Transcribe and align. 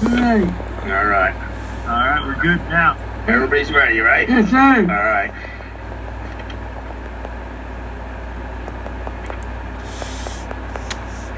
Hey. 0.00 0.42
All 0.42 1.06
right. 1.06 1.34
All 1.84 1.88
right, 1.88 2.22
we're 2.26 2.42
good 2.42 2.58
now. 2.68 2.98
Everybody's 3.26 3.72
ready, 3.72 4.00
right? 4.00 4.28
Yes, 4.28 4.50
sir. 4.50 4.84
right. 4.86 5.32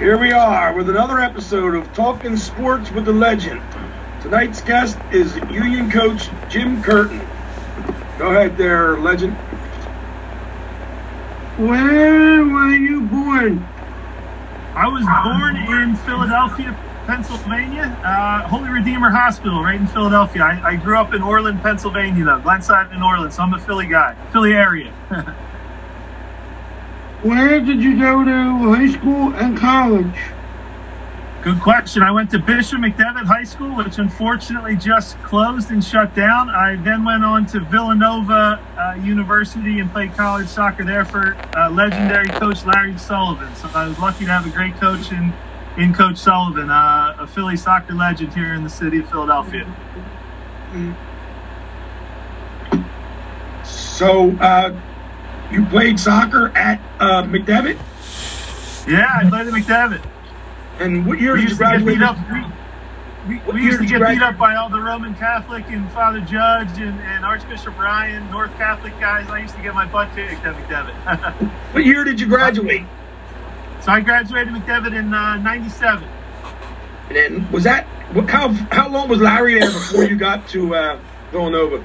Here 0.01 0.19
we 0.19 0.33
are 0.33 0.75
with 0.75 0.91
another 0.91 1.21
episode 1.21 1.77
of 1.77 1.93
Talking 1.93 2.37
Sports 2.37 2.91
with 2.91 3.05
the 3.05 3.13
Legend. 3.13 3.63
Tonight's 4.23 4.61
guest 4.61 4.99
is 5.13 5.37
Union 5.37 5.89
coach 5.89 6.29
Jim 6.49 6.83
Curtin. 6.83 7.21
Go 8.19 8.31
ahead 8.31 8.57
there, 8.57 8.99
Legend. 8.99 9.35
Where 11.59 12.45
were 12.45 12.75
you 12.75 13.03
born? 13.03 13.65
I 14.75 14.89
was 14.89 15.05
born 15.05 15.57
in 15.57 15.95
Philadelphia, 15.97 16.77
Pennsylvania, 17.09 17.99
uh, 18.05 18.47
Holy 18.49 18.69
Redeemer 18.69 19.09
Hospital, 19.09 19.63
right 19.63 19.81
in 19.81 19.87
Philadelphia. 19.87 20.43
I, 20.43 20.73
I 20.73 20.77
grew 20.77 20.99
up 20.99 21.15
in 21.15 21.23
Oreland, 21.23 21.63
Pennsylvania, 21.63 22.23
though, 22.23 22.39
Glenside 22.39 22.93
in 22.93 23.01
Oreland, 23.01 23.33
so 23.33 23.43
I'm 23.43 23.55
a 23.55 23.59
Philly 23.59 23.87
guy, 23.87 24.15
Philly 24.31 24.53
area. 24.53 24.93
Where 27.23 27.61
did 27.61 27.83
you 27.83 27.99
go 27.99 28.25
to 28.25 28.75
high 28.75 28.93
school 28.93 29.33
and 29.35 29.57
college? 29.57 30.19
Good 31.43 31.61
question. 31.63 32.03
I 32.03 32.11
went 32.11 32.31
to 32.33 32.39
Bishop 32.39 32.81
McDevitt 32.81 33.25
High 33.25 33.45
School, 33.45 33.75
which 33.75 33.97
unfortunately 33.97 34.77
just 34.77 35.19
closed 35.23 35.71
and 35.71 35.83
shut 35.83 36.15
down. 36.15 36.51
I 36.51 36.77
then 36.77 37.07
went 37.07 37.25
on 37.25 37.47
to 37.47 37.61
Villanova 37.61 38.61
uh, 38.77 39.01
University 39.03 39.81
and 39.81 39.91
played 39.91 40.13
college 40.15 40.49
soccer 40.49 40.85
there 40.85 41.07
for 41.07 41.39
uh, 41.57 41.71
legendary 41.71 42.33
coach 42.33 42.67
Larry 42.67 42.99
Sullivan. 42.99 43.55
So 43.55 43.71
I 43.75 43.89
was 43.89 43.99
lucky 43.99 44.27
to 44.27 44.31
have 44.31 44.47
a 44.47 44.51
great 44.51 44.77
coach 44.77 45.11
in, 45.11 45.33
in 45.79 45.95
Coach 45.95 46.19
Sullivan, 46.19 46.71
uh, 46.71 47.15
a 47.19 47.27
Philly 47.27 47.57
soccer 47.57 47.95
legend 47.95 48.35
here 48.35 48.55
in 48.55 48.63
the 48.65 48.71
city 48.71 48.99
of 48.99 49.09
Philadelphia. 49.09 49.65
So, 53.65 54.33
uh, 54.39 54.79
you 55.51 55.65
played 55.67 55.99
soccer 55.99 56.49
at 56.57 56.81
uh, 57.01 57.23
McDevitt? 57.23 57.79
Yeah, 58.89 59.07
I 59.15 59.29
played 59.29 59.47
at 59.47 59.53
McDevitt. 59.53 60.03
And 60.81 61.07
what 61.07 61.21
year 61.21 61.35
We 61.35 61.41
did 61.43 61.51
you 61.51 61.57
used 61.57 61.61
to 61.61 61.65
get 61.65 61.85
graduate? 61.85 61.99
beat 61.99 62.03
up. 62.03 62.19
We, 63.27 63.35
we, 63.35 63.41
What 63.41 63.55
we 63.55 63.63
year 63.63 63.71
used 63.73 63.81
to 63.83 63.87
get 63.87 64.07
beat 64.09 64.23
up 64.23 64.37
by 64.39 64.55
all 64.57 64.69
the 64.71 64.81
Roman 64.81 65.15
Catholic 65.15 65.65
and 65.69 65.91
Father 65.93 66.21
Judge 66.21 66.79
and, 66.79 66.99
and 67.01 67.25
Archbishop 67.25 67.77
Ryan, 67.79 68.29
North 68.31 68.57
Catholic 68.57 68.99
guys. 69.01 69.29
I 69.29 69.41
used 69.41 69.55
to 69.57 69.63
get 69.63 69.75
my 69.75 69.87
butt 69.87 70.15
kicked 70.15 70.45
at 70.45 70.55
McDevitt. 70.57 71.51
What 71.73 71.85
year 71.85 72.03
did 72.03 72.19
you 72.19 72.27
graduate? 72.27 72.83
So 73.89 73.93
I 73.95 74.01
graduated 74.03 74.53
McDevitt 74.53 74.95
in 74.95 75.15
uh, 75.15 75.39
97. 75.39 76.07
And 77.09 77.17
then 77.17 77.51
was 77.51 77.65
that 77.65 77.87
what- 78.13 78.29
how 78.29 78.49
how 78.71 78.91
long 78.91 79.09
was 79.09 79.19
Larry 79.19 79.59
there 79.59 79.71
before 79.71 80.05
you 80.05 80.15
got 80.15 80.47
to 80.49 80.75
uh, 80.75 80.99
Villanova? 81.31 81.83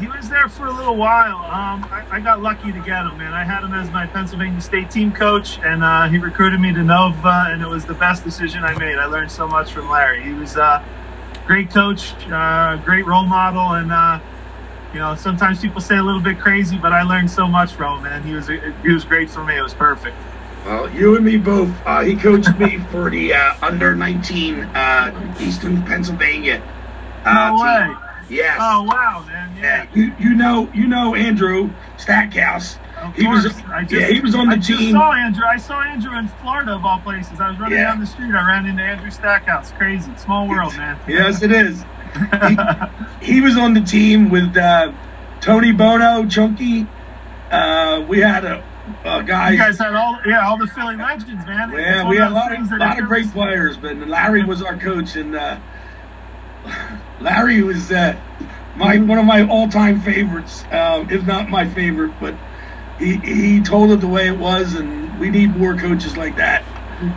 He 0.00 0.06
was 0.06 0.30
there 0.30 0.48
for 0.48 0.64
a 0.66 0.72
little 0.72 0.96
while. 0.96 1.36
Um, 1.36 1.84
I, 1.90 2.06
I 2.12 2.20
got 2.20 2.40
lucky 2.40 2.72
to 2.72 2.78
get 2.80 3.04
him, 3.04 3.18
man. 3.18 3.34
I 3.34 3.44
had 3.44 3.62
him 3.62 3.74
as 3.74 3.90
my 3.90 4.06
Pennsylvania 4.06 4.62
State 4.62 4.90
team 4.90 5.12
coach, 5.12 5.58
and 5.62 5.84
uh, 5.84 6.08
he 6.08 6.16
recruited 6.16 6.58
me 6.58 6.72
to 6.72 6.82
Nova, 6.82 7.48
and 7.48 7.60
it 7.62 7.68
was 7.68 7.84
the 7.84 7.94
best 7.94 8.24
decision 8.24 8.64
I 8.64 8.78
made. 8.78 8.96
I 8.96 9.04
learned 9.04 9.30
so 9.30 9.46
much 9.46 9.72
from 9.72 9.90
Larry. 9.90 10.22
He 10.22 10.32
was 10.32 10.56
a 10.56 10.82
great 11.46 11.68
coach, 11.70 12.14
uh, 12.32 12.76
great 12.78 13.06
role 13.06 13.26
model, 13.26 13.72
and 13.74 13.92
uh, 13.92 14.20
you 14.94 15.00
know 15.00 15.14
sometimes 15.16 15.60
people 15.60 15.82
say 15.82 15.98
a 15.98 16.02
little 16.02 16.22
bit 16.22 16.38
crazy, 16.38 16.78
but 16.78 16.92
I 16.94 17.02
learned 17.02 17.30
so 17.30 17.46
much 17.46 17.74
from 17.74 17.98
him, 17.98 18.04
man. 18.04 18.22
He 18.22 18.32
was 18.32 18.48
he 18.48 18.90
was 18.90 19.04
great 19.04 19.28
for 19.28 19.44
me. 19.44 19.58
It 19.58 19.62
was 19.62 19.74
perfect. 19.74 20.16
Well, 20.66 20.90
you 20.90 21.14
and 21.14 21.24
me 21.24 21.36
both. 21.36 21.80
Uh, 21.86 22.00
he 22.02 22.16
coached 22.16 22.58
me 22.58 22.78
for 22.80 23.08
the 23.08 23.34
uh, 23.34 23.54
under 23.62 23.94
19 23.94 24.72
uh, 24.74 25.34
Eastern 25.38 25.84
Pennsylvania. 25.84 26.64
Uh, 27.24 27.32
No 27.56 27.62
way. 27.62 27.84
team. 27.86 27.98
Yes. 28.28 28.58
Oh 28.60 28.82
wow, 28.82 29.24
man! 29.24 29.54
Yeah, 29.56 29.82
Yeah. 29.84 29.86
you 29.92 30.14
you 30.18 30.34
know 30.34 30.68
you 30.74 30.88
know 30.88 31.14
Andrew 31.14 31.76
Stackhouse. 31.96 32.80
Of 33.00 33.14
He 33.14 33.24
was- 33.28 33.44
course. 33.44 33.62
I 33.72 33.82
just, 33.84 33.92
yeah, 34.00 34.08
he 34.08 34.20
was 34.20 34.34
on 34.34 34.48
the 34.48 34.56
I 34.56 34.58
team. 34.58 34.92
saw 34.92 35.12
Andrew. 35.12 35.44
I 35.48 35.58
saw 35.58 35.80
Andrew 35.82 36.18
in 36.18 36.26
Florida 36.26 36.72
of 36.74 36.84
all 36.84 37.00
places. 37.02 37.38
I 37.40 37.48
was 37.48 37.60
running 37.60 37.78
Yeah. 37.78 37.84
down 37.84 38.00
the 38.00 38.06
street. 38.06 38.34
I 38.34 38.44
ran 38.44 38.66
into 38.66 38.82
Andrew 38.82 39.10
Stackhouse. 39.10 39.70
Crazy, 39.70 40.16
small 40.16 40.48
world, 40.48 40.74
man. 40.76 40.98
Yes, 41.06 41.42
it 41.42 41.52
is. 41.52 41.86
He, 42.48 42.56
he 43.34 43.40
was 43.40 43.56
on 43.56 43.74
the 43.74 43.82
team 43.82 44.28
with 44.30 44.56
uh, 44.56 44.94
Tony 45.40 45.70
Bono, 45.70 46.26
Chunky. 46.26 46.88
Uh, 47.48 48.02
we 48.08 48.18
had 48.18 48.44
a, 48.44 48.64
a 49.04 49.22
guy. 49.24 49.50
you 49.52 49.58
guys 49.58 49.78
had 49.78 49.94
all, 49.94 50.18
yeah, 50.26 50.46
all 50.46 50.58
the 50.58 50.66
Philly 50.66 50.96
legends, 50.96 51.44
man. 51.46 51.70
Yeah, 51.72 52.08
we 52.08 52.16
had 52.16 52.30
a 52.30 52.34
lot 52.34 52.52
of, 52.52 52.70
lot 52.70 52.98
of 52.98 53.06
great 53.06 53.32
players, 53.32 53.76
but 53.76 53.96
Larry 53.96 54.44
was 54.44 54.62
our 54.62 54.78
coach, 54.78 55.16
and 55.16 55.34
uh, 55.34 55.60
Larry 57.20 57.62
was 57.62 57.90
uh, 57.90 58.20
my 58.74 58.98
one 58.98 59.18
of 59.18 59.24
my 59.24 59.46
all-time 59.46 60.00
favorites, 60.00 60.64
um, 60.70 61.10
if 61.10 61.24
not 61.24 61.48
my 61.48 61.68
favorite. 61.68 62.18
But 62.18 62.34
he 62.98 63.16
he 63.18 63.62
told 63.62 63.90
it 63.90 64.00
the 64.00 64.08
way 64.08 64.28
it 64.28 64.38
was, 64.38 64.74
and 64.74 65.18
we 65.18 65.30
need 65.30 65.56
more 65.56 65.76
coaches 65.76 66.16
like 66.16 66.36
that. 66.36 66.64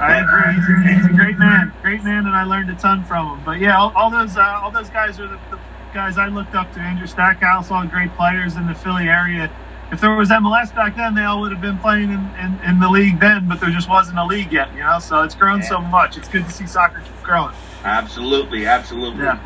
I 0.01 0.19
agree. 0.19 0.53
He's 0.55 0.69
a, 0.69 0.93
he's 0.95 1.05
a 1.05 1.13
great 1.13 1.37
man, 1.37 1.73
great 1.81 2.03
man, 2.03 2.25
and 2.25 2.35
I 2.35 2.43
learned 2.43 2.69
a 2.69 2.75
ton 2.75 3.03
from 3.05 3.27
him. 3.37 3.43
But 3.43 3.59
yeah, 3.59 3.77
all, 3.77 3.93
all 3.95 4.11
those 4.11 4.35
uh, 4.35 4.59
all 4.61 4.71
those 4.71 4.89
guys 4.89 5.19
are 5.19 5.27
the, 5.27 5.39
the 5.49 5.59
guys 5.93 6.17
I 6.17 6.27
looked 6.27 6.53
up 6.55 6.71
to. 6.73 6.81
Andrew 6.81 7.07
Stackhouse, 7.07 7.71
all 7.71 7.85
great 7.87 8.13
players 8.13 8.57
in 8.57 8.65
the 8.65 8.75
Philly 8.75 9.07
area. 9.07 9.53
If 9.91 10.01
there 10.01 10.11
was 10.15 10.29
MLS 10.29 10.73
back 10.75 10.95
then, 10.95 11.15
they 11.15 11.23
all 11.23 11.41
would 11.41 11.51
have 11.51 11.61
been 11.61 11.79
playing 11.79 12.11
in, 12.11 12.31
in, 12.39 12.59
in 12.67 12.79
the 12.79 12.89
league 12.89 13.19
then, 13.19 13.47
but 13.47 13.59
there 13.59 13.71
just 13.71 13.89
wasn't 13.89 14.19
a 14.19 14.25
league 14.25 14.51
yet, 14.51 14.71
you 14.73 14.81
know. 14.81 14.99
So 14.99 15.23
it's 15.23 15.33
grown 15.35 15.63
so 15.63 15.79
much. 15.81 16.15
It's 16.15 16.27
good 16.27 16.45
to 16.45 16.51
see 16.51 16.67
soccer 16.67 17.01
keep 17.01 17.23
growing. 17.23 17.55
Absolutely, 17.83 18.67
absolutely. 18.67 19.23
Yeah. 19.23 19.39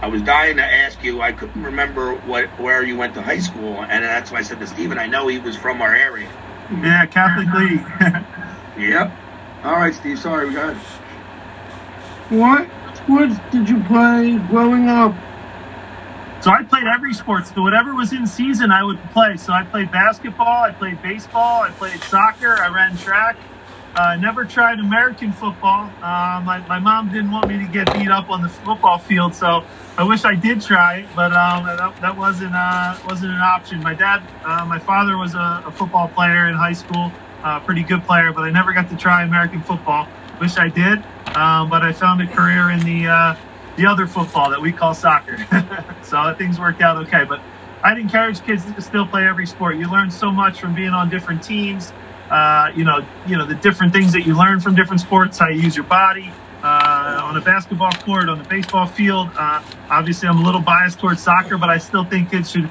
I 0.00 0.08
was 0.08 0.22
dying 0.22 0.56
to 0.56 0.64
ask 0.64 1.02
you. 1.02 1.20
I 1.20 1.32
couldn't 1.32 1.62
remember 1.62 2.14
what 2.14 2.46
where 2.60 2.82
you 2.84 2.96
went 2.96 3.14
to 3.14 3.22
high 3.22 3.38
school, 3.38 3.82
and 3.82 4.04
that's 4.04 4.30
why 4.30 4.38
I 4.38 4.42
said 4.42 4.60
to 4.60 4.66
Steven, 4.66 4.98
I 4.98 5.06
know 5.06 5.26
he 5.28 5.38
was 5.38 5.56
from 5.56 5.82
our 5.82 5.94
area. 5.94 6.28
Yeah, 6.70 7.06
Catholic 7.06 7.48
League. 7.54 8.24
Yep. 8.78 9.10
All 9.64 9.72
right, 9.72 9.94
Steve. 9.94 10.18
Sorry, 10.18 10.46
we 10.48 10.52
got. 10.54 10.76
it. 10.76 10.76
What 12.28 12.68
sports 12.94 13.36
did 13.50 13.70
you 13.70 13.82
play 13.84 14.36
growing 14.36 14.86
up? 14.88 15.14
So 16.46 16.52
I 16.52 16.62
played 16.62 16.86
every 16.86 17.12
sport. 17.12 17.44
So 17.48 17.60
whatever 17.60 17.92
was 17.92 18.12
in 18.12 18.24
season, 18.24 18.70
I 18.70 18.84
would 18.84 19.02
play. 19.10 19.36
So 19.36 19.52
I 19.52 19.64
played 19.64 19.90
basketball, 19.90 20.62
I 20.62 20.70
played 20.70 21.02
baseball, 21.02 21.62
I 21.62 21.70
played 21.70 22.00
soccer, 22.02 22.62
I 22.62 22.68
ran 22.68 22.96
track. 22.96 23.36
Uh, 23.96 24.14
never 24.14 24.44
tried 24.44 24.78
American 24.78 25.32
football. 25.32 25.90
Uh, 26.00 26.40
my, 26.44 26.64
my 26.68 26.78
mom 26.78 27.08
didn't 27.08 27.32
want 27.32 27.48
me 27.48 27.58
to 27.58 27.64
get 27.72 27.92
beat 27.92 28.10
up 28.12 28.30
on 28.30 28.42
the 28.42 28.48
football 28.48 28.96
field, 28.96 29.34
so 29.34 29.64
I 29.98 30.04
wish 30.04 30.24
I 30.24 30.36
did 30.36 30.62
try 30.62 30.98
it, 30.98 31.08
but 31.16 31.32
um, 31.32 31.64
that, 31.64 32.00
that 32.00 32.16
wasn't 32.16 32.54
uh, 32.54 32.96
wasn't 33.08 33.32
an 33.32 33.40
option. 33.40 33.82
My 33.82 33.94
dad, 33.94 34.22
uh, 34.44 34.64
my 34.66 34.78
father 34.78 35.18
was 35.18 35.34
a, 35.34 35.64
a 35.66 35.72
football 35.72 36.06
player 36.06 36.46
in 36.46 36.54
high 36.54 36.74
school, 36.74 37.10
uh, 37.42 37.58
pretty 37.58 37.82
good 37.82 38.04
player, 38.04 38.32
but 38.32 38.42
I 38.42 38.50
never 38.50 38.72
got 38.72 38.88
to 38.90 38.96
try 38.96 39.24
American 39.24 39.62
football. 39.62 40.06
Wish 40.38 40.58
I 40.58 40.68
did, 40.68 41.02
um, 41.34 41.70
but 41.70 41.82
I 41.82 41.90
found 41.90 42.20
a 42.22 42.26
career 42.28 42.70
in 42.70 42.84
the 42.84 43.08
uh, 43.08 43.34
the 43.76 43.86
other 43.86 44.06
football 44.06 44.50
that 44.50 44.60
we 44.60 44.72
call 44.72 44.94
soccer. 44.94 45.38
so 46.02 46.34
things 46.36 46.58
worked 46.58 46.80
out 46.80 46.96
okay. 47.06 47.24
But 47.24 47.40
I'd 47.82 47.98
encourage 47.98 48.44
kids 48.44 48.64
to 48.64 48.82
still 48.82 49.06
play 49.06 49.26
every 49.26 49.46
sport. 49.46 49.76
You 49.76 49.90
learn 49.90 50.10
so 50.10 50.30
much 50.30 50.60
from 50.60 50.74
being 50.74 50.90
on 50.90 51.08
different 51.08 51.42
teams. 51.42 51.92
Uh, 52.30 52.72
you 52.74 52.84
know, 52.84 53.06
you 53.26 53.36
know 53.36 53.46
the 53.46 53.54
different 53.54 53.92
things 53.92 54.12
that 54.12 54.26
you 54.26 54.36
learn 54.36 54.60
from 54.60 54.74
different 54.74 55.00
sports, 55.00 55.38
how 55.38 55.48
you 55.48 55.60
use 55.60 55.76
your 55.76 55.84
body 55.84 56.32
uh, 56.62 57.20
on 57.22 57.36
a 57.36 57.40
basketball 57.40 57.92
court, 57.92 58.28
on 58.28 58.38
the 58.38 58.48
baseball 58.48 58.86
field. 58.86 59.28
Uh, 59.36 59.62
obviously, 59.90 60.28
I'm 60.28 60.38
a 60.38 60.42
little 60.42 60.60
biased 60.60 60.98
towards 60.98 61.22
soccer, 61.22 61.56
but 61.58 61.70
I 61.70 61.78
still 61.78 62.04
think 62.04 62.30
kids 62.30 62.50
should. 62.50 62.68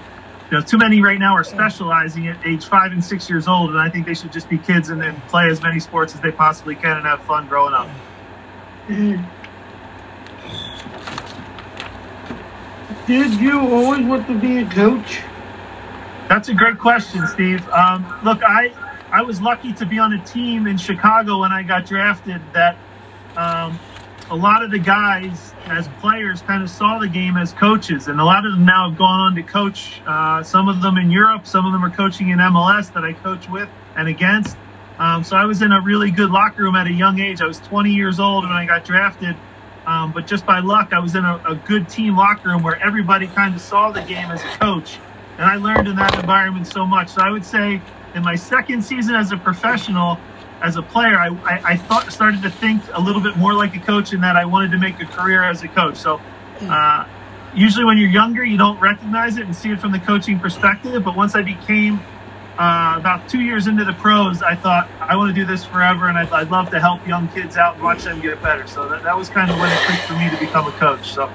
You 0.51 0.59
know, 0.59 0.61
too 0.61 0.77
many 0.77 1.01
right 1.01 1.17
now 1.17 1.33
are 1.35 1.43
specializing 1.43 2.27
at 2.27 2.45
age 2.45 2.67
five 2.67 2.91
and 2.91 3.03
six 3.03 3.27
years 3.27 3.47
old, 3.47 3.71
and 3.71 3.79
I 3.79 3.89
think 3.89 4.05
they 4.05 4.13
should 4.13 4.31
just 4.31 4.47
be 4.47 4.59
kids 4.59 4.89
and 4.89 5.01
then 5.01 5.19
play 5.27 5.47
as 5.49 5.59
many 5.63 5.79
sports 5.79 6.13
as 6.13 6.21
they 6.21 6.31
possibly 6.31 6.75
can 6.75 6.97
and 6.97 7.05
have 7.05 7.21
fun 7.23 7.47
growing 7.47 7.73
up. 7.73 7.89
Did 13.07 13.35
you 13.35 13.59
always 13.59 14.03
want 14.03 14.27
to 14.27 14.39
be 14.39 14.57
a 14.57 14.65
coach? 14.69 15.21
That's 16.27 16.49
a 16.49 16.55
great 16.55 16.79
question, 16.79 17.27
Steve. 17.27 17.67
Um, 17.69 18.03
look, 18.23 18.41
I 18.43 18.73
I 19.11 19.21
was 19.21 19.39
lucky 19.39 19.73
to 19.73 19.85
be 19.85 19.99
on 19.99 20.13
a 20.13 20.25
team 20.25 20.65
in 20.65 20.77
Chicago 20.77 21.41
when 21.41 21.51
I 21.51 21.61
got 21.61 21.85
drafted 21.85 22.41
that 22.53 22.75
um, 23.37 23.79
a 24.31 24.35
lot 24.35 24.63
of 24.63 24.71
the 24.71 24.79
guys 24.79 25.53
as 25.67 25.87
players 26.01 26.41
kind 26.41 26.63
of 26.63 26.69
saw 26.69 26.97
the 26.97 27.07
game 27.07 27.37
as 27.37 27.53
coaches, 27.53 28.07
and 28.07 28.19
a 28.19 28.25
lot 28.25 28.43
of 28.43 28.53
them 28.53 28.65
now 28.65 28.89
have 28.89 28.97
gone 28.97 29.19
on 29.19 29.35
to 29.35 29.43
coach. 29.43 30.01
Uh, 30.07 30.41
some 30.41 30.67
of 30.67 30.81
them 30.81 30.97
in 30.97 31.11
Europe, 31.11 31.45
some 31.45 31.67
of 31.67 31.73
them 31.73 31.85
are 31.85 31.91
coaching 31.91 32.29
in 32.29 32.39
MLS 32.39 32.91
that 32.93 33.03
I 33.03 33.13
coach 33.13 33.47
with 33.47 33.69
and 33.95 34.07
against. 34.07 34.57
Um, 34.97 35.23
so 35.23 35.35
I 35.35 35.45
was 35.45 35.61
in 35.61 35.71
a 35.71 35.81
really 35.81 36.09
good 36.09 36.31
locker 36.31 36.63
room 36.63 36.75
at 36.75 36.87
a 36.87 36.93
young 36.93 37.19
age. 37.19 37.39
I 37.39 37.45
was 37.45 37.59
20 37.59 37.91
years 37.91 38.19
old 38.19 38.45
when 38.45 38.53
I 38.53 38.65
got 38.65 38.83
drafted. 38.83 39.35
Um, 39.87 40.11
but 40.11 40.25
just 40.27 40.45
by 40.45 40.59
luck, 40.59 40.93
I 40.93 40.99
was 40.99 41.15
in 41.15 41.25
a, 41.25 41.41
a 41.45 41.55
good 41.55 41.87
team 41.87 42.17
locker 42.17 42.49
room 42.49 42.63
where 42.63 42.81
everybody 42.83 43.27
kind 43.27 43.55
of 43.55 43.61
saw 43.61 43.91
the 43.91 44.01
game 44.01 44.31
as 44.31 44.41
a 44.41 44.57
coach. 44.57 44.97
And 45.37 45.45
I 45.45 45.55
learned 45.55 45.87
in 45.87 45.95
that 45.97 46.15
environment 46.15 46.67
so 46.67 46.85
much. 46.85 47.09
So 47.09 47.21
I 47.21 47.29
would 47.29 47.45
say 47.45 47.81
in 48.15 48.23
my 48.23 48.35
second 48.35 48.83
season 48.83 49.15
as 49.15 49.31
a 49.31 49.37
professional, 49.37 50.17
as 50.61 50.77
a 50.77 50.81
player, 50.81 51.17
I, 51.17 51.27
I, 51.43 51.61
I, 51.71 51.77
thought 51.77 52.11
started 52.11 52.41
to 52.43 52.49
think 52.49 52.81
a 52.93 53.01
little 53.01 53.21
bit 53.21 53.35
more 53.37 53.53
like 53.53 53.75
a 53.75 53.79
coach, 53.79 54.13
in 54.13 54.21
that 54.21 54.37
I 54.37 54.45
wanted 54.45 54.71
to 54.71 54.77
make 54.77 54.99
a 55.01 55.05
career 55.05 55.43
as 55.43 55.63
a 55.63 55.67
coach. 55.67 55.97
So. 55.97 56.19
Uh, 56.61 57.05
usually, 57.53 57.85
when 57.85 57.97
you're 57.97 58.09
younger, 58.09 58.43
you 58.43 58.57
don't 58.57 58.79
recognize 58.79 59.37
it 59.37 59.45
and 59.45 59.55
see 59.55 59.71
it 59.71 59.79
from 59.79 59.91
the 59.91 59.99
coaching 59.99 60.39
perspective. 60.39 61.03
But 61.03 61.15
once 61.15 61.35
I 61.35 61.41
became 61.41 61.99
uh, 62.57 62.95
about 62.97 63.27
two 63.27 63.41
years 63.41 63.67
into 63.67 63.83
the 63.83 63.93
pros, 63.93 64.41
I 64.41 64.55
thought 64.55 64.89
I 65.01 65.15
want 65.17 65.35
to 65.35 65.41
do 65.41 65.45
this 65.45 65.65
forever, 65.65 66.07
and 66.07 66.17
I'd, 66.17 66.31
I'd, 66.31 66.49
love 66.49 66.69
to 66.69 66.79
help 66.79 67.05
young 67.05 67.27
kids 67.29 67.57
out 67.57 67.75
and 67.75 67.83
watch 67.83 68.03
them 68.03 68.21
get 68.21 68.41
better. 68.41 68.65
So 68.65 68.87
that, 68.87 69.03
that 69.03 69.17
was 69.17 69.27
kind 69.29 69.51
of 69.51 69.59
when 69.59 69.71
it 69.71 69.77
clicked 69.79 70.03
for 70.03 70.13
me 70.13 70.29
to 70.29 70.37
become 70.37 70.65
a 70.67 70.71
coach. 70.71 71.11
So 71.11 71.29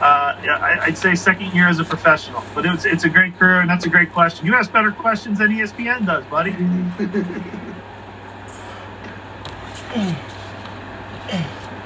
uh, 0.00 0.40
yeah, 0.44 0.58
I, 0.58 0.88
would 0.88 0.98
say 0.98 1.14
second 1.14 1.54
year 1.54 1.68
as 1.68 1.78
a 1.78 1.84
professional, 1.84 2.42
but 2.54 2.66
it's 2.66 2.84
it's 2.84 3.04
a 3.04 3.08
great 3.08 3.38
career, 3.38 3.60
and 3.60 3.70
that's 3.70 3.86
a 3.86 3.88
great 3.88 4.12
question. 4.12 4.46
You 4.46 4.54
ask 4.54 4.72
better 4.72 4.90
questions 4.90 5.38
than 5.38 5.50
ESPN 5.50 6.06
does, 6.06 6.24
buddy. 6.24 6.50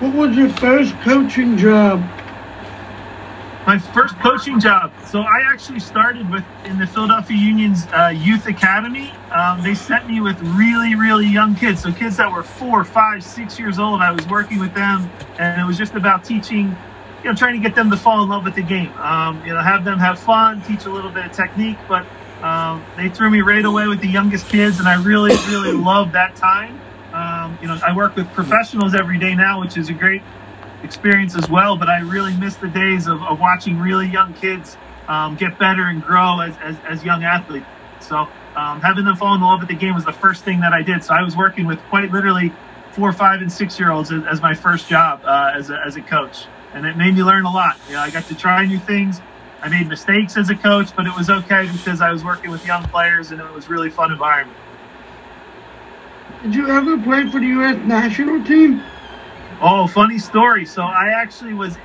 what 0.00 0.14
was 0.14 0.36
your 0.36 0.48
first 0.48 0.94
coaching 1.00 1.58
job? 1.58 2.02
My 3.68 3.78
first 3.78 4.18
coaching 4.20 4.58
job. 4.58 4.90
So 5.04 5.20
I 5.20 5.42
actually 5.52 5.80
started 5.80 6.30
with 6.30 6.42
in 6.64 6.78
the 6.78 6.86
Philadelphia 6.86 7.36
Union's 7.36 7.86
uh, 7.88 8.14
youth 8.16 8.46
academy. 8.46 9.10
Um, 9.30 9.62
they 9.62 9.74
sent 9.74 10.08
me 10.08 10.22
with 10.22 10.40
really, 10.40 10.94
really 10.94 11.26
young 11.26 11.54
kids. 11.54 11.82
So 11.82 11.92
kids 11.92 12.16
that 12.16 12.32
were 12.32 12.42
four, 12.42 12.82
five, 12.82 13.22
six 13.22 13.58
years 13.58 13.78
old. 13.78 14.00
I 14.00 14.10
was 14.10 14.26
working 14.26 14.58
with 14.58 14.72
them, 14.72 15.10
and 15.38 15.60
it 15.60 15.66
was 15.66 15.76
just 15.76 15.92
about 15.92 16.24
teaching, 16.24 16.74
you 17.22 17.28
know, 17.28 17.34
trying 17.34 17.60
to 17.60 17.60
get 17.60 17.74
them 17.74 17.90
to 17.90 17.98
fall 17.98 18.22
in 18.22 18.30
love 18.30 18.44
with 18.46 18.54
the 18.54 18.62
game. 18.62 18.90
Um, 18.96 19.44
you 19.44 19.52
know, 19.52 19.60
have 19.60 19.84
them 19.84 19.98
have 19.98 20.18
fun, 20.18 20.62
teach 20.62 20.86
a 20.86 20.90
little 20.90 21.10
bit 21.10 21.26
of 21.26 21.32
technique. 21.32 21.76
But 21.86 22.06
um, 22.42 22.82
they 22.96 23.10
threw 23.10 23.28
me 23.28 23.42
right 23.42 23.66
away 23.66 23.86
with 23.86 24.00
the 24.00 24.08
youngest 24.08 24.48
kids, 24.48 24.78
and 24.78 24.88
I 24.88 24.94
really, 25.02 25.36
really 25.46 25.72
loved 25.72 26.14
that 26.14 26.36
time. 26.36 26.80
Um, 27.12 27.58
you 27.60 27.68
know, 27.68 27.78
I 27.86 27.94
work 27.94 28.16
with 28.16 28.32
professionals 28.32 28.94
every 28.94 29.18
day 29.18 29.34
now, 29.34 29.60
which 29.60 29.76
is 29.76 29.90
a 29.90 29.94
great 29.94 30.22
experience 30.82 31.36
as 31.36 31.48
well. 31.48 31.76
But 31.76 31.88
I 31.88 32.00
really 32.00 32.34
miss 32.36 32.56
the 32.56 32.68
days 32.68 33.06
of, 33.06 33.22
of 33.22 33.40
watching 33.40 33.78
really 33.78 34.08
young 34.08 34.34
kids 34.34 34.76
um, 35.08 35.36
get 35.36 35.58
better 35.58 35.84
and 35.84 36.02
grow 36.02 36.40
as, 36.40 36.54
as, 36.62 36.76
as 36.88 37.04
young 37.04 37.24
athletes. 37.24 37.66
So 38.00 38.28
um, 38.56 38.80
having 38.80 39.04
them 39.04 39.16
fall 39.16 39.34
in 39.34 39.40
love 39.40 39.60
with 39.60 39.68
the 39.68 39.74
game 39.74 39.94
was 39.94 40.04
the 40.04 40.12
first 40.12 40.44
thing 40.44 40.60
that 40.60 40.72
I 40.72 40.82
did. 40.82 41.02
So 41.02 41.14
I 41.14 41.22
was 41.22 41.36
working 41.36 41.66
with 41.66 41.80
quite 41.88 42.10
literally 42.12 42.52
four, 42.92 43.12
five, 43.12 43.40
and 43.40 43.52
six 43.52 43.78
year 43.78 43.90
olds 43.90 44.12
as, 44.12 44.24
as, 44.24 44.40
my 44.40 44.54
first 44.54 44.88
job 44.88 45.20
uh, 45.24 45.52
as, 45.54 45.70
a, 45.70 45.80
as 45.86 45.96
a 45.96 46.02
coach. 46.02 46.46
And 46.74 46.84
it 46.84 46.96
made 46.96 47.14
me 47.14 47.22
learn 47.22 47.44
a 47.44 47.50
lot. 47.50 47.78
You 47.86 47.94
know, 47.94 48.00
I 48.00 48.10
got 48.10 48.24
to 48.26 48.34
try 48.34 48.64
new 48.66 48.78
things. 48.78 49.20
I 49.60 49.68
made 49.68 49.88
mistakes 49.88 50.36
as 50.36 50.50
a 50.50 50.54
coach, 50.54 50.94
but 50.94 51.06
it 51.06 51.16
was 51.16 51.30
okay 51.30 51.68
because 51.70 52.00
I 52.00 52.12
was 52.12 52.24
working 52.24 52.50
with 52.50 52.64
young 52.66 52.84
players 52.84 53.32
and 53.32 53.40
it 53.40 53.52
was 53.52 53.68
really 53.68 53.90
fun 53.90 54.12
environment. 54.12 54.56
Did 56.42 56.54
you 56.54 56.68
ever 56.68 56.96
play 56.98 57.28
for 57.28 57.40
the 57.40 57.46
U.S. 57.46 57.76
national 57.84 58.44
team? 58.44 58.80
Oh, 59.60 59.86
funny 59.86 60.18
story. 60.18 60.64
So 60.64 60.82
I 60.82 61.10
actually 61.16 61.54
was 61.54 61.76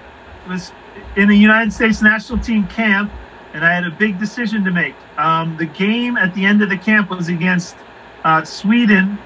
was 0.48 0.72
in 1.16 1.30
a 1.30 1.34
United 1.34 1.74
States 1.74 2.02
national 2.02 2.40
team 2.40 2.68
camp, 2.68 3.12
and 3.54 3.66
I 3.66 3.74
had 3.74 3.86
a 3.86 3.92
big 3.92 4.20
decision 4.20 4.64
to 4.66 4.72
make. 4.72 4.96
Um, 5.18 5.58
the 5.58 5.66
game 5.66 6.18
at 6.18 6.34
the 6.36 6.46
end 6.46 6.62
of 6.62 6.70
the 6.70 6.78
camp 6.78 7.10
was 7.10 7.30
against 7.30 7.76
uh, 8.24 8.44
Sweden, 8.44 9.18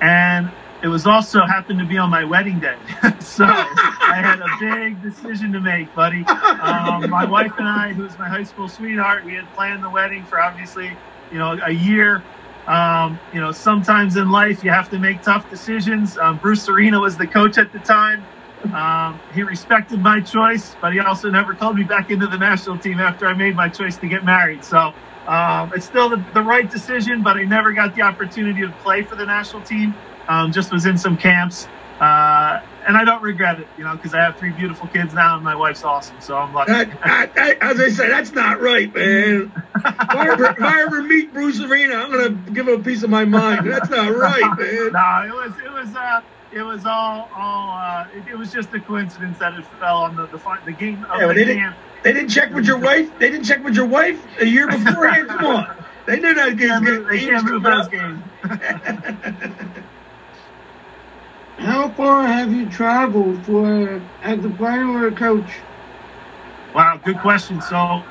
and 0.00 0.50
it 0.82 0.88
was 0.88 1.06
also 1.06 1.40
happened 1.44 1.78
to 1.80 1.84
be 1.84 1.98
on 1.98 2.10
my 2.10 2.24
wedding 2.24 2.60
day. 2.60 2.76
so 3.20 3.44
I 3.44 4.20
had 4.22 4.40
a 4.40 4.48
big 4.60 5.02
decision 5.02 5.52
to 5.52 5.60
make, 5.60 5.92
buddy. 5.94 6.24
Um, 6.24 7.10
my 7.10 7.24
wife 7.24 7.52
and 7.58 7.68
I, 7.68 7.92
who's 7.92 8.16
my 8.18 8.28
high 8.28 8.44
school 8.44 8.68
sweetheart, 8.68 9.24
we 9.24 9.34
had 9.34 9.52
planned 9.54 9.82
the 9.82 9.90
wedding 9.90 10.24
for 10.24 10.40
obviously, 10.40 10.96
you 11.32 11.38
know, 11.38 11.58
a 11.64 11.72
year 11.72 12.22
um, 12.66 13.18
you 13.32 13.40
know, 13.40 13.52
sometimes 13.52 14.16
in 14.16 14.30
life 14.30 14.62
you 14.62 14.70
have 14.70 14.90
to 14.90 14.98
make 14.98 15.22
tough 15.22 15.48
decisions. 15.50 16.16
Um, 16.18 16.38
Bruce 16.38 16.68
Arena 16.68 17.00
was 17.00 17.16
the 17.16 17.26
coach 17.26 17.58
at 17.58 17.72
the 17.72 17.78
time. 17.80 18.24
Um, 18.74 19.20
he 19.32 19.42
respected 19.42 20.00
my 20.00 20.20
choice, 20.20 20.76
but 20.80 20.92
he 20.92 21.00
also 21.00 21.30
never 21.30 21.54
called 21.54 21.76
me 21.76 21.84
back 21.84 22.10
into 22.10 22.26
the 22.26 22.36
national 22.36 22.78
team 22.78 23.00
after 23.00 23.26
I 23.26 23.34
made 23.34 23.56
my 23.56 23.68
choice 23.68 23.96
to 23.98 24.08
get 24.08 24.24
married. 24.24 24.64
So 24.64 24.92
um, 25.26 25.72
it's 25.74 25.86
still 25.86 26.08
the, 26.08 26.22
the, 26.34 26.42
right 26.42 26.68
decision, 26.70 27.22
but 27.22 27.36
I 27.36 27.44
never 27.44 27.72
got 27.72 27.94
the 27.94 28.02
opportunity 28.02 28.60
to 28.60 28.70
play 28.82 29.02
for 29.02 29.16
the 29.16 29.24
national 29.24 29.62
team. 29.62 29.94
Um, 30.28 30.52
just 30.52 30.72
was 30.72 30.86
in 30.86 30.98
some 30.98 31.16
camps. 31.16 31.66
Uh, 32.00 32.62
and 32.86 32.96
I 32.96 33.04
don't 33.04 33.22
regret 33.22 33.60
it, 33.60 33.68
you 33.76 33.84
know, 33.84 33.94
because 33.94 34.14
I 34.14 34.22
have 34.22 34.38
three 34.38 34.52
beautiful 34.52 34.88
kids 34.88 35.12
now, 35.12 35.34
and 35.34 35.44
my 35.44 35.54
wife's 35.54 35.84
awesome, 35.84 36.18
so 36.22 36.34
I'm 36.34 36.54
lucky. 36.54 36.72
That, 36.72 37.58
as 37.60 37.78
I 37.78 37.90
say, 37.90 38.08
that's 38.08 38.32
not 38.32 38.62
right, 38.62 38.92
man. 38.94 39.52
if, 39.76 39.84
I 39.84 40.28
ever, 40.32 40.46
if 40.46 40.62
I 40.62 40.80
ever 40.80 41.02
meet 41.02 41.30
Bruce 41.34 41.60
Arena, 41.60 41.96
I'm 41.96 42.10
gonna 42.10 42.30
give 42.52 42.68
him 42.68 42.80
a 42.80 42.82
piece 42.82 43.02
of 43.02 43.10
my 43.10 43.26
mind. 43.26 43.70
That's 43.70 43.90
not 43.90 44.14
right, 44.16 44.40
man. 44.58 44.92
no, 44.92 45.26
it 45.26 45.34
was 45.34 45.52
it 45.62 45.70
was 45.70 45.94
uh, 45.94 46.22
it 46.52 46.62
was 46.62 46.86
all 46.86 47.28
all 47.36 47.78
uh, 47.78 48.06
it, 48.14 48.28
it, 48.28 48.38
was 48.38 48.50
just 48.50 48.72
a 48.72 48.80
coincidence 48.80 49.38
that 49.38 49.52
it 49.58 49.66
fell 49.78 49.98
on 49.98 50.16
the 50.16 50.26
the, 50.28 50.58
the 50.64 50.72
game 50.72 51.04
of 51.04 51.20
yeah, 51.20 51.26
the 51.26 51.34
they 51.34 51.44
Didn't, 51.44 51.74
they 52.02 52.12
didn't 52.14 52.30
check 52.30 52.50
with 52.54 52.64
your 52.64 52.78
wife. 52.78 53.10
They 53.18 53.30
didn't 53.30 53.44
check 53.44 53.62
with 53.62 53.74
your 53.74 53.86
wife 53.86 54.24
a 54.40 54.46
year 54.46 54.66
beforehand. 54.68 55.28
Come 55.28 55.44
on, 55.44 55.84
they 56.06 56.18
knew 56.18 56.32
that 56.32 56.56
game. 56.56 56.84
They 57.08 57.18
can't 57.18 57.44
move 57.44 57.62
those 57.62 57.88
games. 57.88 58.22
How 61.60 61.90
far 61.90 62.26
have 62.26 62.54
you 62.54 62.70
traveled 62.70 63.44
for 63.44 64.00
as 64.22 64.42
a 64.42 64.48
player 64.48 64.86
or 64.88 65.08
a 65.08 65.12
coach? 65.12 65.58
Wow, 66.74 66.98
good 67.04 67.18
question. 67.20 67.60
So, 67.60 68.02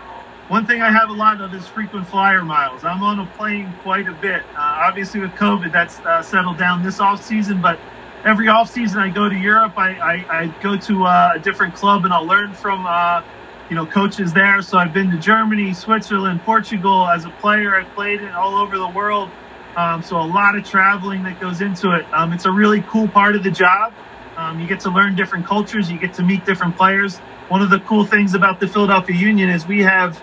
one 0.49 0.67
thing 0.67 0.83
I 0.83 0.91
have 0.91 1.09
a 1.09 1.13
lot 1.13 1.41
of 1.41 1.51
is 1.55 1.67
frequent 1.67 2.07
flyer 2.07 2.43
miles. 2.43 2.83
I'm 2.83 3.01
on 3.01 3.19
a 3.19 3.25
plane 3.25 3.73
quite 3.81 4.07
a 4.07 4.13
bit. 4.13 4.43
Uh, 4.55 4.85
obviously, 4.85 5.19
with 5.19 5.31
COVID, 5.31 5.71
that's 5.71 5.97
uh, 6.01 6.21
settled 6.21 6.59
down 6.59 6.83
this 6.83 6.99
off 6.99 7.23
season, 7.23 7.59
but 7.59 7.79
every 8.23 8.49
off 8.49 8.69
season 8.69 8.99
I 8.99 9.09
go 9.09 9.27
to 9.27 9.35
Europe. 9.35 9.73
I, 9.79 9.95
I, 9.97 10.41
I 10.41 10.47
go 10.61 10.77
to 10.77 11.05
uh, 11.05 11.31
a 11.37 11.39
different 11.39 11.73
club 11.73 12.05
and 12.05 12.13
I'll 12.13 12.27
learn 12.27 12.53
from 12.53 12.85
uh, 12.85 13.23
you 13.67 13.75
know 13.75 13.87
coaches 13.87 14.31
there. 14.31 14.61
So 14.61 14.77
I've 14.77 14.93
been 14.93 15.09
to 15.09 15.17
Germany, 15.17 15.73
Switzerland, 15.73 16.41
Portugal 16.43 17.07
as 17.07 17.25
a 17.25 17.31
player. 17.31 17.75
I've 17.75 17.89
played 17.95 18.21
in 18.21 18.29
all 18.29 18.57
over 18.57 18.77
the 18.77 18.89
world. 18.89 19.31
Um, 19.75 20.01
so 20.03 20.17
a 20.19 20.23
lot 20.25 20.57
of 20.57 20.65
traveling 20.65 21.23
that 21.23 21.39
goes 21.39 21.61
into 21.61 21.91
it. 21.95 22.05
Um, 22.13 22.33
it's 22.33 22.45
a 22.45 22.51
really 22.51 22.81
cool 22.81 23.07
part 23.07 23.35
of 23.35 23.43
the 23.43 23.51
job. 23.51 23.93
Um, 24.37 24.59
you 24.59 24.67
get 24.67 24.81
to 24.81 24.89
learn 24.89 25.15
different 25.15 25.45
cultures. 25.45 25.91
You 25.91 25.99
get 25.99 26.13
to 26.15 26.23
meet 26.23 26.45
different 26.45 26.77
players. 26.77 27.17
One 27.49 27.61
of 27.61 27.69
the 27.69 27.79
cool 27.81 28.05
things 28.05 28.33
about 28.33 28.59
the 28.59 28.67
Philadelphia 28.67 29.15
Union 29.15 29.49
is 29.49 29.67
we 29.67 29.81
have 29.81 30.21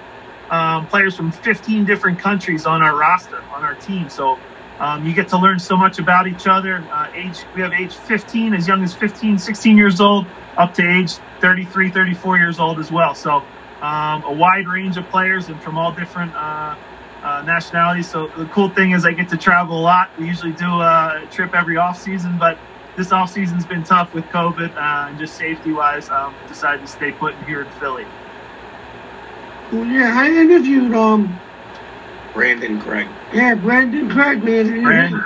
um, 0.51 0.87
players 0.87 1.17
from 1.17 1.33
15 1.33 1.85
different 1.85 2.19
countries 2.19 2.67
on 2.67 2.83
our 2.83 2.97
roster, 2.97 3.43
on 3.55 3.65
our 3.65 3.75
team. 3.75 4.09
So 4.09 4.39
um, 4.81 5.07
you 5.07 5.15
get 5.15 5.29
to 5.29 5.39
learn 5.39 5.59
so 5.59 5.77
much 5.77 5.99
about 5.99 6.27
each 6.27 6.47
other. 6.47 6.87
Uh, 6.91 7.09
age 7.15 7.39
we 7.55 7.63
have 7.63 7.73
age 7.73 7.95
15, 7.95 8.55
as 8.55 8.69
young 8.69 8.83
as 8.83 8.95
15, 8.95 9.39
16 9.39 9.77
years 9.77 10.01
old, 10.01 10.27
up 10.57 10.75
to 10.75 10.99
age 10.99 11.15
33, 11.41 11.91
34 11.91 12.39
years 12.39 12.59
old 12.59 12.79
as 12.79 12.91
well. 12.91 13.15
So 13.15 13.43
um, 13.83 14.25
a 14.25 14.33
wide 14.33 14.67
range 14.69 14.97
of 14.97 15.09
players 15.11 15.49
and 15.49 15.63
from 15.63 15.79
all 15.79 15.93
different. 15.93 16.35
Uh, 16.35 16.77
uh, 17.27 17.43
nationalities. 17.43 18.09
So 18.11 18.29
the 18.29 18.47
cool 18.47 18.71
thing 18.71 18.93
is 18.93 19.05
I 19.05 19.13
get 19.13 19.29
to 19.31 19.37
travel 19.37 19.79
a 19.79 19.83
lot. 19.83 20.11
We 20.19 20.27
usually 20.27 20.53
do 20.53 20.81
a 20.81 21.27
trip 21.31 21.55
every 21.55 21.77
off 21.77 21.99
season, 21.99 22.39
but 22.39 22.57
this 22.97 23.13
off 23.13 23.31
season's 23.31 23.67
been 23.67 23.83
tough 23.83 24.15
with 24.15 24.25
COVID 24.27 24.77
uh, 24.77 25.09
and 25.09 25.19
just 25.19 25.37
safety 25.37 25.73
wise. 25.73 26.09
Um, 26.09 26.35
decided 26.47 26.83
to 26.83 26.87
stay 26.87 27.13
put 27.13 27.35
here 27.47 27.63
in 27.63 27.71
Philly. 27.73 28.07
Well, 29.73 29.87
yeah, 29.87 30.13
I 30.17 30.29
interviewed 30.29 30.95
um 30.95 31.41
Brandan 32.33 32.81
Craig. 32.81 33.09
Yeah, 33.33 33.55
Brandan 33.57 34.09
Craig, 34.11 34.45
man. 34.45 34.83
Brandon. 34.83 35.23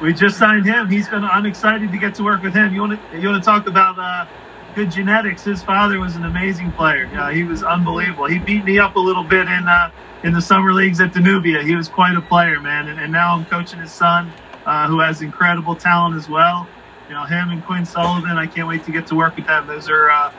We 0.00 0.14
just 0.14 0.38
signed 0.38 0.64
him. 0.64 0.88
He's 0.88 1.08
gonna. 1.08 1.26
I'm 1.26 1.44
excited 1.44 1.92
to 1.92 1.98
get 1.98 2.14
to 2.14 2.22
work 2.24 2.42
with 2.42 2.54
him. 2.54 2.72
You 2.72 2.80
want 2.80 2.98
to? 3.12 3.20
You 3.20 3.28
want 3.28 3.42
to 3.42 3.46
talk 3.46 3.66
about 3.66 3.98
uh, 3.98 4.26
good 4.74 4.90
genetics? 4.90 5.44
His 5.44 5.62
father 5.62 6.00
was 6.00 6.16
an 6.16 6.24
amazing 6.24 6.72
player. 6.72 7.08
Yeah, 7.12 7.30
he 7.32 7.44
was 7.44 7.62
unbelievable. 7.62 8.26
He 8.26 8.38
beat 8.38 8.64
me 8.64 8.78
up 8.78 8.96
a 8.96 9.00
little 9.00 9.24
bit 9.24 9.46
in 9.48 9.68
uh, 9.68 9.90
in 10.22 10.32
the 10.34 10.42
summer 10.42 10.72
leagues 10.72 11.00
at 11.00 11.12
Danubia. 11.12 11.64
He 11.64 11.76
was 11.76 11.88
quite 11.88 12.16
a 12.16 12.22
player, 12.22 12.60
man. 12.60 12.88
And, 12.88 13.00
and 13.00 13.12
now 13.12 13.36
I'm 13.36 13.46
coaching 13.46 13.80
his 13.80 13.94
son, 13.94 14.34
uh, 14.66 14.88
who 14.88 15.00
has 15.00 15.22
incredible 15.22 15.76
talent 15.76 16.16
as 16.16 16.28
well. 16.28 16.70
You 17.08 17.14
know, 17.14 17.24
him 17.26 17.50
and 17.50 17.64
Quinn 17.64 17.84
Sullivan, 17.86 18.38
I 18.38 18.46
can't 18.46 18.68
wait 18.68 18.84
to 18.84 18.92
get 18.92 19.08
to 19.08 19.16
work 19.16 19.36
with 19.36 19.46
them. 19.46 19.66
Those 19.66 19.88
are, 19.90 20.10
uh, 20.10 20.30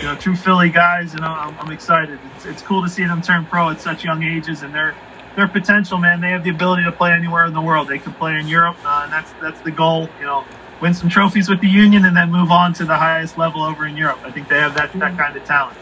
you 0.00 0.06
know, 0.08 0.16
true 0.16 0.36
Philly 0.36 0.70
guys, 0.70 1.14
and 1.14 1.24
I'm, 1.24 1.58
I'm 1.58 1.70
excited. 1.70 2.20
It's, 2.24 2.46
it's 2.46 2.62
cool 2.62 2.82
to 2.84 2.88
see 2.90 3.04
them 3.06 3.22
turn 3.22 3.46
pro 3.46 3.70
at 3.70 3.80
such 3.80 4.04
young 4.04 4.22
ages, 4.22 4.62
and 4.62 4.74
their 4.74 4.98
their 5.36 5.48
potential, 5.48 5.98
man. 5.98 6.20
They 6.20 6.30
have 6.30 6.44
the 6.44 6.50
ability 6.50 6.84
to 6.84 6.92
play 6.92 7.12
anywhere 7.12 7.46
in 7.46 7.54
the 7.54 7.62
world. 7.62 7.88
They 7.88 7.98
can 7.98 8.14
play 8.14 8.34
in 8.36 8.48
Europe, 8.48 8.78
uh, 8.84 9.02
and 9.04 9.12
that's 9.12 9.34
that's 9.40 9.60
the 9.62 9.72
goal. 9.72 10.14
You 10.18 10.26
know, 10.26 10.48
win 10.80 10.94
some 10.94 11.10
trophies 11.10 11.48
with 11.48 11.60
the 11.60 11.68
Union, 11.68 12.04
and 12.04 12.16
then 12.16 12.30
move 12.30 12.50
on 12.52 12.74
to 12.74 12.86
the 12.86 12.96
highest 12.98 13.36
level 13.38 13.62
over 13.62 13.86
in 13.86 13.96
Europe. 13.96 14.20
I 14.24 14.32
think 14.32 14.48
they 14.48 14.58
have 14.58 14.74
that 14.74 14.92
that 14.94 15.16
kind 15.18 15.36
of 15.36 15.44
talent. 15.44 15.78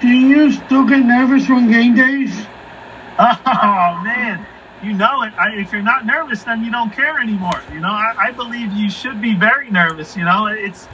Do 0.00 0.08
you 0.08 0.52
still 0.52 0.84
get 0.84 1.04
nervous 1.04 1.48
on 1.50 1.70
game 1.70 1.94
days? 1.94 2.34
Oh 3.46 4.00
man, 4.02 4.44
you 4.82 4.92
know 4.92 5.22
it. 5.22 5.32
I, 5.38 5.54
if 5.56 5.72
you're 5.72 5.82
not 5.82 6.04
nervous, 6.04 6.42
then 6.42 6.64
you 6.64 6.72
don't 6.72 6.92
care 6.92 7.20
anymore. 7.20 7.62
You 7.72 7.78
know, 7.78 7.88
I, 7.88 8.14
I, 8.18 8.30
believe 8.32 8.72
you 8.72 8.90
should 8.90 9.22
be 9.22 9.36
very 9.36 9.70
nervous. 9.70 10.16
You 10.16 10.24
know, 10.24 10.46
it's 10.46 10.88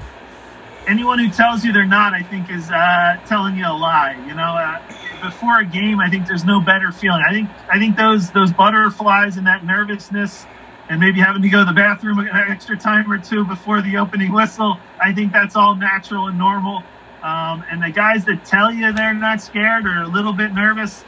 anyone 0.86 1.18
who 1.18 1.30
tells 1.30 1.64
you 1.64 1.72
they're 1.72 1.86
not, 1.86 2.12
I 2.12 2.22
think, 2.22 2.50
is 2.50 2.70
uh, 2.70 3.18
telling 3.26 3.56
you 3.56 3.64
a 3.66 3.72
lie. 3.72 4.22
You 4.26 4.34
know, 4.34 4.42
uh, 4.42 4.82
before 5.22 5.60
a 5.60 5.64
game, 5.64 5.98
I 5.98 6.10
think 6.10 6.26
there's 6.26 6.44
no 6.44 6.60
better 6.60 6.92
feeling. 6.92 7.22
I 7.26 7.32
think 7.32 7.48
I 7.70 7.78
think 7.78 7.96
those 7.96 8.30
those 8.32 8.52
butterflies 8.52 9.38
and 9.38 9.46
that 9.46 9.64
nervousness, 9.64 10.44
and 10.90 11.00
maybe 11.00 11.20
having 11.20 11.40
to 11.42 11.48
go 11.48 11.60
to 11.60 11.64
the 11.64 11.72
bathroom 11.72 12.18
an 12.18 12.28
extra 12.28 12.76
time 12.76 13.10
or 13.10 13.18
two 13.18 13.44
before 13.46 13.80
the 13.80 13.96
opening 13.96 14.32
whistle. 14.32 14.78
I 15.02 15.14
think 15.14 15.32
that's 15.32 15.56
all 15.56 15.74
natural 15.74 16.26
and 16.26 16.38
normal. 16.38 16.82
Um, 17.22 17.64
and 17.70 17.82
the 17.82 17.90
guys 17.90 18.24
that 18.24 18.44
tell 18.44 18.72
you 18.72 18.92
they're 18.92 19.14
not 19.14 19.40
scared 19.40 19.86
or 19.86 20.02
a 20.02 20.08
little 20.08 20.32
bit 20.32 20.52
nervous, 20.52 21.04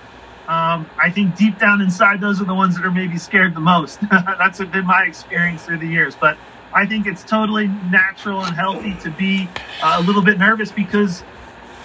um, 0.49 0.91
I 0.99 1.11
think 1.11 1.37
deep 1.37 1.59
down 1.59 1.81
inside, 1.81 2.21
those 2.21 2.41
are 2.41 2.45
the 2.45 2.55
ones 2.55 2.77
that 2.77 2.85
are 2.85 2.91
maybe 2.91 3.17
scared 3.17 3.55
the 3.55 3.61
most. 3.61 4.01
that's 4.11 4.59
been 4.59 4.87
my 4.87 5.05
experience 5.05 5.65
through 5.65 5.79
the 5.79 5.87
years. 5.87 6.15
But 6.15 6.37
I 6.75 6.87
think 6.87 7.07
it's 7.07 7.25
totally 7.25 7.69
natural 7.69 8.43
and 8.43 8.55
healthy 8.55 8.97
to 9.03 9.11
be 9.11 9.49
uh, 9.83 9.97
a 9.99 10.03
little 10.03 10.23
bit 10.23 10.39
nervous 10.39 10.73
because 10.73 11.23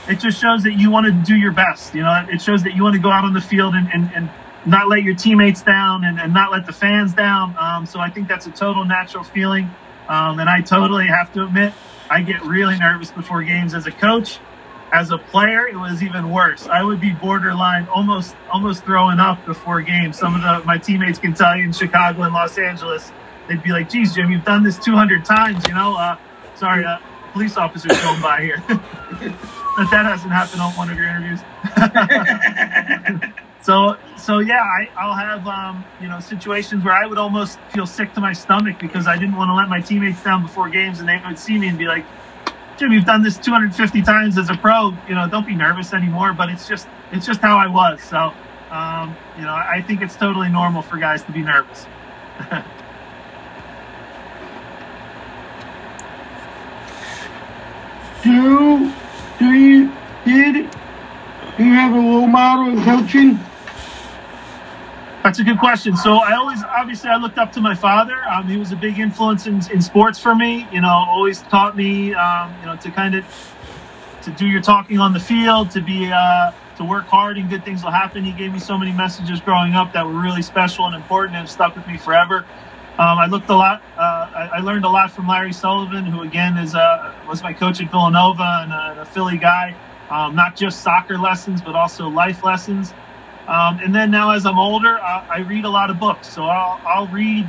it 0.08 0.20
just 0.20 0.42
shows 0.42 0.64
that 0.64 0.74
you 0.74 0.90
want 0.90 1.06
to 1.06 1.12
do 1.12 1.36
your 1.36 1.52
best. 1.52 1.94
You 1.94 2.02
know, 2.02 2.26
it 2.30 2.42
shows 2.42 2.64
that 2.64 2.74
you 2.74 2.84
want 2.84 2.96
to 2.96 3.02
go 3.02 3.12
out 3.12 3.26
on 3.26 3.34
the 3.34 3.42
field 3.42 3.76
and, 3.76 3.90
and, 3.94 4.12
and 4.16 4.30
not 4.66 4.88
let 4.88 5.04
your 5.04 5.16
teammates 5.16 5.62
down 5.62 6.04
and, 6.04 6.20
and 6.20 6.34
not 6.34 6.52
let 6.52 6.66
the 6.66 6.74
fans 6.74 7.14
down. 7.14 7.56
Um, 7.60 7.86
so 7.86 8.00
I 8.00 8.10
think 8.10 8.28
that's 8.28 8.48
a 8.48 8.52
total 8.52 8.86
natural 8.86 9.24
feeling. 9.24 9.70
Um, 10.10 10.40
and 10.40 10.50
I 10.50 10.62
totally 10.62 11.08
have 11.08 11.34
to 11.34 11.44
admit, 11.44 11.74
I 12.10 12.22
get 12.22 12.42
really 12.44 12.78
nervous 12.78 13.12
before 13.12 13.44
games 13.44 13.74
as 13.74 13.86
a 13.88 13.92
coach. 13.92 14.40
As 14.92 15.12
a 15.12 15.18
player, 15.18 15.68
it 15.68 15.76
was 15.76 16.02
even 16.02 16.32
worse. 16.32 16.66
I 16.68 16.82
would 16.82 17.02
be 17.02 17.12
borderline, 17.12 17.88
almost 17.90 18.36
almost 18.50 18.86
throwing 18.86 19.20
up 19.20 19.46
before 19.46 19.82
games. 19.82 20.18
Some 20.18 20.34
of 20.34 20.42
the 20.42 20.66
my 20.66 20.78
teammates 20.78 21.20
can 21.20 21.34
tell 21.34 21.58
you 21.58 21.66
in 21.66 21.74
Chicago 21.74 22.22
and 22.22 22.34
Los 22.34 22.58
Angeles, 22.58 23.12
they'd 23.50 23.62
be 23.62 23.72
like, 23.72 23.90
"Geez, 23.90 24.16
Jim, 24.16 24.32
you've 24.32 24.46
done 24.46 24.64
this 24.64 24.78
200 24.80 25.26
times." 25.26 25.68
You 25.68 25.74
know, 25.74 25.98
uh, 25.98 26.16
sorry, 26.56 26.86
uh, 26.86 27.00
police 27.34 27.58
officers 27.58 28.00
going 28.02 28.22
by 28.22 28.42
here. 28.42 28.64
but 28.70 29.92
that 29.92 30.06
hasn't 30.06 30.32
happened 30.32 30.62
on 30.62 30.72
one 30.74 30.90
of 30.90 30.98
your 30.98 31.08
interviews. 31.08 31.42
so 33.62 33.98
so 34.28 34.40
yeah, 34.40 34.62
I, 34.62 34.90
I'll 34.98 35.16
have 35.16 35.48
um, 35.48 35.86
you 36.02 36.10
know 36.10 36.20
situations 36.20 36.84
where 36.84 36.94
I 36.94 37.06
would 37.06 37.18
almost 37.18 37.60
feel 37.74 37.86
sick 37.86 38.14
to 38.16 38.20
my 38.20 38.34
stomach 38.34 38.78
because 38.78 39.08
I 39.08 39.16
didn't 39.18 39.38
want 39.38 39.48
to 39.48 39.56
let 39.56 39.70
my 39.70 39.80
teammates 39.80 40.22
down 40.22 40.42
before 40.42 40.68
games, 40.68 41.00
and 41.00 41.08
they 41.08 41.18
would 41.26 41.40
see 41.40 41.58
me 41.58 41.70
and 41.70 41.78
be 41.78 41.86
like, 41.86 42.04
"Jim, 42.78 42.92
you've 42.92 43.06
done 43.06 43.24
this 43.24 43.38
250 43.38 44.02
times 44.02 44.38
as 44.38 44.50
a 44.50 44.58
pro. 44.58 44.92
You 45.08 45.16
know, 45.16 45.30
don't 45.30 45.48
be 45.48 45.56
nervous 45.56 45.94
anymore." 45.94 46.34
But 46.34 46.50
it's 46.50 46.68
just 46.68 46.90
it's 47.14 47.26
just 47.26 47.40
how 47.40 47.58
I 47.58 47.68
was. 47.68 48.04
So 48.04 48.34
um, 48.70 49.16
you 49.38 49.44
know, 49.44 49.54
I 49.54 49.82
think 49.88 50.02
it's 50.02 50.18
totally 50.18 50.50
normal 50.50 50.82
for 50.82 50.98
guys 50.98 51.24
to 51.24 51.32
be 51.32 51.42
nervous. 51.42 51.86
do 58.24 58.92
do 59.40 59.54
you 59.54 59.90
did 60.26 60.56
you 61.58 61.72
have 61.72 61.94
a 61.94 61.98
role 61.98 62.28
model 62.28 62.78
in 62.78 62.84
coaching? 62.84 63.40
That's 65.28 65.40
a 65.40 65.44
good 65.44 65.60
question. 65.60 65.98
So 65.98 66.20
I 66.20 66.36
always, 66.36 66.64
obviously, 66.64 67.10
I 67.10 67.18
looked 67.18 67.38
up 67.38 67.52
to 67.52 67.60
my 67.60 67.76
father. 67.76 68.16
Um, 68.32 68.48
he 68.48 68.56
was 68.56 68.72
a 68.72 68.78
big 68.78 68.98
influence 68.98 69.46
in, 69.46 69.56
in 69.74 69.82
sports 69.82 70.18
for 70.18 70.34
me. 70.34 70.66
You 70.72 70.80
know, 70.80 70.88
always 70.88 71.42
taught 71.42 71.76
me, 71.76 72.14
um, 72.14 72.56
you 72.62 72.66
know, 72.68 72.78
to 72.78 72.90
kind 72.90 73.14
of 73.14 73.26
to 74.24 74.32
do 74.32 74.48
your 74.48 74.62
talking 74.62 75.00
on 75.00 75.12
the 75.12 75.20
field, 75.20 75.70
to 75.72 75.82
be 75.82 76.10
uh, 76.10 76.52
to 76.78 76.86
work 76.86 77.08
hard, 77.08 77.38
and 77.38 77.50
good 77.50 77.66
things 77.66 77.84
will 77.84 77.92
happen. 77.92 78.24
He 78.24 78.32
gave 78.32 78.54
me 78.54 78.60
so 78.60 78.78
many 78.78 78.94
messages 78.94 79.42
growing 79.42 79.74
up 79.74 79.92
that 79.92 80.06
were 80.06 80.14
really 80.14 80.42
special 80.42 80.86
and 80.86 80.96
important, 80.96 81.36
and 81.36 81.50
stuck 81.50 81.76
with 81.76 81.86
me 81.88 81.98
forever. 81.98 82.46
Um, 82.98 83.20
I 83.20 83.26
looked 83.26 83.50
a 83.50 83.56
lot. 83.56 83.84
Uh, 83.98 84.32
I, 84.34 84.50
I, 84.54 84.60
learned 84.60 84.86
a 84.86 84.90
lot 84.90 85.12
from 85.12 85.28
Larry 85.28 85.52
Sullivan, 85.52 86.06
who 86.06 86.22
again 86.22 86.58
is 86.58 86.74
uh, 86.74 87.14
was 87.28 87.44
my 87.44 87.52
coach 87.52 87.82
at 87.82 87.92
Villanova 87.92 88.62
and 88.64 88.72
a, 88.72 89.02
a 89.02 89.06
Philly 89.06 89.38
guy. 89.38 89.76
Um, 90.10 90.36
not 90.36 90.56
just 90.56 90.84
soccer 90.84 91.18
lessons, 91.18 91.62
but 91.62 91.76
also 91.76 92.08
life 92.08 92.46
lessons. 92.46 92.94
Um, 93.48 93.80
and 93.80 93.96
then 93.96 94.12
now, 94.12 94.32
as 94.32 94.46
I'm 94.46 94.60
older, 94.60 95.00
I, 95.00 95.26
I, 95.36 95.38
read 95.40 95.64
a 95.64 95.70
lot 95.70 95.90
of 95.90 95.98
books. 95.98 96.28
So 96.28 96.44
I'll, 96.44 96.82
I'll 96.86 97.08
read, 97.08 97.48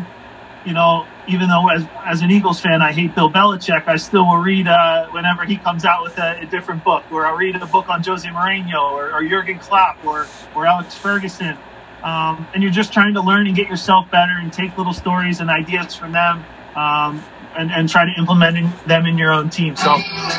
you 0.65 0.73
know, 0.73 1.09
even 1.27 1.49
though 1.49 1.69
as, 1.69 1.85
as 2.07 2.23
an 2.23 2.31
Eagles 2.31 2.61
fan, 2.61 2.83
I 2.83 2.93
hate 2.93 3.17
Bill 3.17 3.29
Belichick, 3.29 3.89
I 3.89 3.97
still 3.97 4.25
will 4.25 4.37
read 4.37 4.69
uh, 4.69 5.09
whenever 5.09 5.45
he 5.45 5.57
comes 5.57 5.85
out 5.85 6.05
with 6.05 6.17
a, 6.19 6.39
a, 6.43 6.47
different 6.47 6.85
book, 6.85 7.05
or 7.11 7.27
I'll 7.27 7.35
read 7.35 7.57
a 7.57 7.67
book 7.67 7.89
on 7.89 8.05
Jose 8.05 8.29
Mourinho 8.29 8.93
or, 8.93 9.13
or 9.13 9.25
Jurgen 9.25 9.59
Klopp 9.59 10.05
or, 10.05 10.29
or 10.55 10.67
Alex 10.67 10.95
Ferguson. 10.95 11.59
Um, 12.05 12.47
and 12.55 12.63
you're 12.63 12.71
just 12.71 12.93
trying 12.93 13.15
to 13.15 13.21
learn 13.21 13.49
and 13.49 13.57
get 13.57 13.69
yourself 13.69 14.09
better 14.09 14.35
and 14.41 14.53
take 14.53 14.79
little 14.79 14.93
stories 14.93 15.41
and 15.41 15.51
ideas 15.51 15.97
from 15.97 16.13
them 16.13 16.45
um, 16.77 17.25
and, 17.59 17.73
and 17.73 17.89
try 17.89 18.05
to 18.05 18.13
implement 18.17 18.87
them 18.87 19.05
in 19.05 19.19
your 19.19 19.33
own 19.33 19.51
team. 19.51 19.75
So 19.75 19.97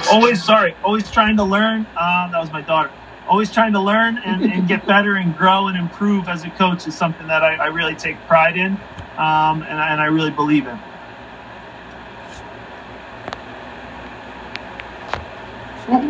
always, 0.10 0.42
sorry, 0.42 0.74
always 0.86 1.12
trying 1.12 1.36
to 1.36 1.44
learn. 1.44 1.86
Uh, 1.98 2.32
that 2.32 2.40
was 2.40 2.50
my 2.54 2.62
daughter 2.62 2.92
always 3.30 3.52
trying 3.52 3.74
to 3.74 3.80
learn 3.80 4.18
and, 4.18 4.44
and, 4.44 4.68
get 4.68 4.86
better 4.88 5.16
and 5.16 5.38
grow 5.38 5.68
and 5.68 5.78
improve 5.78 6.28
as 6.28 6.44
a 6.44 6.50
coach 6.50 6.88
is 6.88 6.98
something 6.98 7.28
that 7.28 7.44
I, 7.44 7.56
I 7.56 7.68
really 7.68 7.94
take 7.94 8.18
pride 8.26 8.58
in 8.58 8.74
um, 9.18 9.62
and, 9.62 9.80
and 9.80 10.02
I 10.02 10.06
really 10.06 10.32
believe 10.32 10.66
in. 10.66 10.76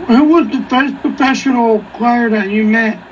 Who 0.07 0.23
was 0.25 0.47
the 0.47 0.65
first 0.69 0.95
professional 0.97 1.83
player 1.95 2.29
that 2.29 2.49
you 2.49 2.63
met? 2.63 3.05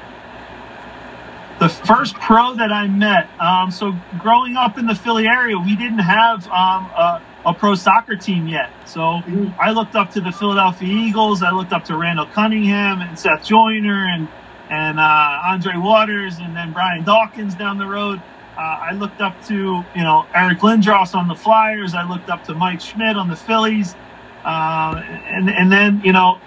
The 1.59 1.69
first 1.69 2.15
pro 2.15 2.55
that 2.55 2.71
I 2.71 2.87
met. 2.87 3.29
Um, 3.39 3.71
so 3.71 3.93
growing 4.19 4.55
up 4.55 4.77
in 4.77 4.85
the 4.85 4.95
Philly 4.95 5.27
area, 5.27 5.57
we 5.57 5.75
didn't 5.75 5.99
have 5.99 6.45
um, 6.47 6.85
a, 6.85 7.21
a 7.47 7.53
pro 7.53 7.73
soccer 7.73 8.15
team 8.15 8.47
yet. 8.47 8.69
So. 8.85 9.21
I 9.59 9.71
looked 9.71 9.95
up 9.95 10.11
to 10.11 10.21
the 10.21 10.31
Philadelphia 10.31 10.87
Eagles. 10.87 11.41
I 11.41 11.51
looked 11.51 11.73
up 11.73 11.85
to 11.85 11.97
Randall 11.97 12.27
Cunningham 12.27 13.01
and 13.01 13.17
Seth 13.17 13.45
Joyner 13.45 14.05
and 14.13 14.27
and 14.69 14.99
uh, 14.99 15.39
Andre 15.45 15.77
Waters 15.77 16.39
and 16.39 16.55
then 16.55 16.73
Brian 16.73 17.03
Dawkins 17.05 17.55
down 17.55 17.77
the 17.77 17.85
road. 17.85 18.21
Uh, 18.57 18.61
I 18.61 18.91
looked 18.91 19.21
up 19.21 19.41
to 19.45 19.83
you 19.95 20.03
know 20.03 20.25
Eric 20.35 20.59
Lindros 20.59 21.15
on 21.15 21.27
the 21.27 21.35
Flyers. 21.35 21.93
I 21.93 22.03
looked 22.03 22.29
up 22.29 22.43
to 22.45 22.53
Mike 22.53 22.81
Schmidt 22.81 23.15
on 23.15 23.29
the 23.29 23.35
Phillies, 23.35 23.95
uh, 24.43 25.01
and 25.05 25.49
and 25.49 25.71
then 25.71 26.01
you 26.03 26.11
know 26.11 26.39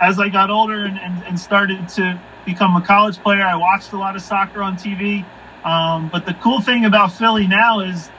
as 0.00 0.18
I 0.18 0.28
got 0.28 0.50
older 0.50 0.84
and, 0.84 0.98
and, 0.98 1.24
and, 1.24 1.38
started 1.38 1.88
to 1.88 2.20
become 2.46 2.76
a 2.76 2.80
college 2.80 3.18
player, 3.18 3.42
I 3.42 3.56
watched 3.56 3.92
a 3.92 3.98
lot 3.98 4.14
of 4.14 4.22
soccer 4.22 4.62
on 4.62 4.76
TV. 4.76 5.26
Um, 5.64 6.08
but 6.08 6.24
the 6.24 6.34
cool 6.34 6.60
thing 6.60 6.84
about 6.84 7.12
Philly 7.12 7.48
now 7.48 7.80
is 7.80 8.10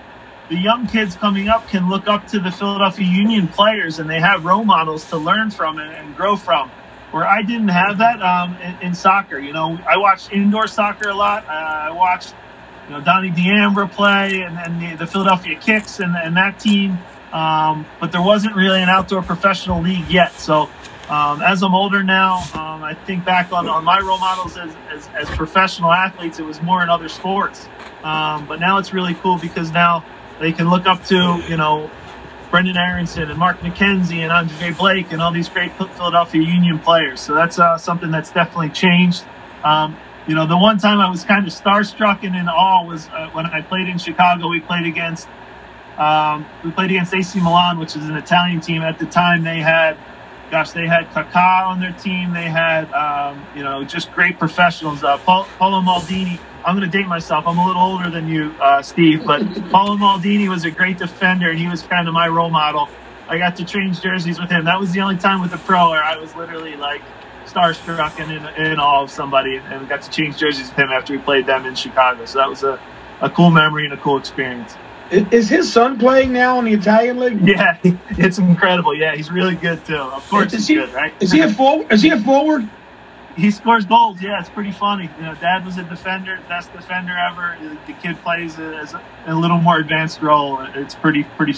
the 0.50 0.58
young 0.58 0.88
kids 0.88 1.16
coming 1.16 1.48
up 1.48 1.68
can 1.68 1.90
look 1.90 2.08
up 2.08 2.28
to 2.28 2.40
the 2.40 2.52
Philadelphia 2.52 3.06
Union 3.06 3.48
players 3.48 4.00
and 4.00 4.10
they 4.10 4.20
have 4.20 4.46
role 4.46 4.66
models 4.66 5.08
to 5.10 5.18
learn 5.18 5.52
from 5.52 5.78
and, 5.78 5.92
and 5.92 6.16
grow 6.16 6.36
from. 6.36 6.70
Where 7.12 7.26
I 7.26 7.42
didn't 7.42 7.70
have 7.70 7.98
that 8.00 8.22
um, 8.22 8.56
in, 8.58 8.88
in, 8.88 8.94
soccer. 8.94 9.40
You 9.40 9.52
know, 9.52 9.80
I 9.88 9.98
watched 9.98 10.32
indoor 10.32 10.68
soccer 10.68 11.10
a 11.10 11.16
lot. 11.16 11.44
Uh, 11.48 11.52
I 11.52 11.92
watched, 11.92 12.36
you 12.86 12.94
know, 12.94 13.02
Donnie 13.02 13.32
D'Ambra 13.32 13.88
play 13.88 14.42
and, 14.42 14.58
and 14.60 14.80
the, 14.80 14.96
the, 14.96 15.08
Philadelphia 15.08 15.56
KiXX 15.56 16.04
and, 16.04 16.16
and 16.16 16.38
that 16.38 16.60
team. 16.60 17.00
Um, 17.34 17.88
but 18.00 18.12
there 18.12 18.22
wasn't 18.22 18.56
really 18.56 18.82
an 18.82 18.90
outdoor 18.90 19.24
professional 19.24 19.82
league 19.82 20.08
yet. 20.08 20.34
So 20.34 20.70
um, 21.10 21.42
as 21.42 21.64
I'm 21.64 21.74
older 21.74 22.04
now, 22.04 22.38
um, 22.54 22.84
I 22.84 22.96
think 23.06 23.26
back 23.26 23.52
on, 23.52 23.68
on 23.68 23.84
my 23.84 24.00
role 24.00 24.20
models 24.20 24.56
as, 24.58 24.76
as, 24.92 25.10
as, 25.16 25.28
professional 25.36 25.92
athletes, 25.92 26.38
it 26.38 26.46
was 26.46 26.62
more 26.62 26.84
in 26.84 26.90
other 26.90 27.10
sports. 27.10 27.68
Um, 28.04 28.46
but 28.46 28.60
now 28.60 28.78
it's 28.78 28.94
really 28.94 29.16
cool 29.16 29.40
because 29.40 29.72
now 29.72 30.06
they 30.40 30.52
can 30.52 30.70
look 30.70 30.86
up 30.86 31.04
to, 31.06 31.44
you 31.48 31.58
know, 31.58 31.90
Brendan 32.50 32.78
Aaronson 32.78 33.30
and 33.30 33.38
Mark 33.38 33.60
McKenzie 33.60 34.20
and 34.20 34.32
Andre 34.32 34.72
Blake 34.72 35.12
and 35.12 35.22
all 35.22 35.32
these 35.32 35.50
great 35.50 35.72
Philadelphia 35.74 36.42
Union 36.42 36.80
players. 36.80 37.20
So 37.22 37.36
that's 37.36 37.60
uh, 37.60 37.78
something 37.78 38.10
that's 38.10 38.32
definitely 38.32 38.70
changed. 38.70 39.24
Um, 39.64 39.98
you 40.28 40.36
know, 40.36 40.48
the 40.48 40.58
one 40.58 40.78
time 40.78 41.00
I 41.00 41.10
was 41.10 41.24
kind 41.24 41.48
of 41.48 41.54
starstruck 41.54 42.24
and 42.24 42.36
in 42.36 42.48
awe 42.48 42.86
was 42.86 43.08
uh, 43.10 43.30
when 43.32 43.46
I 43.46 43.62
played 43.62 43.88
in 43.88 43.98
Chicago. 43.98 44.50
We 44.50 44.60
played 44.60 44.86
against 44.86 45.28
um, 46.00 46.46
we 46.64 46.72
played 46.72 46.92
against 46.92 47.14
AC 47.14 47.40
Milan, 47.42 47.78
which 47.78 47.96
is 47.96 48.06
an 48.06 48.16
Italian 48.16 48.62
team. 48.62 48.82
At 48.82 49.00
the 49.00 49.06
time, 49.06 49.44
they 49.44 49.60
had, 49.60 49.98
gosh, 50.52 50.72
they 50.72 50.88
had 50.88 51.10
Kaká 51.12 51.68
on 51.68 51.80
their 51.80 51.94
team. 51.94 52.34
They 52.34 52.50
had, 52.50 52.92
um, 52.94 53.46
you 53.56 53.64
know, 53.64 53.84
just 53.84 54.12
great 54.12 54.40
professionals. 54.40 55.04
Uh, 55.04 55.18
Paolo 55.20 55.82
Maldini 55.82 56.40
I'm 56.66 56.78
going 56.78 56.90
to 56.90 56.98
date 56.98 57.08
myself. 57.08 57.48
I'm 57.48 57.58
a 57.58 57.66
little 57.66 57.82
older 57.82 58.10
than 58.10 58.28
you, 58.28 58.54
uh, 58.62 58.82
Steve, 58.82 59.26
but 59.26 59.42
Paolo 59.72 59.96
Maldini 59.96 60.50
was 60.50 60.66
a 60.66 60.72
great 60.72 60.98
defender, 60.98 61.50
and 61.50 61.58
he 61.58 61.68
was 61.68 61.84
kind 61.84 62.08
of 62.08 62.14
my 62.14 62.28
role 62.28 62.50
model. 62.50 62.90
I 63.30 63.38
got 63.38 63.56
to 63.58 63.66
change 63.66 64.02
jerseys 64.02 64.40
with 64.40 64.50
him. 64.50 64.66
That 64.66 64.80
was 64.80 64.92
the 64.92 65.00
only 65.02 65.18
time 65.18 65.42
with 65.42 65.54
a 65.54 65.58
pro 65.58 65.90
where 65.92 66.04
I 66.04 66.18
was 66.18 66.36
literally 66.36 66.76
like 66.76 67.02
starstruck 67.46 68.20
and 68.20 68.32
in, 68.32 68.66
in 68.66 68.80
awe 68.80 69.04
of 69.04 69.12
somebody, 69.12 69.56
and 69.56 69.88
got 69.88 70.02
to 70.02 70.10
change 70.10 70.38
jerseys 70.38 70.70
with 70.70 70.78
him 70.78 70.90
after 70.90 71.14
we 71.14 71.20
played 71.20 71.46
them 71.46 71.66
in 71.66 71.76
Chicago. 71.76 72.26
So 72.26 72.40
that 72.40 72.50
was 72.50 72.64
a, 72.64 72.80
a 73.22 73.30
cool 73.30 73.52
memory 73.52 73.86
and 73.86 73.94
a 73.94 73.98
cool 73.98 74.18
experience. 74.18 74.74
Is 75.12 75.50
his 75.50 75.72
son 75.72 75.98
playing 75.98 76.34
now 76.34 76.60
in 76.60 76.66
the 76.66 76.74
Italian 76.74 77.20
league? 77.20 77.42
Yeah, 77.42 77.78
it's 77.84 78.38
incredible. 78.38 78.96
Yeah, 78.96 79.16
he's 79.16 79.32
really 79.32 79.56
good 79.56 79.84
too. 79.86 79.96
Of 79.96 80.28
course, 80.30 80.54
is 80.54 80.68
he's 80.68 80.68
he, 80.68 80.76
good, 80.76 80.94
right? 80.94 81.14
Is 81.20 81.32
he 81.32 81.42
a 81.42 81.50
forward? 81.54 81.92
Is 81.92 82.02
he 82.02 82.10
a 82.10 82.20
forward? 82.20 82.70
he 83.40 83.52
scores 83.52 83.86
goals. 83.86 84.22
Yeah, 84.22 84.40
it's 84.40 84.50
pretty 84.50 84.72
funny. 84.72 85.10
You 85.18 85.24
know, 85.24 85.36
Dad 85.36 85.66
was 85.66 85.78
a 85.78 85.84
defender, 85.84 86.40
best 86.48 86.72
defender 86.74 87.14
ever. 87.18 87.58
The 87.88 87.94
kid 87.94 88.18
plays 88.22 88.60
as 88.60 88.94
a, 88.94 89.04
a 89.28 89.36
little 89.36 89.58
more 89.60 89.78
advanced 89.78 90.22
role. 90.22 90.60
It's 90.76 90.96
pretty, 90.96 91.24
pretty, 91.24 91.54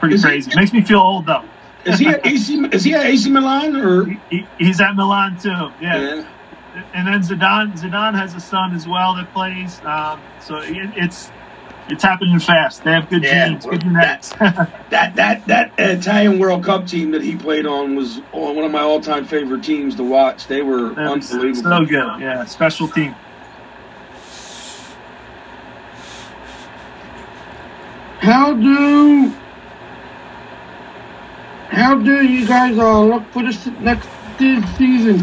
pretty 0.00 0.14
is 0.14 0.24
crazy. 0.24 0.50
He, 0.50 0.56
Makes 0.56 0.72
me 0.72 0.82
feel 0.82 1.00
old 1.00 1.26
though. 1.26 1.44
Is 1.84 1.98
he 1.98 2.08
at 2.08 2.26
AC? 2.26 2.68
Is 2.72 2.84
he 2.84 2.94
at 2.94 3.06
AC 3.06 3.30
Milan 3.30 3.76
or? 3.76 4.04
He, 4.30 4.46
he's 4.58 4.80
at 4.80 4.94
Milan 4.94 5.38
too. 5.38 5.48
Yeah. 5.48 5.70
yeah. 5.80 6.84
and 6.94 7.06
then 7.06 7.20
Zidane 7.20 7.78
Zidane 7.78 8.14
has 8.14 8.34
a 8.34 8.40
son 8.40 8.74
as 8.74 8.86
well 8.86 9.14
that 9.14 9.32
plays. 9.32 9.80
Um, 9.84 10.20
so 10.40 10.56
it, 10.58 10.90
it's 10.96 11.30
it's 11.88 12.02
happening 12.02 12.38
fast. 12.38 12.84
They 12.84 12.92
have 12.92 13.08
good 13.08 13.22
Yeah, 13.22 13.48
teams, 13.48 13.66
good 13.66 13.82
genetics. 13.82 14.32
That 14.90 15.16
that 15.16 15.46
that 15.46 15.72
Italian 15.78 16.38
World 16.38 16.64
Cup 16.64 16.86
team 16.86 17.10
that 17.12 17.22
he 17.22 17.36
played 17.36 17.66
on 17.66 17.96
was 17.96 18.20
one 18.30 18.64
of 18.64 18.70
my 18.70 18.82
all-time 18.82 19.24
favorite 19.24 19.64
teams 19.64 19.96
to 19.96 20.04
watch. 20.04 20.46
They 20.46 20.62
were 20.62 20.94
That's 20.94 21.32
unbelievable. 21.32 21.70
So 21.70 21.84
good, 21.86 22.20
yeah. 22.20 22.44
Special 22.44 22.88
team. 22.88 23.14
How 28.20 28.54
do 28.54 29.34
how 31.70 31.96
do 31.96 32.24
you 32.24 32.46
guys 32.46 32.78
uh, 32.78 33.02
look 33.02 33.30
for 33.32 33.42
this 33.42 33.66
next 33.66 34.08
season? 34.38 35.20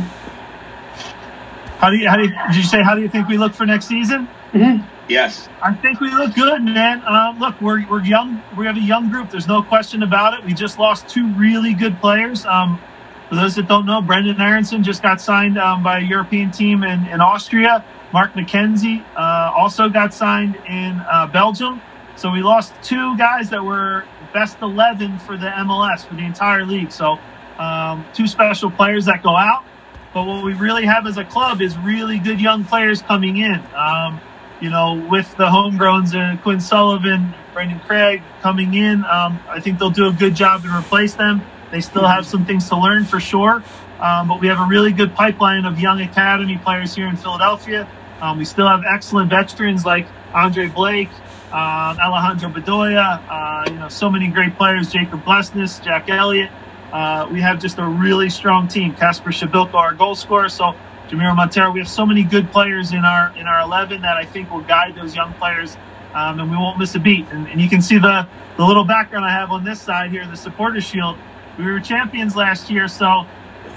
How 1.79 1.89
do 1.89 1.97
you 1.97 2.07
how 2.07 2.17
do 2.17 2.23
you, 2.23 2.29
did 2.47 2.55
you 2.57 2.63
say 2.63 2.83
how 2.83 2.93
do 2.93 3.01
you 3.01 3.09
think 3.09 3.27
we 3.27 3.37
look 3.37 3.53
for 3.53 3.65
next 3.65 3.87
season? 3.87 4.25
hmm 4.51 4.77
Yes. 5.11 5.49
I 5.61 5.73
think 5.73 5.99
we 5.99 6.09
look 6.09 6.33
good, 6.33 6.61
man. 6.61 7.03
Um, 7.05 7.37
look, 7.37 7.59
we're, 7.59 7.85
we're 7.89 8.01
young. 8.01 8.41
We 8.57 8.65
have 8.65 8.77
a 8.77 8.81
young 8.81 9.09
group. 9.09 9.29
There's 9.29 9.47
no 9.47 9.61
question 9.61 10.03
about 10.03 10.39
it. 10.39 10.45
We 10.45 10.53
just 10.53 10.79
lost 10.79 11.09
two 11.09 11.27
really 11.33 11.73
good 11.73 11.99
players. 11.99 12.45
Um, 12.45 12.79
for 13.27 13.35
those 13.35 13.55
that 13.55 13.67
don't 13.67 13.85
know, 13.85 14.01
Brendan 14.01 14.39
Aaronson 14.39 14.83
just 14.83 15.01
got 15.01 15.19
signed 15.19 15.57
um, 15.57 15.83
by 15.83 15.99
a 15.99 16.01
European 16.01 16.49
team 16.49 16.83
in, 16.83 17.05
in 17.07 17.19
Austria. 17.19 17.83
Mark 18.13 18.33
McKenzie 18.35 19.03
uh, 19.17 19.51
also 19.53 19.89
got 19.89 20.13
signed 20.13 20.55
in 20.69 21.01
uh, 21.11 21.27
Belgium. 21.27 21.81
So 22.15 22.31
we 22.31 22.41
lost 22.41 22.73
two 22.81 23.17
guys 23.17 23.49
that 23.49 23.65
were 23.65 24.05
best 24.33 24.61
11 24.61 25.19
for 25.19 25.35
the 25.35 25.47
MLS 25.47 26.05
for 26.07 26.15
the 26.15 26.25
entire 26.25 26.65
league. 26.65 26.91
So 26.91 27.19
um, 27.59 28.05
two 28.13 28.27
special 28.27 28.71
players 28.71 29.05
that 29.05 29.23
go 29.23 29.35
out. 29.35 29.65
But 30.13 30.25
what 30.25 30.45
we 30.45 30.53
really 30.53 30.85
have 30.85 31.05
as 31.05 31.17
a 31.17 31.25
club 31.25 31.61
is 31.61 31.77
really 31.79 32.17
good 32.19 32.39
young 32.39 32.63
players 32.63 33.01
coming 33.01 33.37
in. 33.37 33.61
Um, 33.75 34.21
you 34.61 34.69
know, 34.69 35.05
with 35.09 35.35
the 35.37 35.45
homegrowns 35.45 36.13
and 36.13 36.41
Quinn 36.41 36.61
Sullivan, 36.61 37.33
Brandan 37.53 37.79
Craig 37.81 38.21
coming 38.41 38.73
in, 38.73 39.03
um, 39.05 39.39
I 39.49 39.59
think 39.59 39.79
they'll 39.79 39.89
do 39.89 40.07
a 40.07 40.13
good 40.13 40.35
job 40.35 40.63
and 40.63 40.73
replace 40.73 41.15
them. 41.15 41.41
They 41.71 41.81
still 41.81 42.05
have 42.05 42.25
some 42.25 42.45
things 42.45 42.69
to 42.69 42.77
learn 42.77 43.05
for 43.05 43.19
sure, 43.19 43.63
um, 43.99 44.27
but 44.27 44.39
we 44.39 44.47
have 44.47 44.59
a 44.59 44.65
really 44.65 44.91
good 44.91 45.15
pipeline 45.15 45.65
of 45.65 45.79
young 45.79 45.99
academy 46.01 46.57
players 46.57 46.95
here 46.95 47.07
in 47.07 47.17
Philadelphia. 47.17 47.87
Um, 48.21 48.37
we 48.37 48.45
still 48.45 48.67
have 48.67 48.81
excellent 48.85 49.29
veterans 49.29 49.83
like 49.83 50.05
Andre 50.33 50.67
Blake, 50.67 51.09
um, 51.51 51.97
Alejandro 51.99 52.49
Bedoya, 52.49 53.21
uh, 53.29 53.71
you 53.71 53.79
know, 53.79 53.89
so 53.89 54.09
many 54.09 54.27
great 54.27 54.55
players, 54.57 54.91
Jakob 54.91 55.23
Glesnes, 55.23 55.83
Jack 55.83 56.09
Elliott. 56.09 56.51
Uh, 56.93 57.27
we 57.31 57.41
have 57.41 57.59
just 57.59 57.79
a 57.79 57.85
really 57.85 58.29
strong 58.29 58.67
team. 58.67 58.93
Kacper 58.93 59.31
Przybyłko, 59.31 59.75
our 59.75 59.93
goal 59.93 60.15
scorer. 60.15 60.49
So 60.49 60.75
Jamiro 61.11 61.35
Monteiro. 61.35 61.73
We 61.73 61.79
have 61.79 61.89
so 61.89 62.05
many 62.05 62.23
good 62.23 62.51
players 62.51 62.93
in 62.93 63.03
our 63.03 63.35
in 63.35 63.45
our 63.45 63.59
11 63.61 64.01
that 64.01 64.15
I 64.15 64.23
think 64.23 64.49
will 64.49 64.61
guide 64.61 64.95
those 64.95 65.13
young 65.13 65.33
players, 65.33 65.75
um, 66.13 66.39
and 66.39 66.49
we 66.49 66.55
won't 66.55 66.79
miss 66.79 66.95
a 66.95 66.99
beat. 66.99 67.27
And, 67.31 67.47
and 67.47 67.59
you 67.59 67.69
can 67.69 67.81
see 67.81 67.97
the 67.97 68.27
the 68.57 68.63
little 68.65 68.85
background 68.85 69.25
I 69.25 69.31
have 69.31 69.51
on 69.51 69.65
this 69.65 69.81
side 69.81 70.11
here, 70.11 70.25
the 70.25 70.37
supporter 70.37 70.79
shield. 70.79 71.17
We 71.57 71.65
were 71.65 71.81
champions 71.81 72.35
last 72.35 72.69
year, 72.69 72.87
so 72.87 73.25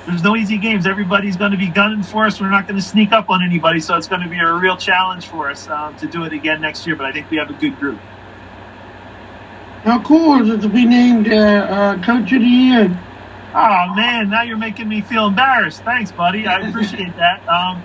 there's 0.07 0.23
no 0.23 0.37
easy 0.37 0.59
games. 0.59 0.87
Everybody's 0.87 1.37
going 1.37 1.51
to 1.51 1.57
be 1.57 1.69
gunning 1.69 2.05
for 2.05 2.25
us. 2.25 2.41
We're 2.41 2.51
not 2.51 2.69
going 2.69 2.79
to 2.79 2.87
sneak 2.87 3.11
up 3.11 3.31
on 3.31 3.43
anybody, 3.43 3.81
so 3.81 3.97
it's 3.97 4.07
going 4.07 4.23
to 4.23 4.29
be 4.29 4.39
a 4.39 4.53
real 4.53 4.77
challenge 4.77 5.27
for 5.27 5.51
us 5.51 5.69
um, 5.69 5.97
to 5.97 6.07
do 6.07 6.23
it 6.25 6.33
again 6.33 6.61
next 6.61 6.87
year. 6.87 6.95
But 6.95 7.07
I 7.07 7.13
think 7.13 7.31
we 7.31 7.39
have 7.39 7.51
a 7.51 7.55
good 7.55 7.79
group. 7.81 7.99
How 9.83 10.01
cool 10.03 10.41
is 10.41 10.49
it 10.49 10.61
to 10.63 10.69
be 10.69 10.87
named 10.87 11.29
uh, 11.29 11.37
uh, 11.37 12.03
Coach 12.03 12.33
of 12.33 12.41
the 12.41 12.47
Year? 12.47 13.04
Oh 13.55 13.95
man, 13.95 14.31
now 14.31 14.43
you're 14.43 14.59
making 14.59 14.89
me 14.89 15.03
feel 15.03 15.29
embarrassed. 15.29 15.85
Thanks, 15.85 16.13
buddy. 16.13 16.47
I 16.49 16.61
appreciate 16.69 17.17
that. 17.19 17.49
Um, 17.49 17.85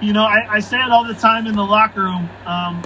you 0.00 0.12
know, 0.12 0.24
I, 0.24 0.56
I 0.56 0.60
say 0.60 0.78
it 0.78 0.90
all 0.92 1.04
the 1.06 1.14
time 1.14 1.46
in 1.48 1.56
the 1.56 1.64
locker 1.64 2.02
room. 2.02 2.30
Um, 2.46 2.82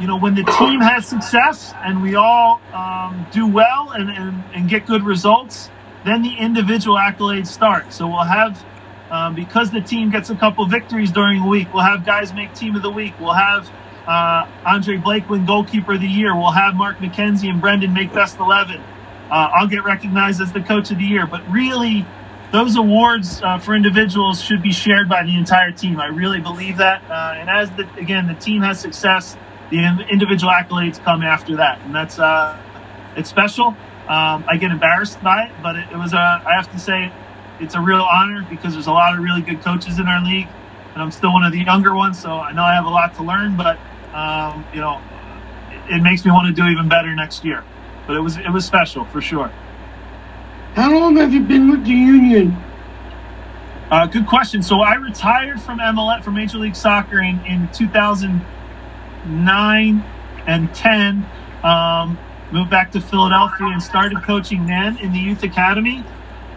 you 0.00 0.06
know, 0.06 0.18
when 0.18 0.34
the 0.34 0.44
team 0.44 0.80
has 0.80 1.06
success 1.06 1.74
and 1.84 2.02
we 2.02 2.14
all 2.16 2.62
um, 2.72 3.26
do 3.32 3.46
well 3.46 3.90
and, 3.92 4.10
and, 4.10 4.44
and 4.54 4.68
get 4.70 4.86
good 4.86 5.04
results, 5.04 5.70
then 6.04 6.22
the 6.22 6.34
individual 6.38 6.96
accolades 6.96 7.48
start. 7.48 7.92
So 7.92 8.08
we'll 8.08 8.24
have, 8.24 8.64
um, 9.10 9.34
because 9.34 9.70
the 9.70 9.82
team 9.82 10.10
gets 10.10 10.30
a 10.30 10.36
couple 10.36 10.66
victories 10.66 11.12
during 11.12 11.42
the 11.42 11.48
week, 11.48 11.74
we'll 11.74 11.84
have 11.84 12.06
guys 12.06 12.32
make 12.32 12.54
team 12.54 12.76
of 12.76 12.82
the 12.82 12.90
week. 12.90 13.14
We'll 13.20 13.34
have 13.34 13.70
uh, 14.06 14.46
Andre 14.66 14.96
Blake 14.96 15.28
win 15.28 15.46
goalkeeper 15.46 15.94
of 15.94 16.00
the 16.00 16.08
year. 16.08 16.34
We'll 16.36 16.52
have 16.52 16.74
Mark 16.74 16.98
McKenzie 16.98 17.50
and 17.50 17.60
Brendan 17.60 17.92
make 17.92 18.12
best 18.14 18.38
11. 18.38 18.82
Uh, 19.30 19.48
I'll 19.54 19.68
get 19.68 19.84
recognized 19.84 20.40
as 20.40 20.52
the 20.52 20.60
coach 20.60 20.90
of 20.90 20.98
the 20.98 21.04
year. 21.04 21.26
But 21.26 21.48
really, 21.50 22.06
those 22.52 22.76
awards 22.76 23.40
uh, 23.42 23.58
for 23.58 23.74
individuals 23.74 24.42
should 24.42 24.62
be 24.62 24.72
shared 24.72 25.08
by 25.08 25.22
the 25.22 25.36
entire 25.36 25.70
team. 25.70 26.00
I 26.00 26.06
really 26.06 26.40
believe 26.40 26.78
that. 26.78 27.02
Uh, 27.08 27.34
and 27.36 27.48
as 27.48 27.70
the, 27.72 27.88
again, 27.96 28.26
the 28.26 28.34
team 28.34 28.62
has 28.62 28.80
success, 28.80 29.36
the 29.70 29.78
individual 30.10 30.52
accolades 30.52 31.02
come 31.02 31.22
after 31.22 31.56
that, 31.56 31.80
and 31.82 31.94
that's 31.94 32.18
uh, 32.18 32.60
it's 33.16 33.30
special. 33.30 33.68
Um, 34.08 34.44
I 34.48 34.56
get 34.58 34.72
embarrassed 34.72 35.22
by 35.22 35.44
it, 35.44 35.52
but 35.62 35.76
it, 35.76 35.86
it 35.92 35.96
was 35.96 36.12
a. 36.12 36.42
I 36.44 36.54
have 36.56 36.70
to 36.72 36.78
say, 36.80 37.12
it's 37.60 37.76
a 37.76 37.80
real 37.80 38.02
honor 38.02 38.44
because 38.50 38.72
there's 38.72 38.88
a 38.88 38.92
lot 38.92 39.14
of 39.14 39.22
really 39.22 39.42
good 39.42 39.62
coaches 39.62 40.00
in 40.00 40.08
our 40.08 40.24
league, 40.24 40.48
and 40.94 41.02
I'm 41.02 41.12
still 41.12 41.32
one 41.32 41.44
of 41.44 41.52
the 41.52 41.62
younger 41.62 41.94
ones, 41.94 42.20
so 42.20 42.32
I 42.32 42.50
know 42.50 42.64
I 42.64 42.74
have 42.74 42.86
a 42.86 42.90
lot 42.90 43.14
to 43.16 43.22
learn. 43.22 43.56
But 43.56 43.78
um, 44.12 44.66
you 44.74 44.80
know, 44.80 45.00
it, 45.70 45.98
it 45.98 46.02
makes 46.02 46.24
me 46.24 46.32
want 46.32 46.48
to 46.48 46.62
do 46.62 46.68
even 46.68 46.88
better 46.88 47.14
next 47.14 47.44
year 47.44 47.62
but 48.10 48.16
it 48.16 48.22
was 48.22 48.38
it 48.38 48.50
was 48.50 48.66
special 48.66 49.04
for 49.04 49.20
sure. 49.20 49.52
How 50.74 50.92
long 50.92 51.14
have 51.14 51.32
you 51.32 51.38
been 51.38 51.70
with 51.70 51.84
the 51.84 51.92
Union? 51.92 52.56
Uh, 53.88 54.06
good 54.06 54.26
question. 54.26 54.64
So 54.64 54.80
I 54.80 54.94
retired 54.94 55.62
from 55.62 55.78
MLS 55.78 56.24
from 56.24 56.34
Major 56.34 56.58
League 56.58 56.74
Soccer 56.74 57.22
in, 57.22 57.40
in 57.46 57.68
2009 57.72 60.04
and 60.48 60.74
10. 60.74 61.26
Um, 61.62 62.18
moved 62.50 62.72
back 62.72 62.90
to 62.92 63.00
Philadelphia 63.00 63.68
and 63.68 63.80
started 63.80 64.24
coaching 64.24 64.66
then 64.66 64.98
in 64.98 65.12
the 65.12 65.20
youth 65.20 65.44
academy. 65.44 66.04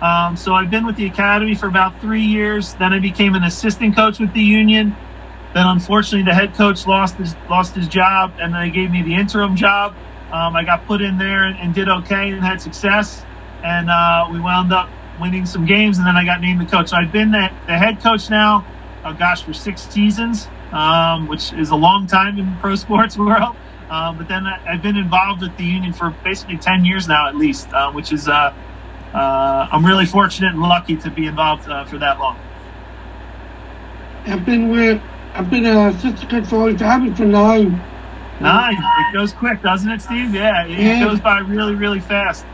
Um, 0.02 0.36
so 0.36 0.56
I've 0.56 0.72
been 0.72 0.88
with 0.88 0.96
the 0.96 1.06
academy 1.06 1.54
for 1.54 1.68
about 1.68 2.02
three 2.02 2.24
years. 2.24 2.74
Then 2.74 2.94
I 2.94 3.00
became 3.00 3.36
an 3.36 3.44
assistant 3.44 3.96
coach 3.96 4.20
with 4.20 4.34
the 4.34 4.42
Union. 4.42 4.98
Then 5.54 5.68
unfortunately 5.68 6.26
the 6.26 6.34
head 6.34 6.56
coach 6.56 6.88
lost 6.88 7.18
his 7.18 7.36
lost 7.48 7.76
his 7.76 7.88
job, 7.88 8.34
and 8.42 8.56
they 8.56 8.72
gave 8.72 8.90
me 8.90 9.04
the 9.04 9.14
interim 9.14 9.56
job. 9.56 9.96
Um, 10.32 10.56
I 10.56 10.64
got 10.64 10.86
put 10.88 11.02
in 11.02 11.18
there 11.18 11.46
and, 11.46 11.60
and, 11.60 11.76
did 11.76 11.90
okay 11.90 12.32
and 12.32 12.44
had 12.44 12.60
success. 12.62 13.24
And 13.64 13.90
uh, 13.90 14.28
we 14.32 14.40
wound 14.40 14.74
up 14.74 14.90
winning 15.20 15.46
some 15.46 15.66
games, 15.66 16.00
and 16.00 16.08
then 16.08 16.18
I 16.18 16.26
got 16.26 16.42
named 16.42 16.60
the 16.60 16.66
coach. 16.66 16.90
So 16.90 16.98
I've 16.98 17.12
been 17.12 17.32
the, 17.32 17.52
the 17.68 17.78
head 17.78 18.02
coach 18.02 18.30
now, 18.30 18.66
oh 19.06 19.14
gosh, 19.14 19.44
for 19.44 19.54
six 19.54 19.82
seasons, 19.82 20.48
um, 20.72 21.28
which 21.28 21.54
is 21.54 21.70
a 21.70 21.76
long 21.76 22.08
time 22.08 22.40
in 22.40 22.58
pro 22.58 22.76
sports 22.86 23.18
world. 23.18 23.56
Uh, 23.90 24.12
but 24.14 24.28
then 24.28 24.48
I, 24.48 24.58
have 24.72 24.82
been 24.82 24.98
involved 24.98 25.42
with 25.42 25.56
the 25.58 25.64
union 25.64 25.94
for 25.94 26.16
basically 26.24 26.58
10 26.58 26.84
years 26.84 27.08
now, 27.08 27.28
at 27.28 27.36
least, 27.36 27.72
uh, 27.74 27.92
which 27.92 28.12
is, 28.12 28.28
uh, 28.28 28.54
uh, 29.14 29.68
I'm 29.72 29.86
really 29.86 30.06
fortunate 30.06 30.54
and 30.54 30.62
lucky 30.62 30.96
to 30.98 31.12
be 31.12 31.28
involved 31.28 31.70
uh, 31.70 31.86
for 31.86 32.00
that 32.00 32.20
long. 32.20 32.38
I've 34.26 34.46
been 34.46 34.70
with, 34.70 35.02
I've 35.36 35.50
been 35.50 35.66
an 35.66 35.96
assistant 35.96 36.30
coach 36.30 36.48
for 36.48 36.76
Family 36.78 37.14
for 37.14 37.26
nine. 37.26 37.84
Nine. 38.40 38.78
It 38.78 39.14
goes 39.14 39.34
quick, 39.34 39.62
doesn't 39.62 39.90
it, 39.90 40.02
Steve? 40.02 40.34
Yeah, 40.34 40.66
it 40.66 40.78
Yeah. 40.80 41.00
goes 41.00 41.20
by 41.22 41.40
really, 41.40 41.76
really 41.76 42.00
fast. 42.00 42.46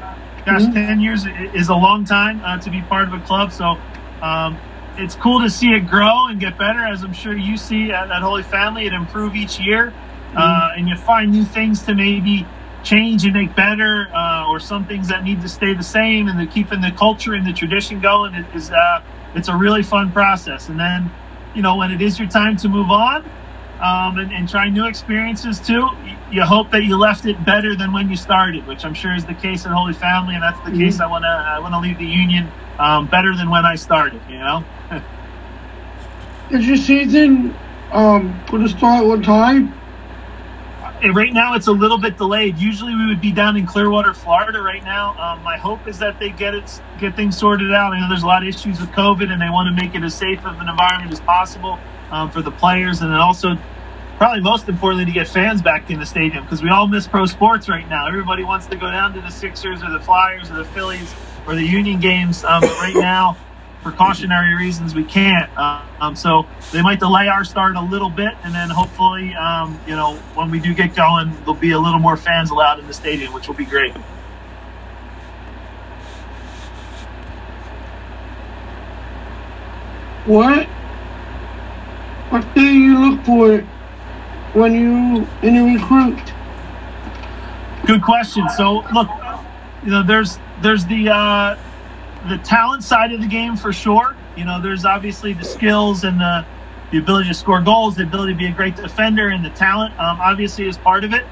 Gosh, 0.45 0.63
Mhm. 0.63 0.73
10 0.73 0.99
years 0.99 1.25
is 1.53 1.69
a 1.69 1.75
long 1.75 2.05
time 2.05 2.41
uh, 2.45 2.57
to 2.59 2.69
be 2.69 2.81
part 2.81 3.07
of 3.07 3.13
a 3.13 3.19
club. 3.19 3.51
So 3.51 3.79
um, 4.21 4.59
it's 4.97 5.15
cool 5.15 5.41
to 5.41 5.49
see 5.49 5.69
it 5.73 5.87
grow 5.87 6.27
and 6.27 6.39
get 6.39 6.57
better, 6.57 6.85
as 6.85 7.03
I'm 7.03 7.13
sure 7.13 7.35
you 7.37 7.57
see 7.57 7.91
at, 7.91 8.11
at 8.11 8.21
Holy 8.21 8.43
Family. 8.43 8.85
It 8.87 8.93
improve 8.93 9.35
each 9.35 9.59
year, 9.59 9.93
uh, 10.35 10.69
and 10.77 10.87
you 10.89 10.95
find 10.97 11.31
new 11.31 11.45
things 11.45 11.83
to 11.85 11.95
maybe 11.95 12.47
change 12.83 13.25
and 13.25 13.33
make 13.33 13.55
better, 13.55 14.09
uh, 14.13 14.47
or 14.49 14.59
some 14.59 14.85
things 14.85 15.09
that 15.09 15.23
need 15.23 15.41
to 15.41 15.49
stay 15.49 15.73
the 15.73 15.83
same, 15.83 16.27
and 16.27 16.39
they're 16.39 16.47
keeping 16.47 16.81
the 16.81 16.91
culture 16.91 17.33
and 17.33 17.45
the 17.45 17.53
tradition 17.53 17.99
going. 17.99 18.35
It 18.35 18.45
is 18.53 18.71
uh, 18.71 19.01
it's 19.35 19.47
a 19.49 19.55
really 19.55 19.83
fun 19.83 20.11
process. 20.11 20.69
And 20.69 20.79
then, 20.79 21.11
you 21.55 21.61
know, 21.61 21.75
when 21.77 21.91
it 21.91 22.01
is 22.01 22.19
your 22.19 22.29
time 22.29 22.57
to 22.57 22.69
move 22.69 22.89
on, 22.91 23.23
um, 23.81 24.17
and, 24.17 24.31
and 24.31 24.49
try 24.49 24.69
new 24.69 24.87
experiences 24.87 25.61
too. 25.61 25.87
You 26.27 26.43
hope 26.43 26.71
that 26.71 26.83
you 26.83 26.97
left 26.97 27.25
it 27.25 27.43
better 27.43 27.75
than 27.77 27.93
when 27.93 28.09
you 28.09 28.17
started, 28.17 28.65
which 28.67 28.85
I'm 28.85 28.93
sure 28.95 29.15
is 29.15 29.25
the 29.25 29.35
case 29.35 29.65
at 29.65 29.73
Holy 29.73 29.93
Family, 29.93 30.35
and 30.35 30.43
that's 30.43 30.61
the 30.61 30.71
Mhm. 30.71 30.79
case. 30.79 31.01
I 31.01 31.07
want 31.07 31.23
to 31.23 31.29
I 31.29 31.59
want 31.61 31.73
to 31.73 31.79
leave 31.79 31.97
the 31.99 32.07
union 32.07 32.53
um, 32.79 33.07
better 33.07 33.35
than 33.35 33.49
when 33.49 33.65
I 33.65 33.75
started. 33.75 34.23
You 34.27 34.39
know, 34.39 34.67
Is 36.49 36.67
your 36.67 36.77
season 36.77 37.59
um, 37.91 38.43
going 38.49 38.63
to 38.63 38.69
start 38.69 39.05
what 39.05 39.23
time? 39.23 39.81
Right 41.13 41.33
now 41.33 41.55
it's 41.55 41.67
a 41.67 41.73
little 41.73 41.99
bit 41.99 42.17
delayed. 42.17 42.59
Usually 42.59 42.95
we 42.95 43.07
would 43.07 43.21
be 43.21 43.33
down 43.33 43.57
in 43.57 43.65
Clearwater, 43.67 44.13
Florida, 44.13 44.61
right 44.61 44.83
now. 44.83 45.15
Um, 45.17 45.43
my 45.43 45.57
hope 45.57 45.87
is 45.87 45.99
that 45.99 46.19
they 46.19 46.31
get 46.31 46.55
it 46.55 46.71
get 46.97 47.15
things 47.15 47.37
sorted 47.39 47.73
out. 47.73 47.93
I 47.93 47.99
know 48.01 48.09
there's 48.09 48.23
a 48.23 48.27
lot 48.27 48.43
of 48.43 48.49
issues 48.49 48.79
with 48.81 48.91
COVID, 48.91 49.31
and 49.31 49.41
they 49.41 49.49
want 49.49 49.67
to 49.75 49.83
make 49.83 49.95
it 49.95 50.03
as 50.03 50.17
safe 50.17 50.45
of 50.45 50.59
an 50.59 50.69
environment 50.69 51.11
as 51.13 51.21
possible 51.21 51.83
um, 52.11 52.31
for 52.31 52.41
the 52.41 52.51
players, 52.51 53.01
and 53.01 53.11
then 53.11 53.19
also 53.19 53.57
probably 54.17 54.41
most 54.41 54.67
importantly 54.67 55.05
to 55.05 55.11
get 55.11 55.27
fans 55.27 55.61
back 55.61 55.89
in 55.89 55.97
the 55.97 56.05
stadium 56.05 56.43
because 56.43 56.61
we 56.61 56.69
all 56.69 56.87
miss 56.87 57.07
pro 57.07 57.25
sports 57.25 57.69
right 57.69 57.87
now. 57.87 58.07
Everybody 58.07 58.43
wants 58.43 58.67
to 58.67 58.75
go 58.75 58.91
down 58.91 59.13
to 59.13 59.21
the 59.21 59.29
Sixers 59.29 59.81
or 59.81 59.89
the 59.91 59.99
Flyers 59.99 60.51
or 60.51 60.55
the 60.55 60.65
Phillies 60.65 61.13
or 61.47 61.55
the 61.55 61.63
Union 61.63 61.99
games. 61.99 62.43
Um, 62.43 62.61
but 62.61 62.77
right 62.79 62.95
now, 62.95 63.37
precautionary 63.81 64.55
reasons, 64.55 64.93
we 64.93 65.05
can't. 65.05 65.49
Uh, 65.57 65.85
um, 66.01 66.15
so 66.15 66.45
they 66.73 66.81
might 66.81 66.99
delay 66.99 67.27
our 67.27 67.43
start 67.45 67.75
a 67.75 67.81
little 67.81 68.09
bit, 68.09 68.33
and 68.43 68.53
then 68.53 68.69
hopefully, 68.69 69.33
um, 69.35 69.79
you 69.87 69.95
know, 69.95 70.15
when 70.35 70.51
we 70.51 70.59
do 70.59 70.73
get 70.73 70.95
going, 70.95 71.31
there'll 71.39 71.53
be 71.53 71.71
a 71.71 71.79
little 71.79 71.99
more 71.99 72.17
fans 72.17 72.51
allowed 72.51 72.79
in 72.79 72.87
the 72.87 72.93
stadium, 72.93 73.33
which 73.33 73.47
will 73.47 73.55
be 73.55 73.65
great. 73.65 73.93
What? 80.25 80.67
What 82.29 82.45
do 82.55 82.63
you 82.63 82.99
look 82.99 83.25
for 83.25 83.59
when 84.53 84.73
you 84.75 85.27
in 85.43 85.57
a 85.57 85.75
recruit? 85.75 86.33
Good 87.87 88.03
question. 88.03 88.49
So 88.49 88.83
look, 88.93 89.09
you 89.83 89.91
know, 89.91 90.03
there's 90.03 90.39
there's 90.61 90.85
the 90.87 91.09
uh, 91.09 91.57
the 92.29 92.37
talent 92.39 92.83
side 92.83 93.13
of 93.13 93.21
the 93.21 93.27
game 93.27 93.57
for 93.57 93.73
sure. 93.73 94.15
You 94.37 94.45
know, 94.45 94.61
there's 94.61 94.85
obviously 94.85 95.33
the 95.33 95.45
skills 95.45 96.03
and 96.03 96.19
the 96.19 96.45
the 96.91 96.99
ability 96.99 97.29
to 97.29 97.35
score 97.35 97.61
goals, 97.61 97.95
the 97.97 98.03
ability 98.03 98.33
to 98.33 98.37
be 98.39 98.47
a 98.47 98.53
great 98.53 98.75
defender, 98.75 99.29
and 99.29 99.45
the 99.45 99.51
talent 99.51 99.93
um, 99.99 100.19
obviously 100.21 100.67
is 100.67 100.77
part 100.77 101.03
of 101.03 101.13
it. 101.13 101.25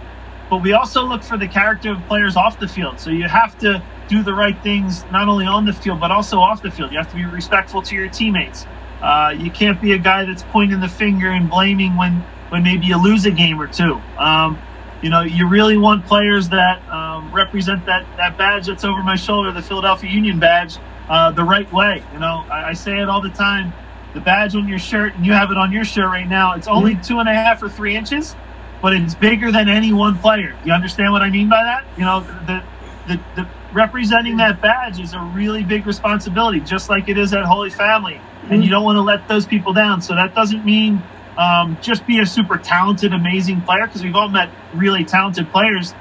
But 0.49 0.63
we 0.63 0.73
also 0.73 1.03
look 1.05 1.23
for 1.23 1.37
the 1.37 1.47
character 1.47 1.91
of 1.93 2.05
players 2.07 2.37
off 2.37 2.59
the 2.59 2.67
field. 2.67 2.99
So 2.99 3.11
you 3.11 3.27
have 3.27 3.57
to 3.59 3.83
do 4.09 4.23
the 4.23 4.33
right 4.33 4.57
things 4.63 5.05
not 5.11 5.27
only 5.29 5.45
on 5.45 5.65
the 5.65 5.73
field 5.73 5.99
but 5.99 6.11
also 6.11 6.39
off 6.39 6.61
the 6.63 6.71
field. 6.71 6.91
You 6.91 6.97
have 6.99 7.09
to 7.11 7.17
be 7.17 7.25
respectful 7.25 7.81
to 7.83 7.95
your 7.95 8.09
teammates. 8.09 8.67
Uh, 9.01 9.33
you 9.37 9.51
can't 9.51 9.81
be 9.81 9.91
a 9.93 9.97
guy 9.97 10.25
that's 10.25 10.43
pointing 10.43 10.79
the 10.79 10.87
finger 10.87 11.29
and 11.29 11.49
blaming 11.49 11.95
when 11.97 12.25
when 12.49 12.63
maybe 12.63 12.85
you 12.85 13.01
lose 13.01 13.25
a 13.25 13.31
game 13.31 13.61
or 13.61 13.67
two. 13.67 14.01
Um, 14.17 14.57
you 15.01 15.09
know, 15.09 15.21
you 15.21 15.47
really 15.47 15.77
want 15.77 16.05
players 16.05 16.49
that 16.49 16.87
um, 16.89 17.31
represent 17.33 17.85
that 17.85 18.05
that 18.17 18.37
badge 18.37 18.67
that's 18.67 18.83
over 18.83 19.03
my 19.03 19.15
shoulder, 19.15 19.51
the 19.51 19.61
Philadelphia 19.61 20.09
Union 20.09 20.39
badge, 20.39 20.77
uh, 21.09 21.31
the 21.31 21.43
right 21.43 21.71
way. 21.71 22.03
You 22.13 22.19
know, 22.19 22.45
I, 22.49 22.69
I, 22.69 22.73
say 22.73 22.99
it 22.99 23.07
all 23.07 23.21
the 23.21 23.29
time. 23.29 23.73
The 24.13 24.21
badge 24.21 24.55
on 24.55 24.67
your 24.67 24.79
shirt, 24.79 25.13
and 25.15 25.25
you 25.25 25.33
have 25.33 25.51
it 25.51 25.57
on 25.57 25.71
your 25.71 25.85
shirt 25.85 26.05
right 26.05 26.27
now. 26.27 26.55
It's 26.55 26.67
only 26.67 26.93
mm-hmm. 26.93 27.01
two 27.01 27.19
and 27.19 27.29
a 27.29 27.33
half 27.33 27.61
or 27.61 27.69
three 27.69 27.95
inches, 27.95 28.35
but 28.81 28.93
it's 28.93 29.13
bigger 29.13 29.51
than 29.51 29.69
any 29.69 29.93
one 29.93 30.17
player. 30.17 30.57
You 30.65 30.73
understand 30.73 31.11
what 31.11 31.21
I 31.21 31.29
mean 31.29 31.49
by 31.49 31.63
that? 31.63 31.85
You 31.97 32.05
know, 32.05 32.21
the 32.47 32.63
the, 33.07 33.21
the 33.35 33.47
representing 33.73 34.37
that 34.37 34.61
badge 34.61 34.99
is 34.99 35.13
a 35.13 35.19
really 35.19 35.63
big 35.63 35.85
responsibility, 35.85 36.59
just 36.59 36.89
like 36.89 37.09
it 37.09 37.17
is 37.17 37.33
at 37.33 37.43
Holy 37.43 37.69
Family 37.69 38.21
and 38.49 38.63
you 38.63 38.69
don't 38.69 38.83
want 38.83 38.97
to 38.97 39.01
let 39.01 39.27
those 39.27 39.45
people 39.45 39.73
down. 39.73 40.01
So 40.01 40.15
that 40.15 40.33
doesn't 40.33 40.65
mean 40.65 41.03
um, 41.37 41.77
just 41.81 42.07
be 42.07 42.19
a 42.19 42.25
super 42.25 42.57
talented, 42.57 43.13
amazing 43.13 43.61
player 43.61 43.85
because 43.85 44.03
we've 44.03 44.15
all 44.15 44.29
met 44.29 44.49
really 44.73 45.05
talented 45.05 45.51
players 45.51 45.93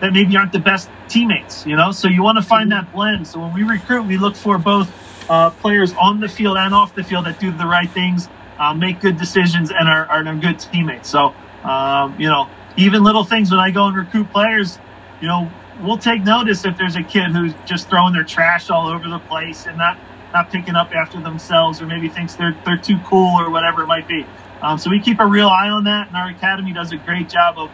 that 0.00 0.12
maybe 0.12 0.36
aren't 0.36 0.52
the 0.52 0.58
best 0.58 0.90
teammates, 1.08 1.64
you 1.64 1.76
know? 1.76 1.92
So 1.92 2.08
you 2.08 2.22
want 2.22 2.38
to 2.38 2.42
find 2.42 2.72
that 2.72 2.92
blend. 2.92 3.28
So 3.28 3.40
when 3.40 3.54
we 3.54 3.62
recruit, 3.62 4.02
we 4.02 4.18
look 4.18 4.34
for 4.34 4.58
both 4.58 4.90
uh, 5.30 5.50
players 5.50 5.94
on 5.94 6.20
the 6.20 6.28
field 6.28 6.56
and 6.56 6.74
off 6.74 6.94
the 6.94 7.04
field 7.04 7.26
that 7.26 7.38
do 7.38 7.52
the 7.52 7.66
right 7.66 7.88
things, 7.88 8.28
uh, 8.58 8.74
make 8.74 9.00
good 9.00 9.16
decisions, 9.16 9.70
and 9.70 9.88
are, 9.88 10.06
are 10.06 10.34
good 10.34 10.58
teammates. 10.58 11.08
So, 11.08 11.34
um, 11.62 12.18
you 12.18 12.28
know, 12.28 12.50
even 12.76 13.04
little 13.04 13.24
things 13.24 13.50
when 13.50 13.60
I 13.60 13.70
go 13.70 13.86
and 13.86 13.96
recruit 13.96 14.30
players, 14.32 14.78
you 15.20 15.28
know, 15.28 15.50
we'll 15.82 15.98
take 15.98 16.22
notice 16.22 16.64
if 16.64 16.76
there's 16.76 16.96
a 16.96 17.02
kid 17.02 17.32
who's 17.32 17.54
just 17.66 17.88
throwing 17.88 18.12
their 18.12 18.24
trash 18.24 18.70
all 18.70 18.88
over 18.88 19.08
the 19.08 19.18
place 19.18 19.66
and 19.66 19.76
not 19.76 19.98
not 20.32 20.50
picking 20.50 20.74
up 20.74 20.90
after 20.94 21.20
themselves 21.20 21.82
or 21.82 21.86
maybe 21.86 22.08
thinks 22.08 22.36
they're 22.36 22.56
they're 22.64 22.78
too 22.78 22.98
cool 23.06 23.40
or 23.40 23.50
whatever 23.50 23.82
it 23.82 23.86
might 23.86 24.08
be. 24.08 24.26
Um, 24.62 24.78
so 24.78 24.90
we 24.90 25.00
keep 25.00 25.20
a 25.20 25.26
real 25.26 25.48
eye 25.48 25.68
on 25.68 25.84
that, 25.84 26.08
and 26.08 26.16
our 26.16 26.28
academy 26.28 26.72
does 26.72 26.92
a 26.92 26.96
great 26.96 27.28
job 27.28 27.58
of 27.58 27.70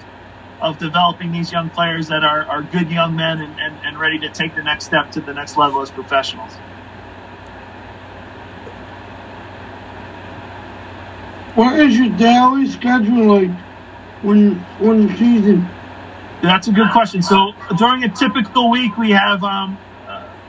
of 0.61 0.79
developing 0.79 1.31
these 1.33 1.53
young 1.53 1.71
players 1.71 2.09
that 2.09 2.25
are, 2.25 2.45
are 2.47 2.63
good 2.63 2.91
young 2.91 3.15
men 3.15 3.41
and, 3.41 3.59
and, 3.61 3.79
and 3.85 3.99
ready 3.99 4.19
to 4.19 4.29
take 4.29 4.55
the 4.57 4.63
next 4.63 4.87
step 4.87 5.11
to 5.13 5.21
the 5.21 5.33
next 5.33 5.57
level 5.57 5.81
as 5.83 5.91
professionals. 5.91 6.53
What 11.55 11.79
is 11.79 11.99
your 11.99 12.11
daily 12.11 12.69
schedule 12.69 13.27
like 13.27 13.51
when 14.23 14.57
when 14.79 15.17
season? 15.17 15.69
That's 16.43 16.69
a 16.69 16.73
good 16.73 16.91
question. 16.93 17.23
So 17.23 17.53
during 17.79 18.05
a 18.05 18.09
typical 18.09 18.71
week, 18.71 18.97
we 18.97 19.11
have 19.11 19.43
um, 19.43 19.79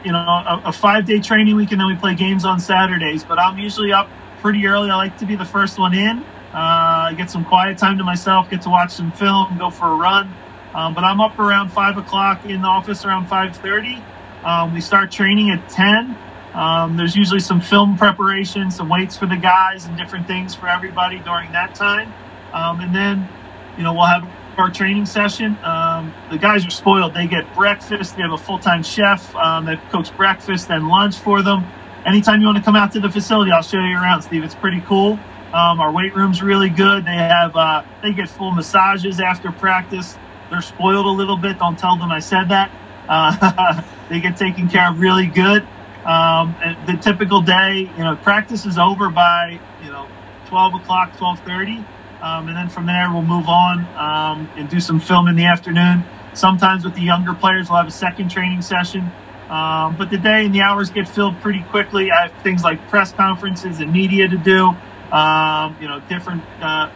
you 0.04 0.12
know, 0.12 0.19
a, 0.19 0.62
a 0.65 0.71
five 0.71 1.06
day 1.06 1.19
training 1.19 1.56
week, 1.56 1.71
and 1.71 1.80
then 1.80 1.88
we 1.88 1.95
play 1.95 2.15
games 2.15 2.45
on 2.45 2.60
Saturdays. 2.60 3.23
But 3.23 3.39
I'm 3.39 3.58
usually 3.58 3.91
up 3.91 4.10
pretty 4.39 4.65
early. 4.67 4.89
I 4.89 4.95
like 4.95 5.17
to 5.17 5.25
be 5.25 5.36
the 5.36 5.45
first 5.45 5.80
one 5.80 5.93
in. 5.93 6.23
Uh, 6.54 7.13
get 7.13 7.30
some 7.30 7.45
quiet 7.45 7.78
time 7.78 7.97
to 7.97 8.04
myself, 8.04 8.49
get 8.49 8.62
to 8.63 8.69
watch 8.69 8.91
some 8.91 9.12
film, 9.12 9.58
go 9.58 9.69
for 9.69 9.88
a 9.91 9.95
run. 9.95 10.34
Um, 10.73 10.93
but 10.93 11.04
I'm 11.04 11.19
up 11.21 11.38
around 11.39 11.69
five 11.69 11.97
o'clock 11.97 12.45
in 12.45 12.62
the 12.62 12.67
office 12.67 13.06
around 13.06 13.28
five 13.28 13.56
thirty. 13.56 14.02
Um, 14.43 14.73
we 14.73 14.82
start 14.82 15.12
training 15.12 15.52
at 15.52 15.69
ten. 15.69 16.17
Um, 16.54 16.97
there's 16.97 17.15
usually 17.15 17.39
some 17.39 17.62
film 17.62 17.97
preparation, 17.97 18.71
some 18.71 18.89
weights 18.89 19.17
for 19.17 19.28
the 19.28 19.36
guys, 19.38 19.86
and 19.86 19.97
different 19.97 20.28
things 20.28 20.56
for 20.56 20.67
everybody 20.67 21.19
during 21.19 21.52
that 21.52 21.75
time. 21.75 22.13
Um, 22.54 22.82
and 22.82 22.95
then, 22.95 23.30
you 23.78 23.84
know, 23.84 23.93
we'll 23.93 24.08
have 24.08 24.28
our 24.57 24.69
training 24.69 25.05
session. 25.05 25.57
Um, 25.63 26.13
the 26.29 26.38
guys 26.38 26.65
are 26.65 26.69
spoiled. 26.71 27.13
They 27.13 27.27
get 27.27 27.53
breakfast. 27.55 28.15
They 28.15 28.21
have 28.21 28.31
a 28.31 28.38
full 28.38 28.59
time 28.59 28.83
chef 28.83 29.35
um, 29.35 29.65
that 29.65 29.89
cooks 29.91 30.09
breakfast 30.09 30.69
and 30.69 30.88
lunch 30.88 31.17
for 31.17 31.41
them. 31.41 31.65
Anytime 32.05 32.39
you 32.41 32.45
want 32.47 32.57
to 32.57 32.63
come 32.63 32.75
out 32.75 32.91
to 32.93 32.99
the 32.99 33.09
facility, 33.09 33.51
I'll 33.51 33.62
show 33.62 33.79
you 33.79 33.95
around, 33.95 34.21
Steve. 34.21 34.43
It's 34.43 34.55
pretty 34.55 34.81
cool. 34.81 35.19
Um, 35.53 35.79
our 35.79 35.91
weight 35.91 36.15
room's 36.15 36.41
really 36.41 36.69
good. 36.69 37.05
They 37.05 37.15
have 37.15 37.55
uh, 37.55 37.83
they 38.01 38.13
get 38.13 38.29
full 38.29 38.51
massages 38.51 39.19
after 39.19 39.51
practice. 39.51 40.17
They're 40.49 40.62
spoiled 40.62 41.05
a 41.05 41.12
little 41.12 41.38
bit. 41.38 41.59
Don't 41.59 41.77
tell 41.77 41.97
them 41.97 42.12
I 42.12 42.19
said 42.19 42.49
that. 42.49 42.71
Uh, 43.07 43.81
they 44.09 44.19
get 44.19 44.38
taken 44.38 44.69
care 44.69 44.89
of 44.89 44.99
really 44.99 45.27
good. 45.27 45.67
Um, 46.05 46.55
the 46.88 46.97
typical 47.01 47.41
day, 47.41 47.89
you 47.97 48.03
know, 48.03 48.15
practice 48.15 48.65
is 48.65 48.77
over 48.77 49.09
by 49.09 49.59
you 49.83 49.91
know 49.91 50.07
12 50.47 50.75
o'clock, 50.75 51.17
12:30 51.17 51.85
um, 52.21 52.47
and 52.47 52.58
then 52.58 52.69
from 52.69 52.86
there, 52.86 53.10
we'll 53.12 53.21
move 53.21 53.47
on 53.47 53.79
um, 53.95 54.49
and 54.58 54.69
do 54.69 54.79
some 54.79 54.99
film 54.99 55.27
in 55.27 55.36
the 55.36 55.45
afternoon. 55.45 56.03
Sometimes 56.34 56.84
with 56.84 56.95
the 56.95 57.01
younger 57.01 57.34
players, 57.34 57.69
we'll 57.69 57.77
have 57.79 57.88
a 57.88 57.91
second 57.91 58.29
training 58.29 58.62
session. 58.62 59.12
Um, 59.49 59.95
but 59.97 60.12
the 60.12 60.17
day 60.17 60.45
and 60.45 60.53
the 60.53 60.62
hours 60.62 60.91
get 60.91 61.08
filled 61.08 61.39
pretty 61.41 61.63
quickly. 61.63 62.12
I 62.12 62.27
have 62.27 62.43
things 62.43 62.63
like 62.63 62.88
press 62.89 63.12
conferences 63.12 63.79
and 63.79 63.91
media 63.91 64.27
to 64.27 64.38
do. 64.38 64.75
Um, 65.12 65.75
you 65.82 65.88
know, 65.88 65.99
different 66.08 66.43
uh, 66.62 66.91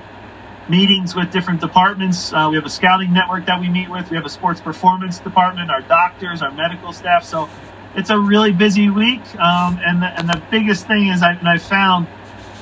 meetings 0.69 1.15
with 1.15 1.31
different 1.31 1.61
departments. 1.61 2.31
Uh, 2.31 2.47
we 2.51 2.57
have 2.57 2.65
a 2.65 2.69
scouting 2.69 3.11
network 3.11 3.47
that 3.47 3.59
we 3.59 3.69
meet 3.69 3.89
with. 3.89 4.09
We 4.11 4.17
have 4.17 4.25
a 4.25 4.29
sports 4.29 4.61
performance 4.61 5.19
department, 5.19 5.71
our 5.71 5.81
doctors, 5.81 6.43
our 6.43 6.51
medical 6.51 6.93
staff. 6.93 7.23
So 7.23 7.49
it's 7.95 8.11
a 8.11 8.19
really 8.19 8.51
busy 8.51 8.89
week. 8.89 9.21
Um, 9.39 9.79
and, 9.83 10.01
the, 10.01 10.07
and 10.19 10.29
the 10.29 10.41
biggest 10.51 10.85
thing 10.85 11.07
is, 11.07 11.23
I, 11.23 11.33
and 11.33 11.47
I 11.47 11.57
found 11.57 12.07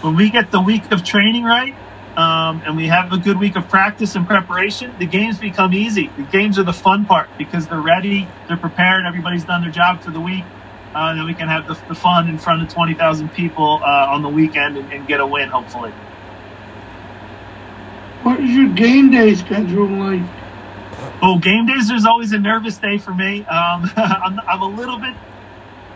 when 0.01 0.15
we 0.15 0.29
get 0.29 0.51
the 0.51 0.61
week 0.61 0.89
of 0.91 1.03
training 1.03 1.43
right, 1.43 1.75
um, 2.17 2.61
and 2.65 2.75
we 2.75 2.87
have 2.87 3.13
a 3.13 3.17
good 3.17 3.39
week 3.39 3.55
of 3.55 3.69
practice 3.69 4.15
and 4.15 4.27
preparation, 4.27 4.93
the 4.99 5.05
games 5.05 5.39
become 5.39 5.73
easy. 5.73 6.07
The 6.17 6.23
games 6.23 6.59
are 6.59 6.63
the 6.63 6.73
fun 6.73 7.05
part 7.05 7.29
because 7.37 7.67
they're 7.67 7.79
ready, 7.79 8.27
they're 8.47 8.57
prepared, 8.57 9.05
everybody's 9.05 9.45
done 9.45 9.61
their 9.61 9.71
job 9.71 10.01
for 10.01 10.11
the 10.11 10.19
week. 10.19 10.43
Uh, 10.93 11.11
and 11.11 11.19
then 11.19 11.25
we 11.25 11.33
can 11.33 11.47
have 11.47 11.67
the, 11.67 11.79
the 11.87 11.95
fun 11.95 12.27
in 12.27 12.37
front 12.37 12.61
of 12.61 12.67
20,000 12.67 13.29
people 13.29 13.79
uh, 13.81 14.07
on 14.09 14.21
the 14.21 14.29
weekend 14.29 14.77
and, 14.77 14.91
and, 14.91 15.07
get 15.07 15.21
a 15.21 15.25
win, 15.25 15.47
hopefully. 15.47 15.91
What 18.23 18.41
is 18.41 18.51
your 18.51 18.67
game 18.67 19.09
day 19.09 19.33
schedule 19.35 19.87
like? 19.87 20.21
Oh, 21.21 21.39
game 21.39 21.65
days, 21.65 21.87
there's 21.87 22.05
always 22.05 22.33
a 22.33 22.39
nervous 22.39 22.77
day 22.77 22.97
for 22.97 23.13
me. 23.13 23.45
Um, 23.45 23.89
I'm, 23.95 24.37
I'm 24.45 24.61
a 24.61 24.67
little 24.67 24.99
bit 24.99 25.15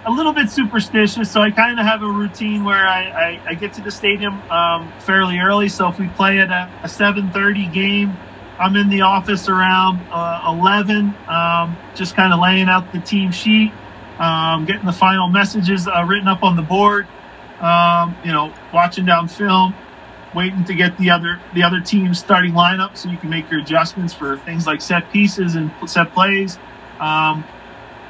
a 0.05 0.11
little 0.11 0.33
bit 0.33 0.49
superstitious, 0.49 1.31
so 1.31 1.41
I 1.41 1.49
kind 1.51 1.79
of 1.79 1.85
have 1.85 2.03
a 2.03 2.07
routine 2.07 2.63
where 2.63 2.87
I, 2.87 3.09
I, 3.09 3.41
I 3.49 3.53
get 3.55 3.73
to 3.73 3.81
the 3.81 3.91
stadium 3.91 4.39
um, 4.51 4.91
fairly 4.99 5.39
early. 5.39 5.67
So 5.67 5.89
if 5.89 5.97
we 5.97 6.07
play 6.09 6.39
at 6.39 6.51
a, 6.51 6.71
a 6.83 6.87
7:30 6.87 7.73
game, 7.73 8.15
I'm 8.59 8.75
in 8.75 8.89
the 8.89 9.01
office 9.01 9.49
around 9.49 9.99
uh, 10.11 10.53
11, 10.57 11.13
um, 11.27 11.77
just 11.95 12.15
kind 12.15 12.33
of 12.33 12.39
laying 12.39 12.69
out 12.69 12.93
the 12.93 12.99
team 12.99 13.31
sheet, 13.31 13.71
um, 14.19 14.65
getting 14.65 14.85
the 14.85 14.93
final 14.93 15.27
messages 15.27 15.87
uh, 15.87 16.03
written 16.05 16.27
up 16.27 16.43
on 16.43 16.55
the 16.55 16.61
board. 16.61 17.07
Um, 17.59 18.15
you 18.23 18.31
know, 18.31 18.53
watching 18.73 19.05
down 19.05 19.27
film, 19.27 19.73
waiting 20.35 20.65
to 20.65 20.75
get 20.75 20.97
the 20.97 21.09
other 21.09 21.41
the 21.55 21.63
other 21.63 21.79
team's 21.81 22.19
starting 22.19 22.51
lineup 22.53 22.95
so 22.95 23.09
you 23.09 23.17
can 23.17 23.29
make 23.29 23.49
your 23.49 23.61
adjustments 23.61 24.13
for 24.13 24.37
things 24.37 24.67
like 24.67 24.81
set 24.81 25.11
pieces 25.11 25.55
and 25.55 25.71
set 25.87 26.13
plays. 26.13 26.59
Um, 26.99 27.43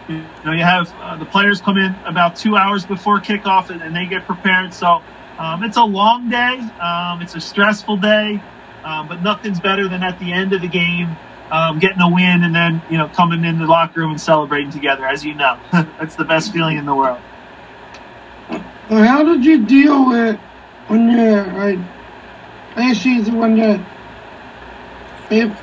you 0.08 0.24
know, 0.44 0.52
you 0.52 0.63
have 0.63 0.94
uh, 1.02 1.18
the 1.18 1.26
players 1.26 1.62
come 1.62 1.78
in 1.78 1.96
about 2.06 2.36
two 2.36 2.56
hours 2.56 2.86
before 2.86 3.20
kickoff 3.20 3.70
and, 3.70 3.82
and 3.82 3.96
they 3.96 4.06
get 4.06 4.26
prepared. 4.26 4.74
So 4.74 5.02
um, 5.39 5.63
it's 5.63 5.78
a 5.78 5.84
long 5.84 6.30
day. 6.30 6.60
Um, 6.80 7.22
it's 7.22 7.36
a 7.36 7.41
stressful 7.41 7.98
day, 7.98 8.41
um, 8.84 9.08
but 9.08 9.22
nothing's 9.22 9.60
better 9.60 9.88
than 9.88 10.04
at 10.04 10.20
the 10.20 10.32
end 10.32 10.54
of 10.54 10.62
the 10.62 10.68
game 10.68 11.15
um, 11.52 11.80
getting 11.80 12.02
a 12.02 12.10
win 12.10 12.44
and 12.44 12.56
then 12.56 12.82
you 12.89 12.98
know 12.98 13.08
coming 13.10 13.44
in 13.44 13.60
the 13.60 13.65
locker 13.65 14.00
room 14.00 14.12
and 14.12 14.22
celebrating 14.22 14.72
together. 14.72 15.06
As 15.06 15.24
you 15.26 15.34
know, 15.34 15.60
that's 15.72 16.15
the 16.15 16.26
best 16.26 16.52
feeling 16.52 16.78
in 16.78 16.86
the 16.86 16.96
world. 16.96 17.22
How 18.89 19.24
did 19.24 19.44
you 19.44 19.65
deal 19.65 20.08
with 20.08 20.39
when 20.88 21.10
you 21.10 21.18
like 21.18 21.80
last 22.76 23.02
season 23.02 23.38
when 23.38 23.58
you 23.58 25.56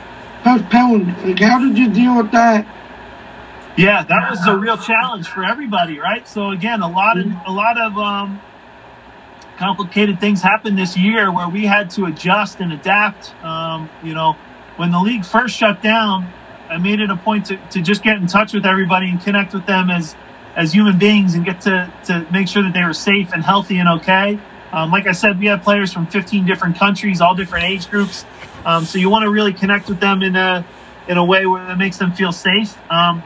postponed? 0.42 1.07
Like, 1.24 1.38
how 1.38 1.61
did 1.61 1.78
you 1.78 1.88
deal 1.90 2.16
with 2.16 2.33
that? 2.33 2.66
Yeah, 3.76 4.02
that 4.02 4.30
was 4.30 4.46
a 4.46 4.56
real 4.56 4.76
challenge 4.76 5.28
for 5.28 5.44
everybody, 5.44 5.98
right? 5.98 6.28
So 6.28 6.50
again, 6.50 6.82
a 6.82 6.90
lot 6.90 7.18
of 7.18 7.26
a 7.46 7.50
lot 7.50 7.80
of 7.80 7.96
um, 7.96 8.40
complicated 9.56 10.20
things 10.20 10.42
happened 10.42 10.76
this 10.76 10.96
year 10.96 11.32
where 11.32 11.48
we 11.48 11.64
had 11.64 11.90
to 11.90 12.04
adjust 12.04 12.61
and 12.61 12.72
adapt. 12.72 13.35
Um, 13.42 13.88
you 14.02 14.14
know, 14.14 14.35
when 14.76 14.90
the 14.90 15.00
league 15.00 15.24
first 15.24 15.56
shut 15.56 15.82
down, 15.82 16.30
I 16.68 16.78
made 16.78 17.00
it 17.00 17.11
a 17.11 17.16
point 17.16 17.46
to, 17.46 17.56
to 17.70 17.80
just 17.80 18.02
get 18.02 18.16
in 18.16 18.26
touch 18.26 18.52
with 18.52 18.66
everybody 18.66 19.08
and 19.08 19.22
connect 19.22 19.54
with 19.54 19.66
them 19.66 19.90
as 19.90 20.16
as 20.54 20.72
human 20.72 20.98
beings 20.98 21.35
and 21.35 21.44
get 21.44 21.62
to 21.62 21.90
to 22.04 22.26
make 22.30 22.48
sure 22.48 22.62
that 22.62 22.74
they 22.74 22.85
were 22.85 22.92
safe 22.92 23.32
and 23.32 23.42
healthy 23.42 23.78
and 23.78 23.88
okay. 23.88 24.38
Um, 24.72 24.90
like 24.90 25.06
I 25.06 25.12
said, 25.12 25.38
we 25.38 25.46
have 25.46 25.62
players 25.62 25.92
from 25.92 26.06
15 26.06 26.46
different 26.46 26.76
countries, 26.78 27.20
all 27.20 27.35
different 27.35 27.66
age 27.66 27.90
groups. 27.90 28.24
Um, 28.64 28.85
so 28.87 28.98
you 28.98 29.11
want 29.11 29.24
to 29.24 29.30
really 29.30 29.52
connect 29.52 29.88
with 29.88 30.00
them 30.00 30.22
in 30.22 30.37
a 30.37 30.64
in 31.08 31.16
a 31.16 31.24
way 31.24 31.46
where 31.46 31.70
it 31.70 31.76
makes 31.76 31.98
them 31.98 32.12
feel 32.12 32.32
safe. 32.32 32.76
Um, 32.90 33.22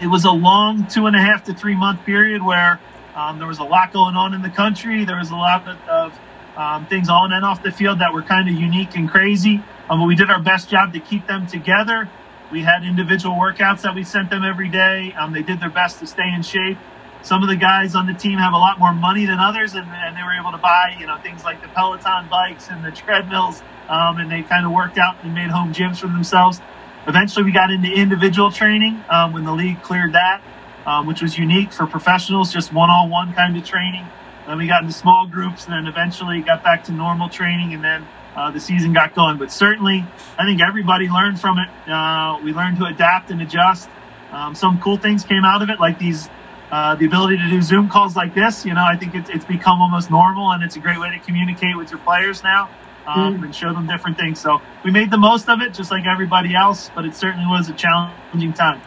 it 0.00 0.06
was 0.06 0.24
a 0.24 0.30
long 0.30 0.86
two 0.86 1.06
and 1.06 1.16
a 1.16 1.20
half 1.20 1.44
to 1.44 1.54
three 1.54 1.76
month 1.76 2.04
period 2.04 2.42
where 2.42 2.80
um, 3.14 3.38
there 3.38 3.48
was 3.48 3.58
a 3.58 3.64
lot 3.64 3.92
going 3.92 4.16
on 4.16 4.34
in 4.34 4.42
the 4.42 4.50
country. 4.50 5.04
There 5.04 5.18
was 5.18 5.30
a 5.30 5.36
lot 5.36 5.66
of, 5.88 6.18
um, 6.56 6.86
things 6.86 7.08
on 7.08 7.32
and 7.32 7.44
off 7.44 7.62
the 7.62 7.72
field 7.72 7.98
that 8.00 8.12
were 8.12 8.22
kind 8.22 8.48
of 8.48 8.54
unique 8.54 8.94
and 8.96 9.10
crazy. 9.10 9.62
Um, 9.88 10.00
but 10.00 10.06
we 10.06 10.14
did 10.14 10.30
our 10.30 10.40
best 10.40 10.68
job 10.70 10.92
to 10.92 11.00
keep 11.00 11.26
them 11.26 11.46
together. 11.46 12.08
We 12.50 12.62
had 12.62 12.84
individual 12.84 13.36
workouts 13.36 13.82
that 13.82 13.94
we 13.94 14.04
sent 14.04 14.30
them 14.30 14.44
every 14.44 14.68
day. 14.68 15.14
Um, 15.18 15.32
they 15.32 15.42
did 15.42 15.60
their 15.60 15.70
best 15.70 15.98
to 16.00 16.06
stay 16.06 16.28
in 16.34 16.42
shape. 16.42 16.78
Some 17.22 17.42
of 17.42 17.48
the 17.48 17.56
guys 17.56 17.94
on 17.94 18.06
the 18.06 18.14
team 18.14 18.38
have 18.38 18.52
a 18.52 18.58
lot 18.58 18.78
more 18.78 18.92
money 18.92 19.26
than 19.26 19.38
others, 19.38 19.74
and, 19.74 19.86
and 19.88 20.16
they 20.16 20.22
were 20.22 20.34
able 20.38 20.50
to 20.50 20.58
buy, 20.58 20.96
you 20.98 21.06
know, 21.06 21.18
things 21.18 21.44
like 21.44 21.62
the 21.62 21.68
Peloton 21.68 22.28
bikes 22.28 22.68
and 22.68 22.84
the 22.84 22.90
treadmills, 22.90 23.62
um, 23.88 24.18
and 24.18 24.30
they 24.30 24.42
kind 24.42 24.66
of 24.66 24.72
worked 24.72 24.98
out 24.98 25.22
and 25.22 25.32
made 25.32 25.48
home 25.48 25.72
gyms 25.72 25.98
for 25.98 26.08
themselves. 26.08 26.60
Eventually, 27.06 27.44
we 27.44 27.52
got 27.52 27.70
into 27.70 27.90
individual 27.92 28.52
training 28.52 29.02
um, 29.10 29.32
when 29.32 29.44
the 29.44 29.52
league 29.52 29.82
cleared 29.82 30.12
that, 30.12 30.40
um, 30.86 31.06
which 31.06 31.20
was 31.20 31.36
unique 31.36 31.72
for 31.72 31.84
professionals, 31.86 32.52
just 32.52 32.72
one-on-one 32.72 33.34
kind 33.34 33.56
of 33.56 33.64
training. 33.64 34.06
Then 34.46 34.58
we 34.58 34.68
got 34.68 34.82
into 34.82 34.94
small 34.94 35.26
groups, 35.26 35.64
and 35.64 35.72
then 35.72 35.86
eventually 35.86 36.42
got 36.42 36.62
back 36.62 36.84
to 36.84 36.92
normal 36.92 37.28
training, 37.28 37.74
and 37.74 37.82
then 37.82 38.06
uh, 38.36 38.52
the 38.52 38.60
season 38.60 38.92
got 38.92 39.14
going. 39.16 39.36
But 39.36 39.50
certainly, 39.50 40.04
I 40.38 40.44
think 40.44 40.60
everybody 40.60 41.08
learned 41.08 41.40
from 41.40 41.58
it. 41.58 41.90
Uh, 41.90 42.38
we 42.44 42.52
learned 42.52 42.78
to 42.78 42.84
adapt 42.84 43.30
and 43.30 43.42
adjust. 43.42 43.88
Um, 44.30 44.54
some 44.54 44.80
cool 44.80 44.96
things 44.96 45.24
came 45.24 45.44
out 45.44 45.62
of 45.62 45.70
it, 45.70 45.80
like 45.80 45.98
these, 45.98 46.28
uh, 46.70 46.94
the 46.94 47.06
ability 47.06 47.36
to 47.38 47.50
do 47.50 47.60
Zoom 47.62 47.88
calls 47.88 48.14
like 48.14 48.32
this. 48.32 48.64
You 48.64 48.74
know, 48.74 48.84
I 48.84 48.96
think 48.96 49.16
it's, 49.16 49.28
it's 49.28 49.44
become 49.44 49.80
almost 49.80 50.08
normal, 50.08 50.52
and 50.52 50.62
it's 50.62 50.76
a 50.76 50.80
great 50.80 51.00
way 51.00 51.10
to 51.10 51.18
communicate 51.18 51.76
with 51.76 51.90
your 51.90 52.00
players 52.00 52.44
now 52.44 52.70
um, 53.06 53.38
mm. 53.38 53.44
and 53.44 53.54
show 53.54 53.72
them 53.72 53.86
different 53.86 54.18
things. 54.18 54.40
So 54.40 54.60
we 54.84 54.90
made 54.90 55.10
the 55.10 55.18
most 55.18 55.48
of 55.48 55.60
it, 55.60 55.74
just 55.74 55.90
like 55.90 56.06
everybody 56.06 56.54
else, 56.54 56.90
but 56.94 57.04
it 57.04 57.14
certainly 57.14 57.46
was 57.46 57.68
a 57.68 57.72
challenging 57.72 58.52
time. 58.52 58.80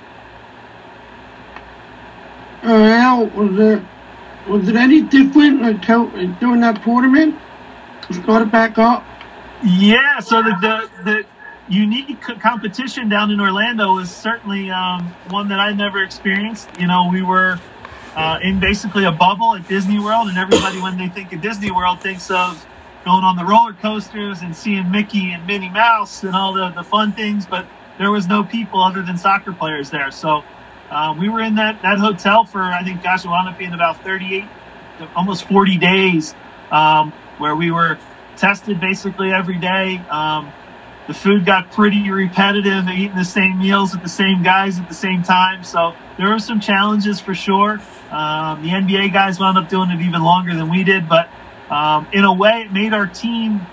Uh, 2.63 3.29
was 3.35 3.59
it 3.59 3.83
was 4.47 4.67
it 4.69 4.75
any 4.75 5.01
different 5.01 5.83
how, 5.85 6.07
during 6.39 6.61
that 6.61 6.81
tournament? 6.83 7.35
Started 8.11 8.51
back 8.51 8.77
up. 8.77 9.03
Yeah, 9.63 10.19
so 10.19 10.41
the 10.41 10.55
the, 10.61 11.03
the 11.03 11.25
unique 11.67 12.21
competition 12.21 13.09
down 13.09 13.31
in 13.31 13.39
Orlando 13.39 13.93
was 13.93 14.09
certainly 14.09 14.69
um, 14.69 15.13
one 15.29 15.47
that 15.49 15.59
I 15.59 15.73
never 15.73 16.03
experienced. 16.03 16.69
You 16.79 16.87
know, 16.87 17.09
we 17.11 17.21
were 17.21 17.59
uh, 18.15 18.39
in 18.41 18.59
basically 18.59 19.05
a 19.05 19.11
bubble 19.11 19.55
at 19.55 19.67
Disney 19.67 19.99
World, 19.99 20.29
and 20.29 20.37
everybody, 20.37 20.79
when 20.79 20.97
they 20.97 21.07
think 21.07 21.33
of 21.33 21.41
Disney 21.41 21.71
World, 21.71 22.01
thinks 22.01 22.31
of 22.31 22.65
going 23.05 23.23
on 23.23 23.37
the 23.37 23.45
roller 23.45 23.73
coasters 23.73 24.41
and 24.41 24.55
seeing 24.55 24.89
Mickey 24.89 25.31
and 25.31 25.45
Minnie 25.45 25.69
Mouse 25.69 26.23
and 26.23 26.35
all 26.35 26.53
the, 26.53 26.71
the 26.71 26.83
fun 26.83 27.13
things, 27.13 27.45
but 27.45 27.67
there 27.99 28.11
was 28.11 28.27
no 28.27 28.43
people 28.43 28.81
other 28.81 29.03
than 29.03 29.15
soccer 29.15 29.53
players 29.53 29.91
there. 29.91 30.09
So 30.09 30.43
uh, 30.89 31.15
we 31.17 31.29
were 31.29 31.41
in 31.41 31.55
that, 31.55 31.81
that 31.83 31.99
hotel 31.99 32.45
for, 32.45 32.61
I 32.61 32.83
think, 32.83 33.03
gosh, 33.03 33.23
it 33.23 33.27
wound 33.27 33.47
up 33.47 33.57
being 33.59 33.73
about 33.73 34.03
38, 34.03 34.43
almost 35.15 35.47
40 35.47 35.77
days, 35.77 36.33
um, 36.71 37.11
where 37.37 37.55
we 37.55 37.69
were 37.69 37.99
tested 38.37 38.81
basically 38.81 39.31
every 39.31 39.59
day. 39.59 39.97
Um, 40.09 40.51
the 41.07 41.13
food 41.13 41.45
got 41.45 41.71
pretty 41.71 42.09
repetitive, 42.09 42.87
eating 42.89 43.15
the 43.15 43.23
same 43.23 43.59
meals 43.59 43.93
with 43.93 44.01
the 44.01 44.09
same 44.09 44.41
guys 44.41 44.79
at 44.79 44.89
the 44.89 44.95
same 44.95 45.21
time. 45.21 45.63
So 45.63 45.93
there 46.17 46.31
were 46.31 46.39
some 46.39 46.59
challenges 46.59 47.19
for 47.19 47.35
sure. 47.35 47.79
Um, 48.09 48.63
the 48.63 48.69
NBA 48.69 49.13
guys 49.13 49.39
wound 49.39 49.59
up 49.59 49.69
doing 49.69 49.91
it 49.91 50.01
even 50.01 50.23
longer 50.23 50.55
than 50.55 50.71
we 50.71 50.83
did, 50.83 51.07
but 51.07 51.29
um, 51.69 52.07
in 52.13 52.23
a 52.23 52.33
way, 52.33 52.63
it 52.65 52.71
made 52.71 52.93
our 52.93 53.07
team 53.07 53.65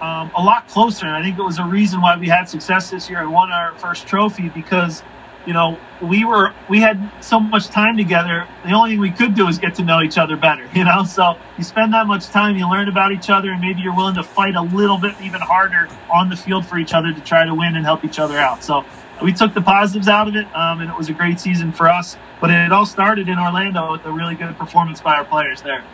um, 0.00 0.30
a 0.36 0.42
lot 0.42 0.68
closer. 0.68 1.06
And 1.06 1.14
I 1.14 1.22
think 1.22 1.38
it 1.38 1.42
was 1.42 1.58
a 1.58 1.64
reason 1.64 2.00
why 2.00 2.16
we 2.16 2.28
had 2.28 2.44
success 2.44 2.90
this 2.90 3.08
year 3.10 3.20
and 3.20 3.32
won 3.32 3.50
our 3.50 3.74
first 3.76 4.06
trophy 4.06 4.48
because, 4.48 5.02
you 5.46 5.52
know, 5.52 5.78
we 6.00 6.24
were 6.24 6.54
we 6.68 6.80
had 6.80 7.10
so 7.20 7.38
much 7.40 7.68
time 7.68 7.96
together. 7.96 8.48
The 8.64 8.72
only 8.72 8.92
thing 8.92 9.00
we 9.00 9.10
could 9.10 9.34
do 9.34 9.48
is 9.48 9.58
get 9.58 9.74
to 9.76 9.84
know 9.84 10.00
each 10.02 10.16
other 10.16 10.36
better, 10.36 10.68
you 10.74 10.84
know. 10.84 11.04
So 11.04 11.36
you 11.58 11.64
spend 11.64 11.92
that 11.92 12.06
much 12.06 12.26
time, 12.28 12.56
you 12.56 12.68
learn 12.70 12.88
about 12.88 13.12
each 13.12 13.28
other, 13.28 13.50
and 13.50 13.60
maybe 13.60 13.80
you're 13.80 13.94
willing 13.94 14.14
to 14.14 14.22
fight 14.22 14.54
a 14.54 14.62
little 14.62 14.98
bit 14.98 15.14
even 15.20 15.40
harder 15.40 15.88
on 16.12 16.30
the 16.30 16.36
field 16.36 16.64
for 16.66 16.78
each 16.78 16.94
other 16.94 17.12
to 17.12 17.20
try 17.20 17.44
to 17.44 17.54
win 17.54 17.76
and 17.76 17.84
help 17.84 18.04
each 18.04 18.18
other 18.18 18.38
out. 18.38 18.64
So 18.64 18.84
we 19.22 19.32
took 19.34 19.52
the 19.52 19.60
positives 19.60 20.08
out 20.08 20.28
of 20.28 20.36
it, 20.36 20.46
um, 20.56 20.80
and 20.80 20.90
it 20.90 20.96
was 20.96 21.10
a 21.10 21.12
great 21.12 21.38
season 21.38 21.72
for 21.72 21.88
us. 21.88 22.16
But 22.40 22.50
it 22.50 22.72
all 22.72 22.86
started 22.86 23.28
in 23.28 23.38
Orlando 23.38 23.92
with 23.92 24.04
a 24.06 24.12
really 24.12 24.34
good 24.34 24.56
performance 24.56 25.02
by 25.02 25.16
our 25.16 25.24
players 25.24 25.60
there 25.60 25.84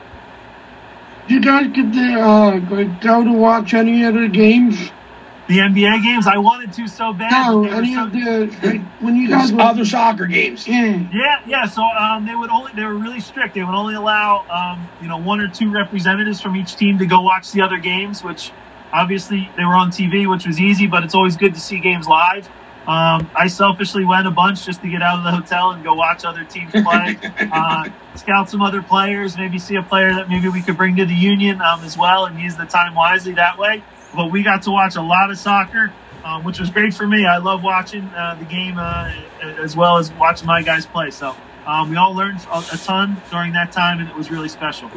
you 1.29 1.41
guys 1.41 1.69
get 1.69 1.93
to 1.93 2.21
uh, 2.21 2.59
go 3.01 3.25
to 3.25 3.33
watch 3.33 3.75
any 3.75 4.05
of 4.05 4.15
the 4.15 4.29
games? 4.29 4.91
The 5.49 5.59
NBA 5.59 6.03
games? 6.03 6.27
I 6.27 6.39
wanted 6.39 6.73
to 6.73 6.89
so 6.89 7.13
bad. 7.13 7.53
No, 7.53 7.65
any 7.67 7.95
so, 7.95 8.05
of 8.05 8.13
the 8.13 8.47
like, 8.65 8.81
when 9.01 9.15
you 9.15 9.29
guys 9.29 9.53
were, 9.53 9.61
other 9.61 9.85
soccer 9.85 10.27
games. 10.27 10.67
Yeah, 10.67 11.07
yeah, 11.13 11.41
yeah. 11.47 11.67
So 11.67 11.83
um, 11.83 12.27
they 12.27 12.35
would 12.35 12.51
only 12.51 12.73
they 12.75 12.83
were 12.83 12.97
really 12.97 13.21
strict. 13.21 13.55
They 13.55 13.63
would 13.63 13.75
only 13.75 13.95
allow 13.95 14.45
um, 14.51 14.89
you 15.01 15.09
know 15.09 15.19
one 15.19 15.41
or 15.41 15.47
two 15.49 15.71
representatives 15.71 16.41
from 16.41 16.57
each 16.57 16.75
team 16.75 16.99
to 16.99 17.07
go 17.07 17.21
watch 17.21 17.53
the 17.53 17.63
other 17.63 17.79
games, 17.79 18.25
which 18.25 18.51
obviously 18.93 19.49
they 19.57 19.63
were 19.63 19.77
on 19.77 19.93
TV, 19.93 20.29
which 20.29 20.47
was 20.47 20.61
easy. 20.61 20.89
But 20.89 21.05
it's 21.05 21.15
always 21.15 21.37
good 21.37 21.55
to 21.55 21.61
see 21.61 21.79
games 21.79 22.09
live. 22.09 22.49
Um, 22.87 23.29
I 23.35 23.49
selfishly 23.49 24.05
went 24.05 24.29
a 24.29 24.31
bunch 24.31 24.65
just 24.65 24.81
to 24.83 24.89
get 24.89 25.03
out 25.03 25.19
of 25.19 25.25
the 25.25 25.33
hotel 25.33 25.73
and 25.73 25.83
go 25.83 25.95
watch 25.95 26.25
other 26.25 26.45
teams 26.45 26.71
play, 26.71 27.19
uh, 27.53 27.89
scout 28.15 28.49
some 28.49 28.63
other 28.63 28.81
players, 28.81 29.37
maybe 29.37 29.59
see 29.59 29.75
a 29.75 29.83
player 29.83 30.15
that 30.15 30.29
maybe 30.29 30.49
we 30.49 30.63
could 30.63 30.77
bring 30.77 30.95
to 30.97 31.05
the 31.05 31.15
union 31.15 31.61
um, 31.61 31.83
as 31.83 31.99
well 31.99 32.27
and 32.27 32.39
use 32.39 32.55
the 32.55 32.65
time 32.65 32.95
wisely 32.95 33.33
that 33.35 33.59
way. 33.59 33.83
But 34.15 34.31
we 34.31 34.45
got 34.45 34.63
to 34.63 34.71
watch 34.71 34.95
a 34.95 35.03
lot 35.03 35.33
of 35.33 35.39
soccer, 35.39 35.93
um, 36.25 36.45
which 36.45 36.61
was 36.61 36.71
great 36.71 36.95
for 36.95 37.09
me. 37.09 37.27
I 37.27 37.39
love 37.39 37.65
watching 37.65 38.05
uh, 38.05 38.37
the 38.39 38.45
game 38.45 38.79
uh, 38.79 39.13
as 39.43 39.77
well 39.77 39.99
as 39.99 40.13
watching 40.13 40.47
my 40.47 40.63
guys 40.63 40.87
play. 40.87 41.11
So 41.11 41.37
um, 41.67 41.91
we 41.91 41.97
all 41.97 42.15
learned 42.15 42.39
a 42.53 42.79
ton 42.79 43.21
during 43.33 43.53
that 43.55 43.73
time, 43.73 43.99
and 43.99 44.09
it 44.09 44.15
was 44.15 44.31
really 44.31 44.49
special. 44.49 44.93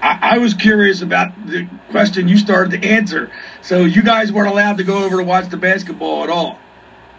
I, 0.00 0.18
I 0.36 0.38
was 0.38 0.54
curious 0.54 1.02
about 1.02 1.46
the 1.46 1.68
question 1.90 2.28
you 2.28 2.38
started 2.38 2.80
to 2.80 2.88
answer. 2.88 3.30
So 3.60 3.84
you 3.84 4.02
guys 4.02 4.32
weren't 4.32 4.50
allowed 4.50 4.78
to 4.78 4.84
go 4.84 5.04
over 5.04 5.18
to 5.18 5.24
watch 5.24 5.50
the 5.50 5.58
basketball 5.58 6.24
at 6.24 6.30
all. 6.30 6.58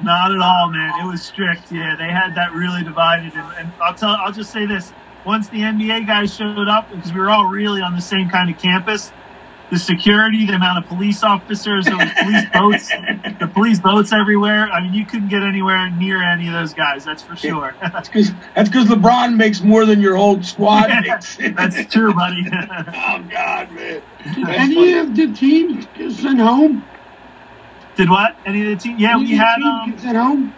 Not 0.04 0.32
at 0.32 0.40
all, 0.40 0.70
man. 0.70 1.06
It 1.06 1.10
was 1.10 1.22
strict. 1.24 1.72
Yeah, 1.72 1.96
they 1.98 2.12
had 2.12 2.36
that 2.36 2.54
really 2.54 2.84
divided. 2.84 3.34
And, 3.34 3.58
and 3.58 3.72
I'll 3.82 3.94
tell, 3.94 4.10
I'll 4.10 4.32
just 4.32 4.52
say 4.52 4.66
this: 4.66 4.92
once 5.26 5.50
the 5.50 5.60
NBA 5.60 6.08
guys 6.08 6.36
showed 6.36 6.68
up, 6.68 6.90
because 6.90 7.14
we 7.14 7.20
were 7.20 7.30
all 7.30 7.46
really 7.46 7.82
on 7.82 7.96
the 7.96 8.02
same 8.02 8.30
kind 8.30 8.50
of 8.50 8.60
campus, 8.60 9.12
the 9.72 9.80
security, 9.80 10.46
the 10.46 10.54
amount 10.54 10.84
of 10.84 10.90
police 10.90 11.24
officers, 11.24 11.86
there 11.86 11.96
was 11.96 12.12
police 12.22 12.46
boats, 12.54 12.90
the 13.40 13.50
police 13.54 13.80
boats 13.80 14.12
everywhere. 14.12 14.70
I 14.70 14.82
mean, 14.82 14.94
you 14.94 15.06
couldn't 15.06 15.30
get 15.30 15.44
anywhere 15.44 15.90
near 15.92 16.22
any 16.22 16.48
of 16.48 16.54
those 16.54 16.74
guys. 16.74 17.06
That's 17.06 17.24
for 17.24 17.38
sure. 17.38 17.76
that's 17.82 18.10
because 18.10 18.32
that's 18.54 18.70
because 18.70 18.88
LeBron 18.88 19.38
makes 19.38 19.62
more 19.62 19.86
than 19.86 20.02
your 20.02 20.18
whole 20.18 20.44
squad 20.44 20.90
yeah, 20.90 21.02
makes. 21.02 21.38
that's 21.38 21.86
true, 21.92 22.14
buddy. 22.14 22.44
oh 22.52 23.26
God, 23.30 23.72
man. 23.72 24.02
Did 24.36 24.50
any 24.50 24.94
of 24.94 25.16
the 25.16 25.34
teams 25.34 25.88
sent 26.22 26.40
home? 26.40 26.86
Did 27.96 28.10
what? 28.10 28.36
Any 28.46 28.62
of 28.62 28.68
the 28.70 28.76
team? 28.76 28.98
Yeah, 28.98 29.18
we 29.18 29.32
had. 29.32 29.62
Um, 29.62 29.94
at 30.06 30.16
home. 30.16 30.54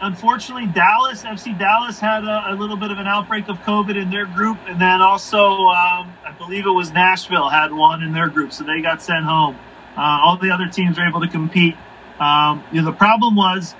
Unfortunately, 0.00 0.66
Dallas 0.66 1.24
FC 1.24 1.58
Dallas 1.58 1.98
had 1.98 2.22
a, 2.22 2.52
a, 2.52 2.54
little 2.54 2.76
bit 2.76 2.92
of 2.92 2.98
an 2.98 3.08
outbreak 3.08 3.48
of 3.48 3.58
COVID 3.58 4.00
in 4.00 4.10
their 4.10 4.26
group, 4.26 4.56
and 4.68 4.80
then 4.80 5.02
also 5.02 5.38
um, 5.38 6.14
I 6.24 6.34
believe 6.38 6.66
it 6.66 6.70
was 6.70 6.92
Nashville 6.92 7.48
had 7.48 7.72
one 7.72 8.02
in 8.04 8.12
their 8.12 8.28
group, 8.28 8.52
so 8.52 8.62
they 8.62 8.80
got 8.80 9.02
sent 9.02 9.24
home. 9.24 9.58
Uh, 9.96 10.20
all 10.22 10.36
the 10.36 10.52
other 10.52 10.68
teams 10.68 10.98
were 10.98 11.06
able 11.06 11.20
to 11.20 11.28
compete. 11.28 11.74
Um, 12.20 12.62
you 12.70 12.80
know, 12.80 12.90
the 12.90 12.96
problem 12.96 13.34
was 13.34 13.74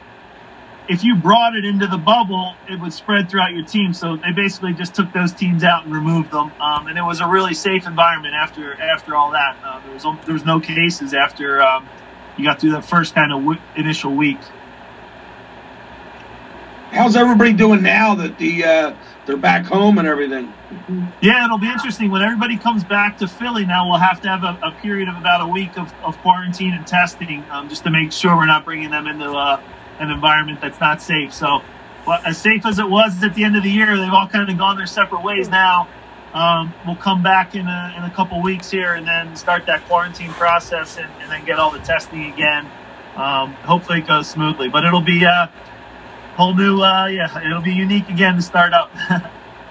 if 0.88 1.04
you 1.04 1.14
brought 1.14 1.54
it 1.54 1.64
into 1.64 1.86
the 1.86 1.98
bubble, 1.98 2.54
it 2.68 2.80
would 2.80 2.92
spread 2.92 3.30
throughout 3.30 3.52
your 3.52 3.64
team. 3.64 3.92
So 3.92 4.16
they 4.16 4.32
basically 4.32 4.72
just 4.72 4.94
took 4.94 5.12
those 5.12 5.32
teams 5.32 5.62
out 5.62 5.84
and 5.84 5.94
removed 5.94 6.32
them, 6.32 6.50
um, 6.60 6.88
and 6.88 6.98
it 6.98 7.02
was 7.02 7.20
a 7.20 7.28
really 7.28 7.54
safe 7.54 7.86
environment 7.86 8.34
after 8.34 8.74
after 8.80 9.14
all 9.14 9.30
that. 9.32 9.56
Uh, 9.62 9.80
there 9.84 9.94
was 9.94 10.02
there 10.24 10.34
was 10.34 10.44
no 10.44 10.58
cases 10.58 11.14
after 11.14 11.62
um, 11.62 11.88
you 12.38 12.44
got 12.44 12.60
through 12.60 12.72
the 12.72 12.82
first 12.82 13.14
kind 13.14 13.32
of 13.32 13.40
w- 13.40 13.60
initial 13.76 14.14
week. 14.14 14.38
How's 16.90 17.16
everybody 17.16 17.52
doing 17.52 17.82
now 17.82 18.14
that 18.16 18.38
the 18.38 18.64
uh, 18.64 18.94
they're 19.26 19.36
back 19.36 19.66
home 19.66 19.98
and 19.98 20.08
everything? 20.08 20.52
Yeah, 21.20 21.44
it'll 21.44 21.58
be 21.58 21.68
interesting 21.70 22.10
when 22.10 22.22
everybody 22.22 22.56
comes 22.58 22.84
back 22.84 23.18
to 23.18 23.28
Philly. 23.28 23.66
Now 23.66 23.88
we'll 23.88 23.98
have 23.98 24.20
to 24.22 24.28
have 24.28 24.42
a, 24.44 24.58
a 24.62 24.72
period 24.82 25.08
of 25.08 25.16
about 25.16 25.42
a 25.42 25.46
week 25.46 25.76
of, 25.78 25.92
of 26.02 26.18
quarantine 26.22 26.72
and 26.74 26.86
testing, 26.86 27.44
um, 27.50 27.68
just 27.68 27.84
to 27.84 27.90
make 27.90 28.12
sure 28.12 28.36
we're 28.36 28.46
not 28.46 28.64
bringing 28.64 28.90
them 28.90 29.06
into 29.06 29.30
uh, 29.30 29.60
an 30.00 30.10
environment 30.10 30.60
that's 30.62 30.80
not 30.80 31.02
safe. 31.02 31.34
So 31.34 31.60
well, 32.06 32.20
as 32.24 32.40
safe 32.40 32.64
as 32.66 32.78
it 32.78 32.88
was 32.88 33.22
at 33.22 33.34
the 33.34 33.44
end 33.44 33.56
of 33.56 33.64
the 33.64 33.70
year, 33.70 33.98
they've 33.98 34.12
all 34.12 34.28
kind 34.28 34.48
of 34.48 34.56
gone 34.58 34.76
their 34.78 34.86
separate 34.86 35.22
ways 35.22 35.48
now. 35.50 35.88
Um, 36.34 36.74
we'll 36.86 36.96
come 36.96 37.22
back 37.22 37.54
in 37.54 37.66
a, 37.66 37.94
in 37.96 38.04
a 38.04 38.12
couple 38.14 38.42
weeks 38.42 38.70
here 38.70 38.94
and 38.94 39.06
then 39.06 39.34
start 39.36 39.66
that 39.66 39.84
quarantine 39.86 40.30
process 40.32 40.98
and, 40.98 41.10
and 41.20 41.30
then 41.30 41.44
get 41.44 41.58
all 41.58 41.70
the 41.70 41.78
testing 41.78 42.32
again. 42.32 42.70
Um, 43.16 43.52
hopefully 43.54 44.00
it 44.00 44.06
goes 44.06 44.28
smoothly, 44.28 44.68
but 44.68 44.84
it'll 44.84 45.00
be 45.00 45.24
a 45.24 45.50
whole 46.36 46.54
new, 46.54 46.82
uh, 46.82 47.06
yeah, 47.06 47.44
it'll 47.44 47.62
be 47.62 47.72
unique 47.72 48.08
again 48.08 48.36
to 48.36 48.42
start 48.42 48.72
up. 48.72 48.92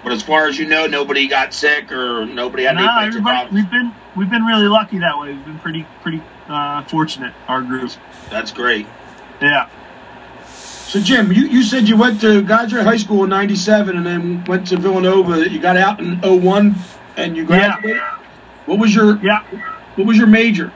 but 0.04 0.12
as 0.12 0.22
far 0.24 0.48
as 0.48 0.58
you 0.58 0.66
know, 0.66 0.88
nobody 0.88 1.28
got 1.28 1.54
sick 1.54 1.92
or 1.92 2.26
nobody 2.26 2.64
had 2.64 2.76
nah, 2.76 3.02
any 3.02 3.22
problems. 3.22 3.54
We've 3.54 3.70
been 3.70 3.94
we've 4.18 4.30
been 4.30 4.44
really 4.44 4.68
lucky 4.68 5.00
that 5.00 5.18
way. 5.20 5.34
We've 5.34 5.46
been 5.46 5.60
pretty 5.60 5.86
pretty 6.02 6.22
uh, 6.48 6.84
fortunate. 6.84 7.34
Our 7.48 7.62
group. 7.62 7.92
That's 8.30 8.52
great. 8.52 8.88
Yeah. 9.42 9.70
So 10.88 11.02
Jim, 11.02 11.34
you, 11.34 11.48
you 11.48 11.64
said 11.64 11.90
you 11.90 11.98
went 11.98 12.22
to 12.22 12.42
graduate 12.42 12.86
high 12.86 12.96
school 12.96 13.26
in 13.26 13.30
'97 13.30 13.98
and 13.98 14.06
then 14.06 14.44
went 14.46 14.68
to 14.70 14.78
Villanova. 14.78 15.50
You 15.50 15.60
got 15.60 15.76
out 15.76 16.00
in 16.00 16.22
01 16.22 16.76
and 17.18 17.36
you 17.36 17.46
graduated. 17.46 17.98
Yeah. 17.98 18.20
What 18.66 18.80
was 18.80 18.96
your 18.96 19.18
yeah? 19.22 19.44
What 19.96 20.08
was 20.08 20.18
your 20.18 20.28
major? 20.28 20.72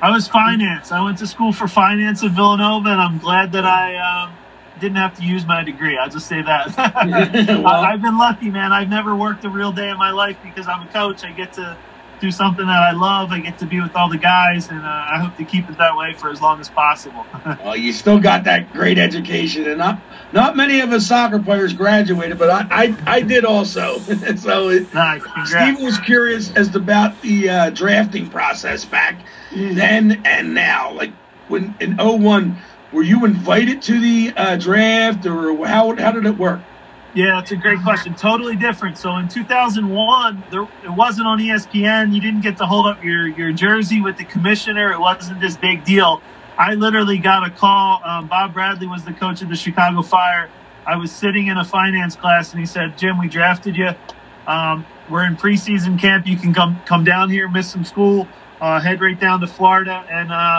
I 0.00 0.10
was 0.12 0.28
finance. 0.28 0.92
I 0.92 1.02
went 1.02 1.18
to 1.18 1.26
school 1.26 1.52
for 1.52 1.66
finance 1.66 2.22
at 2.22 2.30
Villanova, 2.30 2.88
and 2.88 3.00
I'm 3.00 3.18
glad 3.18 3.50
that 3.52 3.64
I 3.64 3.96
um, 4.26 4.32
didn't 4.80 4.96
have 4.96 5.16
to 5.18 5.24
use 5.24 5.44
my 5.44 5.64
degree. 5.64 5.98
I'll 5.98 6.10
just 6.10 6.28
say 6.28 6.42
that. 6.42 6.76
well, 7.64 7.66
I've 7.66 8.00
been 8.00 8.18
lucky, 8.18 8.48
man. 8.48 8.72
I've 8.72 8.88
never 8.88 9.16
worked 9.16 9.44
a 9.44 9.48
real 9.48 9.72
day 9.72 9.90
in 9.90 9.98
my 9.98 10.12
life 10.12 10.36
because 10.44 10.68
I'm 10.68 10.86
a 10.86 10.92
coach. 10.92 11.24
I 11.24 11.32
get 11.32 11.52
to 11.54 11.76
do 12.22 12.30
something 12.30 12.64
that 12.64 12.82
I 12.82 12.92
love. 12.92 13.32
I 13.32 13.40
get 13.40 13.58
to 13.58 13.66
be 13.66 13.80
with 13.80 13.94
all 13.96 14.08
the 14.08 14.16
guys, 14.16 14.70
and 14.70 14.80
uh, 14.80 14.88
I 14.88 15.18
hope 15.20 15.36
to 15.36 15.44
keep 15.44 15.68
it 15.68 15.76
that 15.76 15.96
way 15.96 16.14
for 16.14 16.30
as 16.30 16.40
long 16.40 16.60
as 16.60 16.70
possible. 16.70 17.26
well, 17.44 17.76
you 17.76 17.92
still 17.92 18.20
got 18.20 18.44
that 18.44 18.72
great 18.72 18.96
education, 18.96 19.66
and 19.66 19.76
not 19.76 20.00
not 20.32 20.56
many 20.56 20.80
of 20.80 20.92
us 20.92 21.06
soccer 21.06 21.40
players 21.40 21.74
graduated, 21.74 22.38
but 22.38 22.48
I 22.48 22.66
I, 22.70 22.96
I 23.06 23.20
did 23.22 23.44
also. 23.44 23.98
so 24.36 24.68
it, 24.68 24.94
nice. 24.94 25.22
Steve 25.46 25.80
was 25.80 25.98
curious 25.98 26.54
as 26.54 26.70
to 26.70 26.78
about 26.78 27.20
the 27.22 27.50
uh, 27.50 27.70
drafting 27.70 28.30
process 28.30 28.84
back 28.84 29.20
then 29.52 30.22
and 30.24 30.54
now. 30.54 30.92
Like 30.92 31.12
when 31.48 31.74
in 31.80 31.96
01, 31.98 32.56
were 32.92 33.02
you 33.02 33.24
invited 33.24 33.82
to 33.82 33.98
the 33.98 34.32
uh, 34.36 34.56
draft, 34.56 35.26
or 35.26 35.66
how 35.66 35.94
how 35.96 36.12
did 36.12 36.24
it 36.24 36.38
work? 36.38 36.60
Yeah, 37.14 37.40
it's 37.40 37.50
a 37.50 37.56
great 37.56 37.82
question. 37.82 38.14
Totally 38.14 38.56
different. 38.56 38.98
So 38.98 39.16
in 39.18 39.28
2001, 39.28 40.44
there, 40.50 40.62
it 40.62 40.90
wasn't 40.90 41.26
on 41.26 41.40
ESPN. 41.40 42.14
You 42.14 42.20
didn't 42.22 42.42
get 42.42 42.58
to 42.58 42.66
hold 42.66 42.86
up 42.86 43.02
your, 43.02 43.28
your 43.28 43.52
jersey 43.52 44.00
with 44.00 44.16
the 44.18 44.24
commissioner. 44.26 44.92
It 44.92 45.00
wasn't 45.00 45.40
this 45.40 45.58
big 45.58 45.84
deal. 45.84 46.22
I 46.56 46.74
literally 46.74 47.18
got 47.18 47.46
a 47.46 47.50
call. 47.50 48.00
Um, 48.04 48.28
Bob 48.28 48.54
Bradley 48.54 48.86
was 48.86 49.04
the 49.04 49.14
coach 49.14 49.42
of 49.42 49.50
the 49.50 49.56
Chicago 49.56 50.02
Fire. 50.02 50.52
I 50.86 50.96
was 50.96 51.12
sitting 51.16 51.48
in 51.48 51.58
a 51.58 51.64
finance 51.64 52.16
class, 52.16 52.52
and 52.52 52.60
he 52.60 52.66
said, 52.66 52.96
"Jim, 52.98 53.18
we 53.18 53.28
drafted 53.28 53.76
you. 53.76 53.90
Um, 54.46 54.86
we're 55.08 55.24
in 55.26 55.36
preseason 55.36 56.00
camp. 56.00 56.26
You 56.26 56.38
can 56.38 56.54
come 56.54 56.82
come 56.86 57.04
down 57.04 57.30
here, 57.30 57.48
miss 57.48 57.72
some 57.72 57.84
school, 57.84 58.30
uh, 58.60 58.80
head 58.80 59.00
right 59.00 59.18
down 59.18 59.40
to 59.40 59.48
Florida, 59.48 60.06
and 60.10 60.32
uh, 60.32 60.58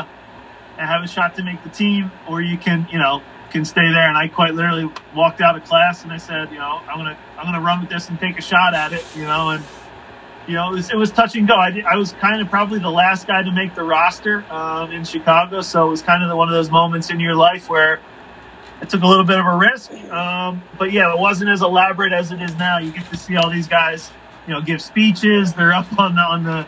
and 0.77 0.89
have 0.89 1.03
a 1.03 1.07
shot 1.07 1.35
to 1.35 1.43
make 1.43 1.63
the 1.63 1.69
team, 1.69 2.13
or 2.25 2.41
you 2.41 2.57
can, 2.57 2.87
you 2.91 2.99
know, 2.99 3.23
can 3.53 3.63
stay 3.63 3.89
there. 3.91 4.09
And 4.09 4.17
I 4.17 4.27
quite 4.27 4.53
literally 4.53 4.91
walked 5.15 5.39
out 5.39 5.55
of 5.55 5.63
class 5.63 6.03
and 6.03 6.11
I 6.11 6.17
said, 6.17 6.51
you 6.51 6.57
know, 6.57 6.81
I'm 6.89 6.97
gonna 6.97 7.17
I'm 7.37 7.45
gonna 7.45 7.61
run 7.61 7.79
with 7.79 7.89
this 7.89 8.09
and 8.09 8.19
take 8.19 8.37
a 8.37 8.41
shot 8.41 8.73
at 8.73 8.91
it, 8.91 9.05
you 9.15 9.23
know, 9.23 9.51
and 9.51 9.63
you 10.45 10.55
know, 10.55 10.71
it 10.71 10.75
was, 10.75 10.89
it 10.89 10.97
was 10.97 11.09
touch 11.09 11.37
and 11.37 11.47
go. 11.47 11.53
I, 11.53 11.71
I 11.89 11.95
was 11.95 12.11
kind 12.13 12.41
of 12.41 12.49
probably 12.49 12.79
the 12.79 12.89
last 12.89 13.27
guy 13.27 13.43
to 13.43 13.51
make 13.53 13.75
the 13.75 13.83
roster 13.83 14.43
um, 14.51 14.91
in 14.91 15.05
Chicago, 15.05 15.61
so 15.61 15.87
it 15.87 15.89
was 15.89 16.01
kind 16.01 16.21
of 16.21 16.27
the, 16.27 16.35
one 16.35 16.49
of 16.49 16.53
those 16.53 16.69
moments 16.69 17.09
in 17.09 17.21
your 17.21 17.33
life 17.33 17.69
where 17.69 18.01
it 18.81 18.89
took 18.89 19.03
a 19.03 19.07
little 19.07 19.23
bit 19.23 19.39
of 19.39 19.45
a 19.45 19.55
risk. 19.55 19.93
Um, 20.11 20.61
but 20.77 20.91
yeah, 20.91 21.13
it 21.13 21.19
wasn't 21.19 21.49
as 21.49 21.61
elaborate 21.61 22.11
as 22.11 22.33
it 22.33 22.41
is 22.41 22.53
now. 22.55 22.79
You 22.79 22.91
get 22.91 23.05
to 23.11 23.17
see 23.17 23.37
all 23.37 23.49
these 23.49 23.69
guys, 23.69 24.11
you 24.45 24.53
know, 24.53 24.59
give 24.59 24.81
speeches. 24.81 25.53
They're 25.53 25.71
up 25.71 25.97
on 25.97 26.15
the 26.15 26.21
on 26.21 26.43
the 26.43 26.67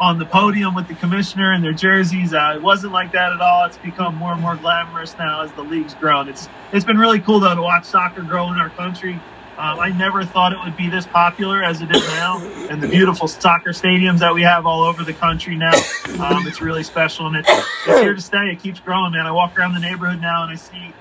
on 0.00 0.18
the 0.18 0.26
podium 0.26 0.74
with 0.74 0.88
the 0.88 0.94
commissioner 0.94 1.52
and 1.52 1.62
their 1.62 1.72
jerseys. 1.72 2.34
Uh, 2.34 2.54
it 2.56 2.62
wasn't 2.62 2.92
like 2.92 3.12
that 3.12 3.32
at 3.32 3.40
all. 3.40 3.64
It's 3.64 3.78
become 3.78 4.16
more 4.16 4.32
and 4.32 4.40
more 4.40 4.56
glamorous 4.56 5.16
now 5.18 5.42
as 5.42 5.52
the 5.52 5.62
league's 5.62 5.94
grown. 5.94 6.28
It's 6.28 6.48
it's 6.72 6.84
been 6.84 6.98
really 6.98 7.20
cool 7.20 7.40
though 7.40 7.54
to 7.54 7.62
watch 7.62 7.84
soccer 7.84 8.22
grow 8.22 8.50
in 8.52 8.58
our 8.58 8.70
country. 8.70 9.20
Um, 9.56 9.78
I 9.78 9.90
never 9.90 10.24
thought 10.24 10.52
it 10.52 10.58
would 10.64 10.76
be 10.76 10.88
this 10.88 11.06
popular 11.06 11.62
as 11.62 11.80
it 11.80 11.88
is 11.94 12.04
now, 12.08 12.38
and 12.70 12.82
the 12.82 12.88
beautiful 12.88 13.28
soccer 13.28 13.70
stadiums 13.70 14.18
that 14.18 14.34
we 14.34 14.42
have 14.42 14.66
all 14.66 14.82
over 14.82 15.04
the 15.04 15.12
country 15.12 15.54
now. 15.54 15.74
Um, 16.18 16.44
it's 16.48 16.60
really 16.60 16.82
special, 16.82 17.28
and 17.28 17.36
it's, 17.36 17.48
it's 17.86 18.00
here 18.00 18.14
to 18.14 18.20
stay. 18.20 18.50
It 18.50 18.60
keeps 18.60 18.80
growing, 18.80 19.12
man. 19.12 19.26
I 19.26 19.30
walk 19.30 19.56
around 19.56 19.74
the 19.74 19.78
neighborhood 19.78 20.20
now, 20.20 20.42
and 20.42 20.50
I 20.50 20.56
see 20.56 20.92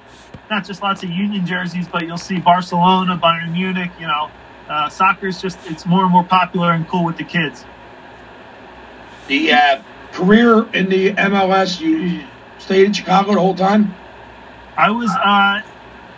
not 0.52 0.66
just 0.66 0.84
lots 0.84 1.02
of 1.02 1.10
Union 1.10 1.48
jerseys, 1.48 1.88
but 1.88 2.04
you'll 2.04 2.16
see 2.20 2.38
Barcelona, 2.38 3.18
Bayern 3.18 3.54
Munich. 3.54 3.90
You 4.00 4.06
know, 4.06 4.30
uh, 4.70 4.88
soccer 4.88 5.26
is 5.26 5.42
just 5.42 5.58
it's 5.66 5.88
more 5.88 6.04
and 6.04 6.12
more 6.12 6.24
popular 6.24 6.74
and 6.74 6.88
cool 6.88 7.06
with 7.06 7.18
the 7.18 7.24
kids. 7.24 7.66
The 9.28 9.54
uh, 9.54 9.84
career 10.12 10.68
in 10.74 10.90
the 10.90 11.12
MLS, 11.14 11.80
you, 11.80 11.98
you, 11.98 12.28
stayed 12.60 12.86
in 12.86 12.94
Chicago 12.94 13.34
the 13.34 13.40
whole 13.40 13.56
time. 13.56 13.94
I 14.78 14.90
was 14.90 15.10
uh, 15.10 15.62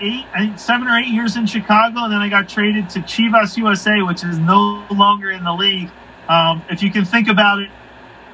eight, 0.02 0.26
I 0.34 0.46
think 0.46 0.60
seven 0.60 0.88
or 0.88 0.98
eight 0.98 1.08
years 1.08 1.38
in 1.38 1.46
Chicago, 1.46 2.04
and 2.04 2.14
then 2.14 2.20
I 2.20 2.30
got 2.30 2.48
traded 2.48 2.90
to 2.92 3.00
Chivas 3.00 3.58
USA, 3.58 4.02
which 4.02 4.24
is 4.24 4.38
no 4.38 4.86
longer 4.92 5.32
in 5.32 5.44
the 5.44 5.54
league. 5.54 5.90
Um, 6.30 6.64
if 6.70 6.82
you 6.82 6.92
can 6.92 7.06
think 7.06 7.28
about 7.28 7.60
it, 7.60 7.70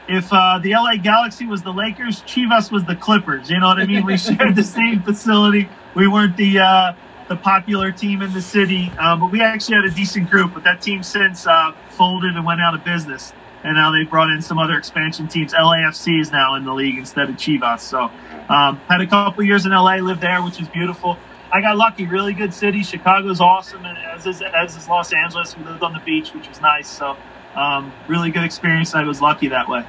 if 0.08 0.32
uh, 0.32 0.60
the 0.62 0.72
LA 0.72 0.96
Galaxy 0.98 1.46
was 1.46 1.64
the 1.64 1.72
Lakers, 1.72 2.22
Chivas 2.24 2.72
was 2.72 2.84
the 2.86 2.96
Clippers. 2.96 3.50
You 3.50 3.60
know 3.60 3.68
what 3.68 3.80
I 3.80 3.86
mean? 3.86 4.06
We 4.06 4.18
shared 4.18 4.56
the 4.56 4.64
same 4.64 5.02
facility. 5.04 5.70
We 5.96 6.08
weren't 6.08 6.38
the 6.38 6.60
uh, 6.60 6.94
the 7.30 7.36
popular 7.36 7.92
team 7.92 8.22
in 8.22 8.34
the 8.34 8.42
city, 8.42 8.92
um, 9.00 9.22
but 9.22 9.32
we 9.32 9.42
actually 9.42 9.76
had 9.76 9.86
a 9.86 9.92
decent 9.92 10.30
group. 10.30 10.54
But 10.54 10.64
that 10.64 10.82
team 10.82 11.04
since 11.04 11.48
uh, 11.48 11.74
folded 11.90 12.36
and 12.36 12.46
went 12.46 12.62
out 12.62 12.74
of 12.74 12.84
business 12.84 13.34
and 13.64 13.76
now 13.76 13.92
they 13.92 14.04
brought 14.04 14.30
in 14.30 14.42
some 14.42 14.58
other 14.58 14.78
expansion 14.78 15.28
teams. 15.28 15.54
LAFC 15.54 16.20
is 16.20 16.32
now 16.32 16.56
in 16.56 16.66
the 16.66 16.74
league 16.74 16.98
instead 16.98 17.30
of 17.30 17.36
Chivas. 17.36 17.82
So 17.82 18.12
um, 18.50 18.78
had 18.90 19.02
a 19.02 19.08
couple 19.08 19.44
years 19.44 19.66
in 19.66 19.72
LA, 19.72 19.96
lived 19.96 20.22
there, 20.22 20.42
which 20.42 20.60
is 20.60 20.68
beautiful. 20.68 21.18
I 21.52 21.62
got 21.62 21.78
lucky, 21.78 22.06
really 22.08 22.34
good 22.34 22.54
city. 22.54 22.82
Chicago's 22.82 23.42
awesome, 23.42 23.86
and 23.86 23.98
as 23.98 24.26
is, 24.26 24.42
as 24.42 24.76
is 24.78 24.88
Los 24.88 25.12
Angeles. 25.14 25.58
We 25.58 25.66
lived 25.66 25.84
on 25.84 25.94
the 25.94 26.00
beach, 26.00 26.34
which 26.34 26.48
was 26.48 26.62
nice. 26.62 26.88
So 26.90 27.18
um, 27.56 27.92
really 28.08 28.32
good 28.32 28.44
experience. 28.44 28.96
I 28.96 29.04
was 29.04 29.22
lucky 29.22 29.50
that 29.50 29.68
way. 29.68 29.86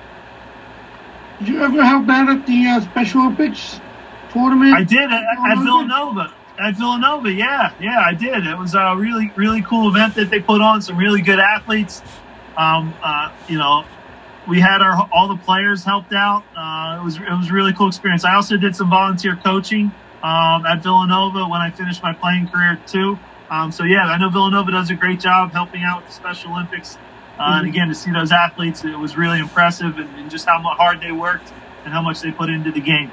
Did 1.38 1.48
you 1.48 1.62
ever 1.62 1.84
help 1.84 2.08
out 2.08 2.28
at 2.28 2.46
the 2.46 2.66
uh, 2.66 2.80
Special 2.80 3.22
Olympics 3.22 3.80
tournament? 4.30 4.74
I 4.74 4.82
did 4.82 5.10
at, 5.10 5.22
at 5.50 5.58
Villanova. 5.62 6.34
At 6.60 6.76
Villanova, 6.76 7.32
yeah, 7.32 7.72
yeah, 7.80 8.02
I 8.06 8.12
did. 8.12 8.46
It 8.46 8.56
was 8.58 8.74
a 8.74 8.94
really, 8.96 9.32
really 9.36 9.62
cool 9.62 9.88
event 9.88 10.14
that 10.16 10.30
they 10.30 10.38
put 10.38 10.60
on. 10.60 10.82
Some 10.82 10.96
really 10.96 11.22
good 11.22 11.38
athletes. 11.38 12.02
Um, 12.56 12.94
uh, 13.02 13.32
you 13.48 13.58
know, 13.58 13.84
we 14.48 14.60
had 14.60 14.82
our 14.82 15.08
all 15.12 15.28
the 15.28 15.36
players 15.36 15.84
helped 15.84 16.12
out. 16.12 16.44
Uh, 16.56 17.00
it 17.00 17.04
was 17.04 17.16
it 17.16 17.30
was 17.30 17.50
a 17.50 17.52
really 17.52 17.72
cool 17.72 17.88
experience. 17.88 18.24
I 18.24 18.34
also 18.34 18.56
did 18.56 18.74
some 18.74 18.90
volunteer 18.90 19.36
coaching 19.36 19.92
um, 20.22 20.66
at 20.66 20.82
Villanova 20.82 21.46
when 21.48 21.60
I 21.60 21.70
finished 21.70 22.02
my 22.02 22.12
playing 22.12 22.48
career 22.48 22.78
too. 22.86 23.18
Um, 23.50 23.70
so 23.70 23.84
yeah, 23.84 24.06
I 24.06 24.18
know 24.18 24.30
Villanova 24.30 24.70
does 24.70 24.90
a 24.90 24.94
great 24.94 25.20
job 25.20 25.52
helping 25.52 25.82
out 25.82 25.98
with 25.98 26.06
the 26.08 26.14
Special 26.14 26.52
Olympics. 26.52 26.96
Uh, 26.96 26.98
mm-hmm. 26.98 27.58
And 27.58 27.68
again, 27.68 27.88
to 27.88 27.94
see 27.94 28.10
those 28.10 28.32
athletes, 28.32 28.84
it 28.84 28.98
was 28.98 29.16
really 29.16 29.38
impressive, 29.38 29.98
and, 29.98 30.08
and 30.16 30.30
just 30.30 30.46
how 30.46 30.60
hard 30.60 31.00
they 31.00 31.12
worked 31.12 31.52
and 31.84 31.92
how 31.92 32.02
much 32.02 32.20
they 32.20 32.30
put 32.30 32.48
into 32.48 32.72
the 32.72 32.80
game. 32.80 33.10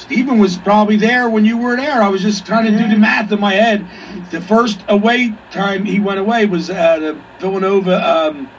Stephen 0.00 0.38
was 0.38 0.56
probably 0.56 0.96
there 0.96 1.28
when 1.28 1.44
you 1.44 1.58
were 1.58 1.76
there. 1.76 2.02
I 2.02 2.08
was 2.08 2.22
just 2.22 2.46
trying 2.46 2.64
to 2.64 2.70
do 2.70 2.88
the 2.88 2.96
math 2.96 3.30
in 3.30 3.38
my 3.38 3.52
head. 3.52 3.86
The 4.30 4.40
first 4.40 4.82
away 4.88 5.34
time 5.50 5.84
he 5.84 6.00
went 6.00 6.18
away 6.18 6.46
was 6.46 6.70
uh, 6.70 6.98
the 6.98 7.22
Villanova 7.38 8.28
um, 8.28 8.50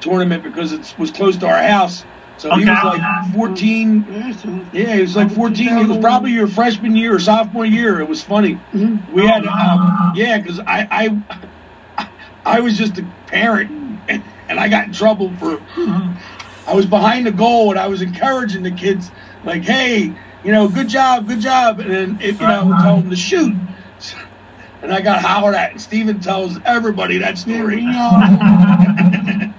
tournament 0.00 0.44
because 0.44 0.72
it 0.72 0.94
was 0.96 1.10
close 1.10 1.36
to 1.38 1.48
our 1.48 1.62
house. 1.62 2.04
So 2.38 2.50
okay. 2.50 2.62
he 2.62 2.70
was 2.70 2.84
like 2.84 3.34
14. 3.34 4.06
Yeah, 4.72 4.94
he 4.94 5.00
was 5.00 5.16
like 5.16 5.32
14. 5.32 5.68
It 5.68 5.88
was 5.88 5.98
probably 5.98 6.30
your 6.30 6.46
freshman 6.46 6.94
year 6.96 7.16
or 7.16 7.20
sophomore 7.20 7.66
year. 7.66 8.00
It 8.00 8.08
was 8.08 8.22
funny. 8.22 8.54
Mm-hmm. 8.54 9.12
We 9.12 9.26
had, 9.26 9.46
um, 9.46 10.12
yeah, 10.14 10.38
because 10.38 10.60
I, 10.60 10.86
I, 11.98 12.08
I 12.44 12.60
was 12.60 12.78
just 12.78 12.98
a 12.98 13.06
parent 13.26 13.70
and, 14.08 14.22
and 14.48 14.60
I 14.60 14.68
got 14.68 14.86
in 14.86 14.92
trouble 14.92 15.34
for. 15.38 15.60
I 16.66 16.72
was 16.72 16.86
behind 16.86 17.26
the 17.26 17.32
goal 17.32 17.70
and 17.70 17.78
I 17.78 17.88
was 17.88 18.00
encouraging 18.00 18.62
the 18.62 18.70
kids, 18.70 19.10
like, 19.44 19.64
hey, 19.64 20.14
you 20.44 20.52
know, 20.52 20.68
good 20.68 20.88
job, 20.88 21.26
good 21.26 21.40
job. 21.40 21.80
And 21.80 21.90
then, 21.90 22.18
if, 22.20 22.40
you 22.40 22.46
know, 22.46 22.76
tell 22.82 22.96
him 22.98 23.10
to 23.10 23.16
shoot. 23.16 23.54
And 24.82 24.92
I 24.92 25.00
got 25.00 25.22
hollered 25.22 25.54
at. 25.54 25.72
And 25.72 25.80
Steven 25.80 26.20
tells 26.20 26.58
everybody 26.64 27.18
that 27.18 27.38
story. 27.38 27.82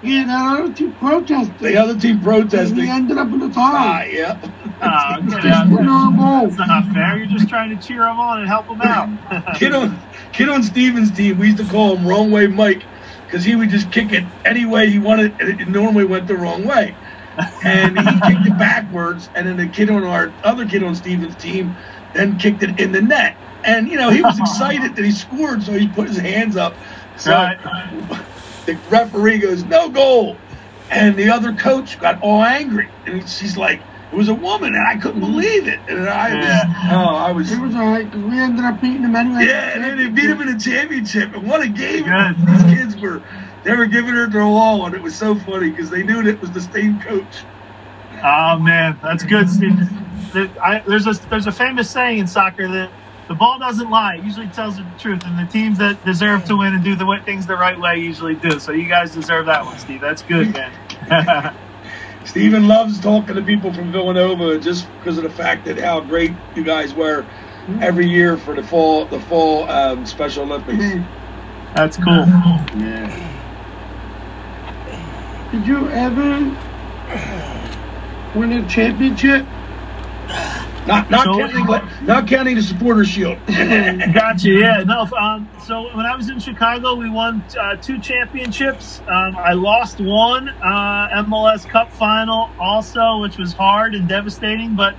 Yeah, 0.00 0.26
that 0.26 0.60
other 0.60 0.72
team 0.72 0.94
protested. 0.94 1.58
The 1.58 1.76
other 1.76 1.98
team 1.98 2.20
protested. 2.20 2.78
He 2.78 2.88
ended 2.88 3.18
up 3.18 3.26
in 3.32 3.40
the 3.40 3.48
tie. 3.48 3.52
Ah, 3.60 4.02
yeah. 4.04 4.40
Uh, 4.80 5.18
That's 6.56 6.56
not 6.56 6.94
fair. 6.94 7.18
You're 7.18 7.26
just 7.26 7.48
trying 7.48 7.76
to 7.76 7.84
cheer 7.84 8.02
him 8.06 8.20
on 8.20 8.38
and 8.38 8.48
help 8.48 8.68
him 8.68 8.80
out. 8.80 9.08
kid 9.58 9.74
on, 9.74 10.00
kid 10.32 10.48
on 10.48 10.62
Steven's 10.62 11.10
team, 11.10 11.36
we 11.38 11.48
used 11.48 11.58
to 11.58 11.64
call 11.64 11.96
him 11.96 12.06
Wrong 12.06 12.30
Way 12.30 12.46
Mike 12.46 12.84
because 13.26 13.44
he 13.44 13.56
would 13.56 13.70
just 13.70 13.90
kick 13.90 14.12
it 14.12 14.22
any 14.44 14.66
way 14.66 14.88
he 14.88 15.00
wanted, 15.00 15.40
and 15.40 15.60
it 15.60 15.66
normally 15.66 16.04
went 16.04 16.28
the 16.28 16.36
wrong 16.36 16.64
way 16.64 16.94
and 17.64 17.98
he 17.98 18.04
kicked 18.20 18.46
it 18.46 18.58
backwards, 18.58 19.28
and 19.34 19.46
then 19.46 19.56
the 19.56 19.68
kid 19.68 19.90
on 19.90 20.04
our 20.04 20.32
other 20.44 20.66
kid 20.66 20.82
on 20.82 20.94
Steven's 20.94 21.36
team 21.36 21.76
then 22.14 22.38
kicked 22.38 22.62
it 22.62 22.80
in 22.80 22.92
the 22.92 23.02
net. 23.02 23.36
And, 23.64 23.88
you 23.88 23.96
know, 23.96 24.10
he 24.10 24.22
was 24.22 24.38
excited 24.38 24.96
that 24.96 25.04
he 25.04 25.10
scored, 25.12 25.62
so 25.62 25.72
he 25.72 25.88
put 25.88 26.08
his 26.08 26.16
hands 26.18 26.56
up. 26.56 26.74
So 27.18 27.32
Right. 27.32 27.58
the 28.66 28.74
referee 28.88 29.38
goes, 29.38 29.64
no 29.64 29.90
goal. 29.90 30.36
And 30.90 31.16
the 31.16 31.30
other 31.30 31.52
coach 31.54 31.98
got 31.98 32.22
all 32.22 32.42
angry. 32.42 32.88
And 33.06 33.28
she's 33.28 33.56
like, 33.58 33.82
it 34.10 34.16
was 34.16 34.28
a 34.28 34.34
woman, 34.34 34.74
and 34.74 34.86
I 34.86 34.96
couldn't 34.96 35.20
believe 35.20 35.68
it. 35.68 35.80
And 35.86 36.08
I 36.08 36.34
was, 36.34 36.46
Yeah. 36.46 36.62
oh, 36.92 37.14
I 37.16 37.32
was, 37.32 37.52
It 37.52 37.60
was 37.60 37.74
alright 37.74 38.06
because 38.10 38.22
we 38.24 38.38
ended 38.38 38.64
up 38.64 38.80
beating 38.80 39.02
them 39.02 39.14
anyway. 39.14 39.44
yeah, 39.46 39.72
and 39.74 39.84
then 39.84 39.98
they 39.98 40.08
beat 40.08 40.30
him 40.30 40.40
in 40.40 40.56
the 40.56 40.58
championship. 40.62 41.34
And 41.34 41.46
what 41.46 41.60
a 41.60 41.68
game 41.68 42.04
these 42.46 42.62
kids 42.78 42.96
were. 42.96 43.22
They 43.68 43.76
were 43.76 43.84
giving 43.86 44.14
her 44.14 44.26
the 44.26 44.40
all, 44.40 44.86
and 44.86 44.94
it 44.94 45.02
was 45.02 45.14
so 45.14 45.34
funny 45.34 45.68
because 45.68 45.90
they 45.90 46.02
knew 46.02 46.22
that 46.22 46.30
it 46.30 46.40
was 46.40 46.50
the 46.52 46.62
same 46.62 46.98
coach. 47.00 47.44
Oh 48.24 48.58
man, 48.58 48.98
that's 49.02 49.24
good, 49.24 49.50
Steve. 49.50 49.78
I, 50.58 50.82
there's 50.86 51.06
a 51.06 51.12
there's 51.28 51.46
a 51.46 51.52
famous 51.52 51.90
saying 51.90 52.16
in 52.16 52.26
soccer 52.26 52.66
that 52.66 52.90
the 53.28 53.34
ball 53.34 53.58
doesn't 53.58 53.90
lie; 53.90 54.16
it 54.16 54.24
usually 54.24 54.48
tells 54.48 54.78
the 54.78 54.86
truth, 54.98 55.22
and 55.26 55.38
the 55.38 55.52
teams 55.52 55.76
that 55.78 56.02
deserve 56.02 56.46
to 56.46 56.56
win 56.56 56.72
and 56.72 56.82
do 56.82 56.96
the 56.96 57.20
things 57.26 57.46
the 57.46 57.56
right 57.56 57.78
way 57.78 57.98
usually 57.98 58.36
do. 58.36 58.58
So 58.58 58.72
you 58.72 58.88
guys 58.88 59.12
deserve 59.12 59.44
that 59.46 59.66
one, 59.66 59.78
Steve. 59.78 60.00
That's 60.00 60.22
good, 60.22 60.50
man. 61.10 61.54
Steven 62.24 62.68
loves 62.68 62.98
talking 62.98 63.34
to 63.34 63.42
people 63.42 63.74
from 63.74 63.92
Villanova 63.92 64.58
just 64.58 64.88
because 64.98 65.18
of 65.18 65.24
the 65.24 65.30
fact 65.30 65.66
that 65.66 65.78
how 65.78 66.00
great 66.00 66.32
you 66.54 66.64
guys 66.64 66.94
were 66.94 67.26
every 67.82 68.08
year 68.08 68.38
for 68.38 68.54
the 68.54 68.62
fall 68.62 69.04
the 69.04 69.20
fall 69.20 69.68
um, 69.68 70.06
Special 70.06 70.44
Olympics. 70.44 71.06
that's 71.74 71.98
cool. 71.98 72.24
Yeah. 72.78 73.27
Did 75.50 75.66
you 75.66 75.88
ever 75.90 76.56
win 78.34 78.52
a 78.52 78.66
championship? 78.68 79.46
Not 80.86 81.10
not 81.10 81.24
So- 81.24 81.38
counting 81.38 81.66
not 82.06 82.26
counting 82.28 82.56
the 82.56 82.62
supporter 82.62 83.04
shield. 83.04 83.38
Gotcha. 83.46 84.50
Yeah. 84.50 84.84
No. 84.86 85.06
Um, 85.20 85.50
so 85.58 85.94
when 85.96 86.06
I 86.06 86.16
was 86.16 86.28
in 86.30 86.38
Chicago, 86.40 86.94
we 86.96 87.10
won 87.10 87.44
uh, 87.60 87.76
two 87.76 87.98
championships. 88.00 89.02
Um, 89.06 89.36
I 89.36 89.52
lost 89.54 90.00
one 90.00 90.48
uh, 90.48 91.22
MLS 91.24 91.66
Cup 91.68 91.92
final 91.92 92.52
also, 92.58 93.18
which 93.20 93.38
was 93.38 93.54
hard 93.54 93.94
and 93.94 94.08
devastating. 94.08 94.76
But 94.76 94.94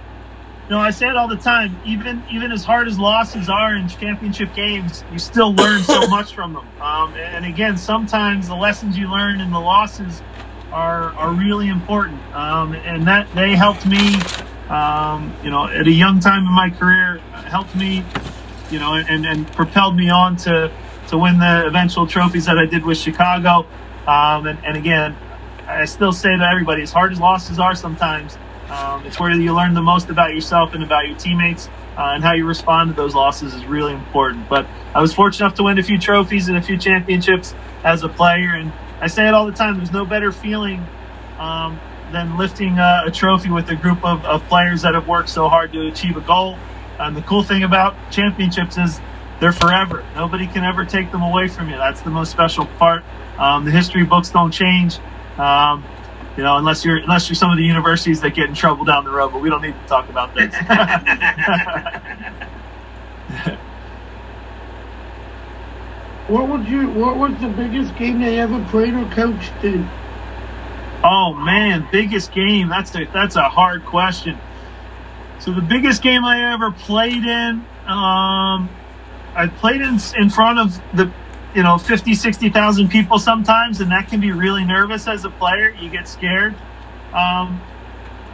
you 0.67 0.75
know, 0.75 0.79
I 0.79 0.91
say 0.91 1.07
it 1.09 1.15
all 1.17 1.27
the 1.27 1.37
time. 1.37 1.81
Even 1.83 2.23
even 2.29 2.51
as 2.51 2.63
hard 2.63 2.87
as 2.87 2.99
losses 2.99 3.49
are 3.49 3.75
in 3.75 3.87
championship 3.87 4.53
games, 4.53 5.05
you 5.11 5.19
still 5.19 5.55
learn 5.55 5.83
so 5.83 6.07
much 6.09 6.33
from 6.35 6.53
them. 6.53 6.67
Um, 6.81 7.15
and 7.15 7.45
again, 7.45 7.77
sometimes 7.77 8.47
the 8.47 8.55
lessons 8.55 8.97
you 8.97 9.11
learn 9.11 9.41
in 9.41 9.51
the 9.51 9.59
losses 9.59 10.23
are 10.71 11.11
are 11.15 11.31
really 11.31 11.69
important. 11.69 12.21
Um, 12.33 12.73
and 12.73 13.07
that 13.07 13.33
they 13.35 13.55
helped 13.55 13.85
me. 13.85 14.15
Um, 14.69 15.33
you 15.43 15.49
know, 15.49 15.65
at 15.65 15.87
a 15.87 15.91
young 15.91 16.19
time 16.19 16.45
in 16.45 16.53
my 16.53 16.69
career, 16.69 17.17
helped 17.33 17.75
me 17.75 18.05
you 18.71 18.79
know, 18.79 18.93
and, 18.95 19.25
and 19.25 19.47
propelled 19.53 19.95
me 19.95 20.09
on 20.09 20.35
to, 20.37 20.71
to 21.07 21.17
win 21.17 21.39
the 21.39 21.65
eventual 21.65 22.05
trophies 22.05 22.45
that 22.45 22.57
I 22.57 22.65
did 22.65 22.85
with 22.85 22.97
Chicago. 22.97 23.65
Um, 24.07 24.47
and, 24.47 24.59
and 24.63 24.77
again, 24.77 25.15
I 25.67 25.85
still 25.85 26.11
say 26.11 26.35
to 26.35 26.43
everybody, 26.43 26.83
as 26.83 26.91
hard 26.91 27.11
as 27.11 27.19
losses 27.19 27.59
are 27.59 27.75
sometimes, 27.75 28.37
um, 28.69 29.05
it's 29.05 29.19
where 29.19 29.31
you 29.31 29.53
learn 29.55 29.73
the 29.73 29.81
most 29.81 30.09
about 30.09 30.33
yourself 30.33 30.73
and 30.73 30.83
about 30.83 31.07
your 31.07 31.17
teammates. 31.17 31.69
Uh, 31.97 32.13
and 32.13 32.23
how 32.23 32.31
you 32.31 32.45
respond 32.45 32.89
to 32.89 32.95
those 32.95 33.13
losses 33.13 33.53
is 33.53 33.65
really 33.65 33.93
important. 33.93 34.47
But 34.47 34.65
I 34.95 35.01
was 35.01 35.13
fortunate 35.13 35.47
enough 35.47 35.57
to 35.57 35.63
win 35.63 35.79
a 35.79 35.83
few 35.83 35.99
trophies 35.99 36.47
and 36.47 36.55
a 36.55 36.61
few 36.61 36.77
championships 36.77 37.53
as 37.83 38.03
a 38.03 38.07
player. 38.07 38.53
And 38.53 38.71
I 39.01 39.07
say 39.07 39.27
it 39.27 39.33
all 39.33 39.45
the 39.45 39.53
time 39.53 39.77
there's 39.77 39.91
no 39.91 40.05
better 40.05 40.31
feeling 40.31 40.85
um, 41.37 41.79
than 42.11 42.37
lifting 42.37 42.77
a, 42.77 43.03
a 43.05 43.11
trophy 43.11 43.49
with 43.49 43.69
a 43.69 43.75
group 43.75 44.03
of, 44.03 44.23
of 44.25 44.43
players 44.47 44.81
that 44.81 44.93
have 44.93 45.07
worked 45.07 45.29
so 45.29 45.47
hard 45.47 45.71
to 45.73 45.87
achieve 45.87 46.17
a 46.17 46.21
goal. 46.21 46.57
And 46.99 47.15
the 47.15 47.21
cool 47.21 47.43
thing 47.43 47.63
about 47.63 47.95
championships 48.11 48.77
is 48.77 48.99
they're 49.39 49.53
forever. 49.53 50.05
Nobody 50.15 50.47
can 50.47 50.65
ever 50.65 50.83
take 50.83 51.11
them 51.11 51.21
away 51.21 51.47
from 51.47 51.69
you. 51.69 51.77
That's 51.77 52.01
the 52.01 52.09
most 52.09 52.31
special 52.31 52.65
part. 52.65 53.03
Um, 53.37 53.63
the 53.63 53.71
history 53.71 54.03
books 54.03 54.29
don't 54.29 54.51
change, 54.51 54.99
um, 55.37 55.85
you 56.35 56.43
know, 56.43 56.57
unless 56.57 56.83
you're 56.83 56.97
unless 56.97 57.29
you're 57.29 57.37
some 57.37 57.51
of 57.51 57.57
the 57.57 57.63
universities 57.63 58.19
that 58.19 58.35
get 58.35 58.49
in 58.49 58.53
trouble 58.53 58.83
down 58.83 59.05
the 59.05 59.11
road. 59.11 59.31
But 59.31 59.41
we 59.41 59.49
don't 59.49 59.61
need 59.61 59.75
to 59.75 59.87
talk 59.87 60.09
about 60.09 60.35
this. 60.35 60.53
What 66.29 66.47
would 66.47 66.67
you? 66.67 66.89
What 66.91 67.17
was 67.17 67.39
the 67.41 67.49
biggest 67.49 67.95
game 67.97 68.21
they 68.21 68.39
ever 68.39 68.63
played 68.65 68.93
or 68.93 69.09
coached 69.09 69.53
in? 69.63 69.89
Oh 71.03 71.33
man, 71.33 71.87
biggest 71.91 72.31
game. 72.33 72.69
That's 72.69 72.93
a 72.95 73.05
that's 73.13 73.35
a 73.35 73.49
hard 73.49 73.85
question. 73.85 74.37
So 75.39 75.51
the 75.53 75.61
biggest 75.61 76.03
game 76.03 76.25
I 76.25 76.53
ever 76.53 76.71
played 76.71 77.23
in, 77.25 77.65
um, 77.87 78.69
I 79.35 79.47
played 79.59 79.81
in 79.81 79.99
in 80.17 80.29
front 80.29 80.59
of 80.59 80.81
the, 80.95 81.11
you 81.55 81.63
know, 81.63 81.77
50, 81.77 82.13
60,000 82.13 82.89
people 82.89 83.19
sometimes, 83.19 83.81
and 83.81 83.91
that 83.91 84.09
can 84.09 84.19
be 84.19 84.31
really 84.31 84.65
nervous 84.65 85.07
as 85.07 85.25
a 85.25 85.31
player. 85.31 85.69
You 85.71 85.89
get 85.89 86.07
scared. 86.07 86.55
Um, 87.13 87.61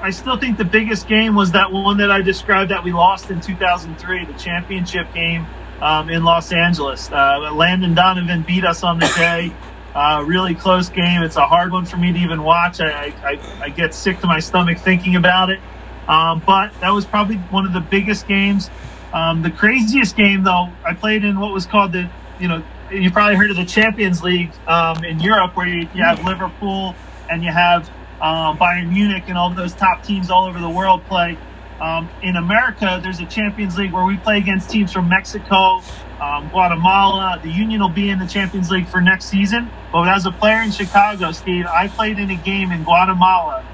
I 0.02 0.10
still 0.12 0.38
think 0.38 0.58
the 0.58 0.66
biggest 0.66 1.08
game 1.08 1.36
was 1.36 1.52
that 1.54 1.72
one 1.72 1.98
that 1.98 2.12
I 2.12 2.22
described 2.22 2.72
that 2.72 2.84
we 2.84 2.94
lost 2.94 3.32
in 3.32 3.42
2003, 3.42 4.26
the 4.26 4.34
championship 4.34 5.14
game 5.14 5.48
um, 5.82 6.10
in 6.10 6.24
Los 6.24 6.52
Angeles. 6.52 7.12
Uh, 7.12 7.52
Landon 7.54 7.94
Donovan 7.94 8.44
beat 8.44 8.66
us 8.66 8.84
on 8.84 9.00
the 9.00 9.12
day. 9.18 9.54
Uh, 9.94 10.24
really 10.26 10.56
close 10.56 10.90
game. 10.90 11.24
It's 11.24 11.38
a 11.38 11.46
hard 11.46 11.72
one 11.72 11.86
for 11.86 11.98
me 11.98 12.12
to 12.12 12.20
even 12.20 12.44
watch. 12.44 12.82
I, 12.82 13.14
I, 13.24 13.64
I 13.64 13.70
get 13.70 13.94
sick 13.94 14.20
to 14.22 14.28
my 14.28 14.40
stomach 14.40 14.78
thinking 14.78 15.16
about 15.16 15.50
it. 15.50 15.60
Um, 16.08 16.42
but 16.46 16.74
that 16.82 16.90
was 16.90 17.06
probably 17.06 17.38
one 17.38 17.66
of 17.66 17.74
the 17.74 17.80
biggest 17.80 18.28
games. 18.28 18.70
Um, 19.14 19.42
the 19.42 19.50
craziest 19.50 20.18
game, 20.18 20.44
though, 20.44 20.68
I 20.84 20.94
played 20.94 21.24
in 21.24 21.40
what 21.40 21.54
was 21.54 21.66
called 21.66 21.94
the, 21.94 22.10
you 22.40 22.48
know, 22.50 22.64
you 22.92 23.10
probably 23.10 23.36
heard 23.36 23.50
of 23.50 23.58
the 23.58 23.66
Champions 23.66 24.22
League 24.22 24.52
um, 24.68 25.04
in 25.04 25.20
Europe, 25.20 25.56
where 25.56 25.68
you, 25.68 25.88
you 25.96 26.04
have 26.04 26.24
Liverpool 26.26 26.94
and 27.30 27.44
you 27.44 27.52
have 27.52 27.90
um, 28.22 28.58
Bayern 28.58 28.92
Munich 28.92 29.24
and 29.28 29.38
all 29.38 29.50
those 29.50 29.74
top 29.74 30.04
teams 30.04 30.30
all 30.30 30.46
over 30.46 30.60
the 30.60 30.70
world 30.70 31.04
play. 31.06 31.38
Um, 31.82 32.10
in 32.24 32.38
America, 32.38 33.00
there's 33.04 33.20
a 33.20 33.26
Champions 33.26 33.78
League 33.78 33.94
where 33.94 34.06
we 34.06 34.18
play 34.18 34.38
against 34.38 34.70
teams 34.70 34.92
from 34.94 35.10
Mexico, 35.10 35.82
um, 36.22 36.50
Guatemala. 36.50 37.40
The 37.44 37.52
Union 37.52 37.82
will 37.82 37.90
be 37.90 38.10
in 38.10 38.20
the 38.20 38.28
Champions 38.28 38.72
League 38.72 38.88
for 38.88 39.02
next 39.02 39.26
season. 39.26 39.70
But 39.92 40.08
as 40.08 40.26
a 40.26 40.32
player 40.32 40.62
in 40.62 40.72
Chicago, 40.72 41.32
Steve, 41.34 41.66
I 41.68 41.88
played 41.90 42.18
in 42.20 42.32
a 42.32 42.36
game 42.36 42.72
in 42.72 42.84
Guatemala, 42.84 43.66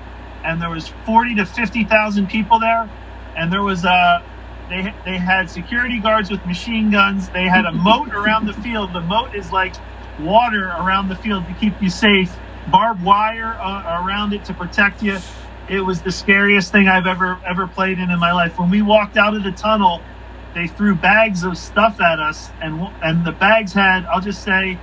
and 0.44 0.62
there 0.62 0.70
was 0.70 0.90
40 1.06 1.36
to 1.36 1.46
50,000 1.46 2.28
people 2.30 2.60
there, 2.60 2.90
and 3.38 3.54
there 3.54 3.64
was 3.64 3.86
uh, 3.86 4.22
they 4.70 4.94
they 5.06 5.18
had 5.18 5.50
security 5.50 6.00
guards 6.00 6.32
with 6.32 6.46
machine 6.46 6.90
guns. 6.92 7.30
They 7.30 7.48
had 7.48 7.66
a 7.66 7.72
moat 7.72 8.14
around 8.14 8.48
the 8.48 8.54
field. 8.54 8.94
The 8.94 9.02
moat 9.02 9.36
is 9.36 9.52
like 9.52 9.76
water 10.20 10.68
around 10.70 11.10
the 11.10 11.16
field 11.16 11.46
to 11.48 11.54
keep 11.54 11.82
you 11.82 11.90
safe. 11.90 12.36
Barbed 12.72 13.04
wire 13.04 13.58
uh, 13.60 14.04
around 14.04 14.34
it 14.34 14.46
to 14.46 14.54
protect 14.54 15.04
you. 15.04 15.20
It 15.72 15.82
was 15.82 16.04
the 16.04 16.12
scariest 16.12 16.72
thing 16.74 16.90
I've 16.90 17.08
ever 17.08 17.40
ever 17.48 17.68
played 17.68 18.00
in 18.00 18.12
in 18.12 18.20
my 18.20 18.34
life. 18.34 18.60
When 18.60 18.70
we 18.70 18.84
walked 18.84 19.18
out 19.18 19.36
of 19.36 19.44
the 19.44 19.54
tunnel, 19.54 20.02
they 20.54 20.68
threw 20.68 20.96
bags 20.96 21.44
of 21.44 21.58
stuff 21.58 22.02
at 22.02 22.20
us, 22.20 22.52
and 22.62 22.90
and 23.02 23.26
the 23.26 23.34
bags 23.34 23.74
had 23.74 24.06
I'll 24.06 24.22
just 24.22 24.44
say 24.44 24.80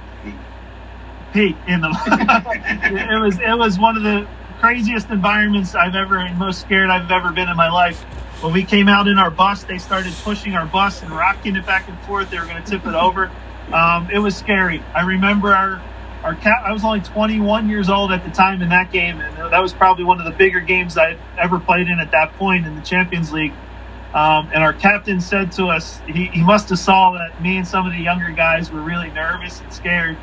pee 1.34 1.56
in 1.68 1.82
them. 1.82 1.92
it 2.06 3.22
was 3.22 3.38
it 3.38 3.58
was 3.58 3.78
one 3.78 3.98
of 3.98 4.04
the 4.04 4.28
craziest 4.60 5.10
environments 5.10 5.74
I've 5.74 5.94
ever 5.94 6.18
and 6.18 6.38
most 6.38 6.62
scared 6.62 6.90
I've 6.90 7.10
ever 7.10 7.32
been 7.32 7.50
in 7.50 7.56
my 7.56 7.70
life. 7.70 8.00
When 8.40 8.52
we 8.54 8.64
came 8.64 8.88
out 8.88 9.08
in 9.08 9.18
our 9.18 9.30
bus, 9.30 9.64
they 9.64 9.78
started 9.78 10.14
pushing 10.24 10.54
our 10.54 10.66
bus 10.66 11.02
and 11.02 11.12
rocking 11.12 11.56
it 11.56 11.66
back 11.66 11.88
and 11.88 12.00
forth. 12.00 12.30
They 12.30 12.38
were 12.38 12.46
going 12.46 12.62
to 12.62 12.70
tip 12.70 12.86
it 12.86 12.94
over. 12.94 13.30
Um, 13.72 14.10
it 14.12 14.20
was 14.20 14.36
scary. 14.36 14.82
I 14.94 15.02
remember 15.02 15.54
our 15.54 15.82
our 16.24 16.34
cap. 16.34 16.62
I 16.66 16.72
was 16.72 16.84
only 16.84 17.00
21 17.00 17.68
years 17.68 17.88
old 17.88 18.12
at 18.12 18.24
the 18.24 18.30
time 18.30 18.62
in 18.62 18.70
that 18.70 18.92
game, 18.92 19.20
and 19.20 19.36
that 19.52 19.62
was 19.62 19.72
probably 19.72 20.04
one 20.04 20.18
of 20.18 20.26
the 20.26 20.32
bigger 20.32 20.60
games 20.60 20.98
I'd 20.98 21.18
ever 21.38 21.60
played 21.60 21.88
in 21.88 22.00
at 22.00 22.10
that 22.12 22.34
point 22.34 22.66
in 22.66 22.74
the 22.76 22.82
Champions 22.82 23.32
League. 23.32 23.54
Um, 24.14 24.50
and 24.54 24.64
our 24.64 24.72
captain 24.72 25.20
said 25.20 25.52
to 25.52 25.66
us, 25.66 26.00
he, 26.06 26.26
he 26.26 26.42
must 26.42 26.70
have 26.70 26.78
saw 26.78 27.12
that 27.12 27.40
me 27.42 27.58
and 27.58 27.66
some 27.66 27.86
of 27.86 27.92
the 27.92 28.00
younger 28.00 28.30
guys 28.30 28.72
were 28.72 28.80
really 28.80 29.10
nervous 29.10 29.60
and 29.60 29.72
scared. 29.72 30.18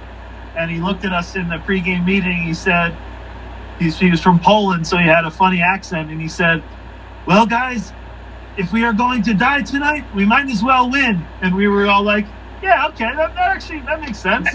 And 0.58 0.72
he 0.72 0.80
looked 0.80 1.06
at 1.06 1.14
us 1.14 1.36
in 1.36 1.50
the 1.50 1.58
pregame 1.58 2.06
meeting. 2.06 2.44
He 2.44 2.54
said, 2.54 2.98
he's, 3.80 4.00
he 4.00 4.12
was 4.12 4.22
from 4.22 4.40
Poland, 4.40 4.88
so 4.88 4.98
he 4.98 5.06
had 5.08 5.26
a 5.26 5.32
funny 5.32 5.62
accent. 5.62 6.12
And 6.12 6.22
he 6.22 6.28
said, 6.30 6.64
Well, 7.28 7.46
guys, 7.46 7.94
if 8.58 8.72
we 8.74 8.84
are 8.84 8.94
going 8.94 9.24
to 9.24 9.34
die 9.34 9.64
tonight, 9.64 10.06
we 10.16 10.26
might 10.26 10.50
as 10.50 10.64
well 10.64 10.90
win. 10.90 11.26
And 11.42 11.56
we 11.56 11.68
were 11.68 11.88
all 11.88 12.04
like, 12.04 12.28
Yeah, 12.66 12.88
okay, 12.88 13.06
that, 13.16 13.36
that 13.36 13.52
actually 13.52 13.82
that 13.82 14.00
makes 14.02 14.20
sense. 14.20 14.50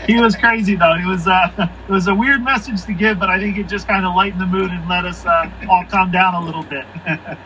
he 0.06 0.20
was 0.20 0.36
crazy 0.36 0.76
though. 0.76 0.94
It 0.94 1.04
was 1.08 1.26
uh, 1.26 1.50
it 1.58 1.90
was 1.92 2.06
a 2.06 2.14
weird 2.14 2.40
message 2.44 2.84
to 2.86 2.94
give, 2.94 3.18
but 3.18 3.28
I 3.28 3.40
think 3.40 3.58
it 3.58 3.64
just 3.66 3.88
kind 3.88 4.06
of 4.06 4.14
lightened 4.14 4.40
the 4.40 4.46
mood 4.46 4.70
and 4.70 4.88
let 4.88 5.04
us 5.04 5.26
uh, 5.26 5.50
all 5.68 5.84
calm 5.90 6.12
down 6.12 6.34
a 6.34 6.40
little 6.40 6.62
bit. 6.62 6.84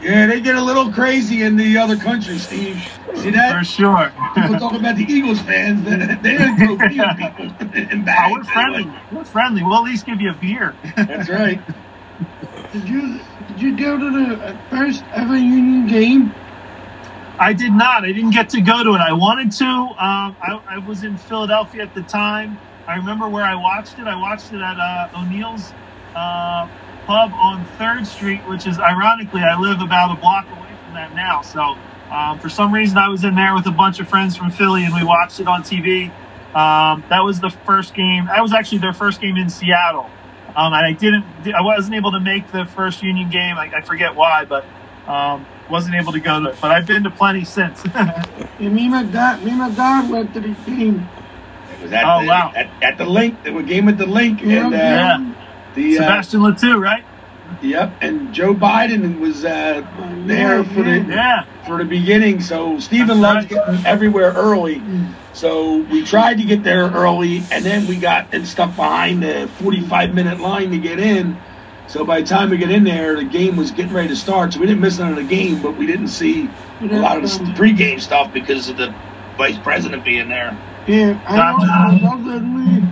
Yeah, 0.00 0.26
they 0.26 0.40
get 0.40 0.56
a 0.56 0.62
little 0.62 0.92
crazy 0.92 1.42
in 1.42 1.56
the 1.56 1.78
other 1.78 1.96
countries, 1.96 2.46
Steve. 2.46 2.76
See 3.14 3.30
that? 3.30 3.56
For 3.56 3.64
sure. 3.64 4.12
People 4.34 4.58
talk 4.58 4.74
about 4.74 4.96
the 4.96 5.04
Eagles 5.04 5.40
fans. 5.40 5.84
They 5.84 5.96
they 5.96 6.36
don't 6.36 6.58
throw 6.58 6.76
beer 6.76 7.04
at 7.04 7.16
people 7.36 7.46
in 7.72 8.04
Oh, 8.08 8.32
we're 8.32 8.44
friendly. 8.44 8.92
We're 9.12 9.24
friendly. 9.24 9.62
We'll 9.62 9.78
at 9.78 9.84
least 9.84 10.06
give 10.06 10.20
you 10.20 10.32
a 10.32 10.34
beer. 10.34 10.76
That's 10.96 11.30
right. 11.30 11.60
Did 12.72 12.88
you? 12.88 13.20
Did 13.46 13.60
you 13.62 13.76
go 13.76 13.96
to 13.96 14.10
the 14.10 14.44
uh, 14.44 14.56
first 14.68 15.04
ever 15.12 15.36
Union 15.36 15.86
game? 15.86 16.34
I 17.38 17.52
did 17.52 17.72
not. 17.72 18.04
I 18.04 18.12
didn't 18.12 18.30
get 18.30 18.50
to 18.50 18.60
go 18.60 18.84
to 18.84 18.90
it. 18.94 19.00
I 19.00 19.12
wanted 19.12 19.50
to. 19.52 19.66
Um, 19.66 20.36
I, 20.40 20.60
I 20.68 20.78
was 20.78 21.02
in 21.02 21.16
Philadelphia 21.16 21.82
at 21.82 21.94
the 21.94 22.02
time. 22.02 22.58
I 22.86 22.96
remember 22.96 23.28
where 23.28 23.44
I 23.44 23.56
watched 23.56 23.98
it. 23.98 24.06
I 24.06 24.14
watched 24.14 24.52
it 24.52 24.60
at 24.60 24.78
uh, 24.78 25.18
O'Neill's 25.18 25.72
uh, 26.14 26.68
pub 27.06 27.32
on 27.32 27.64
Third 27.76 28.06
Street, 28.06 28.40
which 28.48 28.66
is 28.66 28.78
ironically 28.78 29.42
I 29.42 29.58
live 29.58 29.80
about 29.80 30.16
a 30.16 30.20
block 30.20 30.46
away 30.46 30.70
from 30.84 30.94
that 30.94 31.14
now. 31.14 31.42
So 31.42 31.76
um, 32.12 32.38
for 32.38 32.48
some 32.48 32.72
reason 32.72 32.98
I 32.98 33.08
was 33.08 33.24
in 33.24 33.34
there 33.34 33.54
with 33.54 33.66
a 33.66 33.72
bunch 33.72 33.98
of 33.98 34.08
friends 34.08 34.36
from 34.36 34.50
Philly, 34.50 34.84
and 34.84 34.94
we 34.94 35.02
watched 35.02 35.40
it 35.40 35.48
on 35.48 35.62
TV. 35.62 36.12
Um, 36.54 37.02
that 37.08 37.24
was 37.24 37.40
the 37.40 37.50
first 37.50 37.94
game. 37.94 38.26
That 38.26 38.42
was 38.42 38.52
actually 38.52 38.78
their 38.78 38.92
first 38.92 39.20
game 39.20 39.36
in 39.36 39.50
Seattle. 39.50 40.08
Um, 40.54 40.72
and 40.72 40.86
I 40.86 40.92
didn't. 40.92 41.24
I 41.52 41.62
wasn't 41.62 41.96
able 41.96 42.12
to 42.12 42.20
make 42.20 42.52
the 42.52 42.64
first 42.64 43.02
Union 43.02 43.28
game. 43.28 43.56
I, 43.56 43.72
I 43.76 43.80
forget 43.80 44.14
why, 44.14 44.44
but 44.44 44.64
um, 45.08 45.44
wasn't 45.70 45.94
able 45.96 46.12
to 46.12 46.20
go 46.20 46.40
to 46.40 46.50
it. 46.50 46.56
But 46.60 46.70
I've 46.70 46.86
been 46.86 47.02
to 47.04 47.10
plenty 47.10 47.44
since. 47.44 47.82
And 48.60 48.72
me 48.72 48.88
my 48.88 49.02
dad, 49.02 49.42
me 49.44 49.52
my 49.54 49.68
dad 49.70 50.08
went 50.08 50.32
to 50.34 50.40
the 50.40 50.54
game. 50.64 51.08
It 51.72 51.82
was 51.82 51.92
at, 51.92 52.04
Oh, 52.04 52.20
the, 52.22 52.28
wow. 52.28 52.52
at, 52.54 52.70
at 52.82 52.98
the 52.98 53.04
link. 53.04 53.42
They 53.42 53.50
were 53.50 53.62
game 53.64 53.88
at 53.88 53.98
the 53.98 54.06
link, 54.06 54.40
Yeah, 54.42 54.66
and 54.66 54.74
uh, 54.74 54.78
yeah. 54.78 55.34
the 55.74 55.98
uh, 55.98 56.02
Sebastien 56.02 56.42
Le 56.44 56.54
Toux, 56.54 56.78
right? 56.78 57.04
yep, 57.60 57.92
and 58.00 58.32
Joe 58.32 58.54
Biden 58.54 59.18
was 59.20 59.44
uh, 59.44 59.84
there 60.26 60.62
for 60.64 60.82
the 60.84 60.98
Yeah. 61.08 61.44
for 61.66 61.78
the 61.78 61.84
beginning. 61.84 62.40
So 62.40 62.78
Stephen 62.78 63.20
That's 63.20 63.20
loves 63.20 63.52
right. 63.52 63.66
getting 63.66 63.86
everywhere 63.86 64.32
early. 64.32 64.80
So 65.32 65.78
we 65.78 66.04
tried 66.04 66.38
to 66.38 66.44
get 66.44 66.62
there 66.62 66.88
early, 66.90 67.42
and 67.50 67.64
then 67.64 67.86
we 67.88 67.96
got 67.96 68.32
and 68.32 68.46
stuck 68.46 68.76
behind 68.76 69.22
the 69.24 69.48
45 69.58 70.14
minute 70.14 70.38
line 70.40 70.70
to 70.70 70.78
get 70.78 71.00
in. 71.00 71.36
So 71.88 72.04
by 72.04 72.20
the 72.20 72.26
time 72.26 72.50
we 72.50 72.58
get 72.58 72.70
in 72.70 72.84
there, 72.84 73.16
the 73.16 73.24
game 73.24 73.56
was 73.56 73.70
getting 73.70 73.92
ready 73.92 74.08
to 74.08 74.16
start. 74.16 74.52
So 74.52 74.60
we 74.60 74.66
didn't 74.66 74.80
miss 74.80 74.98
none 74.98 75.10
of 75.12 75.16
the 75.16 75.24
game, 75.24 75.60
but 75.62 75.76
we 75.76 75.86
didn't 75.86 76.08
see 76.08 76.48
a 76.80 76.86
lot 76.98 77.16
of 77.16 77.22
the 77.24 77.28
pregame 77.54 78.00
stuff 78.00 78.32
because 78.32 78.68
of 78.68 78.76
the 78.76 78.94
vice 79.36 79.58
president 79.58 80.04
being 80.04 80.28
there. 80.28 80.58
Yeah, 80.86 81.20
I 81.26 81.36
Gotcha. 81.36 81.66
know. 82.00 82.08
I 82.10 82.16
was 82.16 82.24
the 82.24 82.32
only 82.32 82.82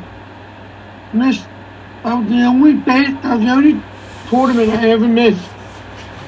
missed. 1.12 1.48
I 2.04 2.14
was 2.14 2.28
the 2.28 2.42
only 2.42 2.74
base. 2.74 3.16
I 3.24 3.36
was 3.36 3.44
the 3.44 3.50
only 3.50 3.82
tournament 4.28 4.70
I 4.72 4.90
ever 4.90 5.08
missed. 5.08 5.50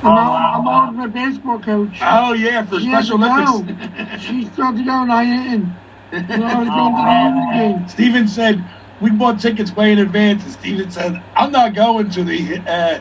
Oh, 0.02 0.08
I'm, 0.08 0.16
wow. 0.16 0.54
I'm 0.60 0.68
on 0.68 0.96
my 0.96 1.06
basketball 1.08 1.60
coach. 1.60 1.98
Oh 2.02 2.32
yeah, 2.34 2.64
for 2.66 2.80
She 2.80 2.86
Special 2.86 3.16
Olympics. 3.24 4.22
She 4.24 4.44
started 4.52 4.78
to 4.78 4.84
go 4.84 5.02
and 5.02 5.12
I 5.12 5.24
didn't. 5.24 5.80
And 6.12 6.42
Oh, 6.44 6.64
wow. 6.90 6.94
the 6.94 7.58
other 7.58 7.74
game. 7.74 7.88
Steven 7.88 8.28
said 8.28 8.64
we 9.00 9.10
bought 9.10 9.40
tickets 9.40 9.72
way 9.72 9.92
in 9.92 9.98
advance, 9.98 10.44
and 10.44 10.52
Steven 10.52 10.90
said 10.90 11.14
I'm 11.36 11.52
not 11.52 11.74
going 11.74 12.10
to 12.10 12.24
the. 12.24 12.62
Uh, 12.66 13.00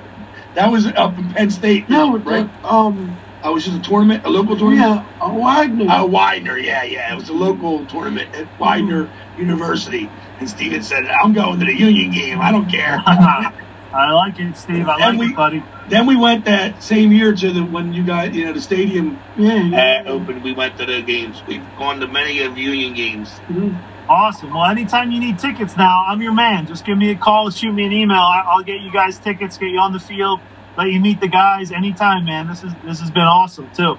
that 0.56 0.72
was 0.72 0.86
up 0.88 1.18
in 1.18 1.30
Penn 1.30 1.50
State, 1.50 1.90
No, 1.90 2.18
right? 2.18 2.50
a, 2.64 2.68
um, 2.68 3.20
Oh, 3.46 3.52
it 3.52 3.54
was 3.56 3.66
just 3.66 3.78
a 3.78 3.82
tournament, 3.82 4.26
a 4.26 4.30
local 4.30 4.58
tournament. 4.58 4.80
yeah, 4.88 5.06
a 5.20 5.34
Wagner. 5.34 5.90
Uh, 5.92 6.06
Widener, 6.06 6.58
yeah, 6.58 6.84
yeah. 6.84 7.12
It 7.12 7.16
was 7.18 7.28
a 7.28 7.34
local 7.34 7.86
tournament 7.88 8.34
at 8.36 8.48
Widener 8.58 9.12
University. 9.38 10.10
And 10.40 10.50
Steven 10.50 10.82
said, 10.82 11.04
I'm 11.22 11.34
going 11.34 11.60
to 11.60 11.66
the 11.66 11.76
Union 11.76 12.12
game. 12.12 12.40
I 12.40 12.52
don't 12.54 12.70
care. 12.72 12.98
I 13.06 14.12
like 14.14 14.40
it, 14.40 14.56
Steve. 14.56 14.88
I 14.88 14.94
And 15.10 15.18
like 15.18 15.28
we- 15.28 15.34
it, 15.34 15.36
buddy. 15.36 15.62
then 15.90 16.06
we 16.08 16.16
went 16.16 16.46
that 16.46 16.82
same 16.82 17.12
year 17.12 17.36
to 17.36 17.52
the 17.52 17.66
when 17.66 17.92
you 17.92 18.06
got, 18.06 18.34
you 18.34 18.46
know, 18.46 18.54
the 18.54 18.62
stadium 18.62 19.20
yeah, 19.36 19.62
yeah. 19.62 20.04
Uh, 20.08 20.12
open, 20.12 20.42
we 20.42 20.54
went 20.54 20.78
to 20.78 20.86
the 20.86 21.02
games. 21.04 21.44
We've 21.46 21.68
gone 21.76 22.00
to 22.00 22.08
many 22.08 22.40
of 22.40 22.58
Union 22.58 22.94
games. 22.94 23.42
Mhm. 23.50 23.84
Awesome. 24.10 24.54
Well, 24.54 24.66
anytime 24.66 25.12
you 25.12 25.20
need 25.20 25.40
tickets 25.40 25.78
now, 25.78 26.04
I'm 26.08 26.22
your 26.22 26.34
man. 26.34 26.68
Just 26.68 26.86
give 26.86 26.98
me 26.98 27.12
a 27.12 27.16
call, 27.16 27.50
shoot 27.50 27.72
me 27.72 27.86
an 27.86 27.94
email. 27.94 28.18
I- 28.20 28.44
I'll 28.48 28.64
get 28.64 28.82
you 28.82 28.92
guys 28.92 29.18
tickets, 29.18 29.58
get 29.58 29.70
you 29.70 29.80
on 29.80 29.94
the 29.94 30.00
field, 30.00 30.42
let 30.78 30.92
you 30.92 31.00
meet 31.00 31.22
the 31.22 31.28
guys 31.30 31.72
anytime, 31.72 32.26
man. 32.26 32.48
This 32.48 32.64
is 32.64 32.74
this 32.84 33.00
has 33.00 33.12
been 33.12 33.24
awesome 33.24 33.70
too. 33.76 33.98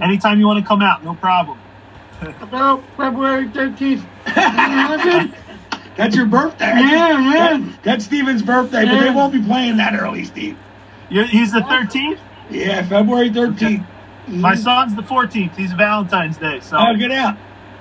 Anytime 0.00 0.38
you 0.38 0.46
want 0.46 0.60
to 0.62 0.66
come 0.66 0.80
out, 0.82 1.04
no 1.04 1.14
problem. 1.14 1.58
About 2.40 2.82
February 2.96 3.48
13th. 3.48 4.04
That's 5.96 6.14
your 6.14 6.26
birthday. 6.26 6.66
Yeah, 6.66 7.18
yeah. 7.32 7.56
That- 7.58 7.82
that's 7.82 8.04
Steven's 8.04 8.42
birthday, 8.42 8.84
but 8.84 9.00
they 9.00 9.10
won't 9.10 9.32
be 9.32 9.42
playing 9.42 9.78
that 9.78 9.94
early, 9.98 10.24
Steve. 10.24 10.58
You're, 11.08 11.26
he's 11.26 11.52
the 11.52 11.60
13th. 11.60 12.18
Yeah, 12.50 12.82
February 12.84 13.30
13th. 13.30 13.84
My 14.28 14.54
son's 14.56 14.94
the 14.94 15.02
14th. 15.02 15.56
He's 15.56 15.72
Valentine's 15.72 16.36
Day. 16.36 16.60
So 16.60 16.76
Oh, 16.78 16.94
get 16.96 17.12
out. 17.12 17.36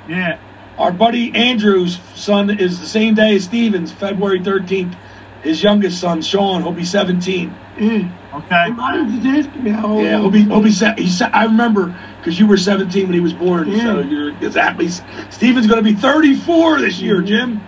yeah. 0.08 0.38
Our 0.78 0.92
buddy 0.92 1.34
Andrew's 1.34 2.00
son 2.16 2.50
is 2.60 2.80
the 2.80 2.86
same 2.86 3.16
day 3.16 3.36
as 3.36 3.46
Steven's, 3.46 3.92
February 3.92 4.40
13th. 4.42 4.98
His 5.42 5.62
youngest 5.62 6.00
son, 6.02 6.22
Sean, 6.22 6.64
he'll 6.64 6.72
be 6.72 6.86
17. 6.86 7.56
Yeah. 7.80 8.12
Okay. 8.34 8.66
Somebody 8.68 9.20
just 9.22 9.48
asked 9.48 9.56
me 9.60 9.70
how 9.72 9.88
old 9.88 10.04
Yeah, 10.04 10.16
he 10.16 10.22
he'll 10.22 10.32
be 10.32 10.44
he'll 10.44 10.62
be 10.62 10.72
se- 10.72 10.96
he's, 10.98 11.22
I 11.22 11.44
remember 11.46 11.96
because 12.18 12.38
you 12.40 12.48
were 12.48 12.58
17 12.58 13.06
when 13.06 13.14
he 13.14 13.20
was 13.20 13.34
born, 13.34 13.66
so 13.68 13.72
Yeah. 13.72 14.00
you're 14.02 14.30
exactly. 14.38 14.90
Steven's 15.30 15.68
going 15.68 15.84
to 15.84 15.84
be 15.84 15.94
34 15.94 16.82
this 16.82 17.00
year, 17.00 17.18
mm-hmm. 17.18 17.28
Jim. 17.28 17.62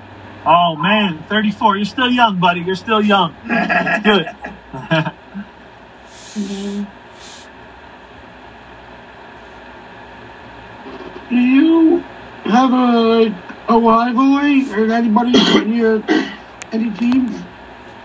Oh 0.45 0.75
man, 0.75 1.23
34. 1.29 1.77
You're 1.77 1.85
still 1.85 2.09
young, 2.09 2.39
buddy. 2.39 2.61
You're 2.61 2.75
still 2.75 3.01
young. 3.01 3.35
It's 3.49 4.03
good. 4.03 4.27
Do 11.29 11.35
you 11.35 12.03
have 12.49 12.73
a 12.73 13.47
a 13.69 13.79
rivalry 13.79 14.71
or 14.71 14.91
anybody 14.91 15.31
your 15.71 16.03
any 16.71 16.91
teams? 16.91 17.43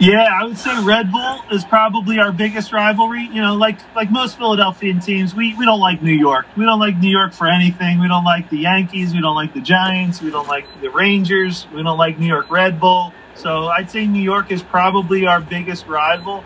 Yeah, 0.02 0.26
I 0.40 0.44
would 0.44 0.58
say 0.58 0.84
Red 0.84 1.12
Bull 1.12 1.42
is 1.52 1.64
probably 1.64 2.18
our 2.18 2.32
biggest 2.32 2.72
rivalry. 2.72 3.28
You 3.32 3.40
know, 3.40 3.54
like 3.54 3.78
like 3.94 4.10
most 4.10 4.36
Philadelphian 4.36 4.98
teams, 4.98 5.32
we, 5.32 5.54
we 5.54 5.64
don't 5.64 5.78
like 5.78 6.02
New 6.02 6.14
York. 6.14 6.46
We 6.56 6.64
don't 6.64 6.80
like 6.80 6.96
New 6.96 7.10
York 7.10 7.32
for 7.32 7.46
anything. 7.46 8.00
We 8.00 8.08
don't 8.08 8.24
like 8.24 8.50
the 8.50 8.58
Yankees. 8.58 9.14
We 9.14 9.20
don't 9.20 9.36
like 9.36 9.54
the 9.54 9.60
Giants. 9.60 10.20
We 10.20 10.32
don't 10.32 10.48
like 10.48 10.66
the 10.80 10.90
Rangers. 10.90 11.68
We 11.72 11.84
don't 11.84 11.98
like 11.98 12.18
New 12.18 12.26
York 12.26 12.50
Red 12.50 12.80
Bull. 12.80 13.12
So 13.36 13.66
I'd 13.68 13.90
say 13.90 14.06
New 14.06 14.22
York 14.22 14.50
is 14.50 14.60
probably 14.60 15.26
our 15.26 15.40
biggest 15.40 15.86
rival. 15.86 16.44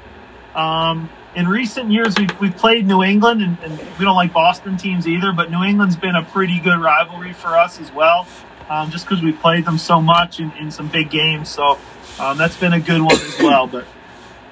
Um, 0.54 1.08
in 1.36 1.46
recent 1.46 1.92
years, 1.92 2.14
we've, 2.18 2.40
we've 2.40 2.56
played 2.56 2.86
New 2.86 3.02
England, 3.02 3.42
and, 3.42 3.58
and 3.62 3.78
we 3.98 4.04
don't 4.06 4.16
like 4.16 4.32
Boston 4.32 4.78
teams 4.78 5.06
either, 5.06 5.32
but 5.32 5.50
New 5.50 5.62
England's 5.62 5.94
been 5.94 6.16
a 6.16 6.22
pretty 6.22 6.58
good 6.58 6.80
rivalry 6.80 7.34
for 7.34 7.48
us 7.58 7.78
as 7.78 7.92
well, 7.92 8.26
um, 8.70 8.90
just 8.90 9.06
because 9.06 9.22
we 9.22 9.32
played 9.32 9.66
them 9.66 9.76
so 9.76 10.00
much 10.00 10.40
in, 10.40 10.50
in 10.52 10.70
some 10.70 10.88
big 10.88 11.10
games. 11.10 11.50
So 11.50 11.78
um, 12.18 12.38
that's 12.38 12.56
been 12.56 12.72
a 12.72 12.80
good 12.80 13.02
one 13.02 13.14
as 13.14 13.38
well. 13.38 13.66
But 13.66 13.86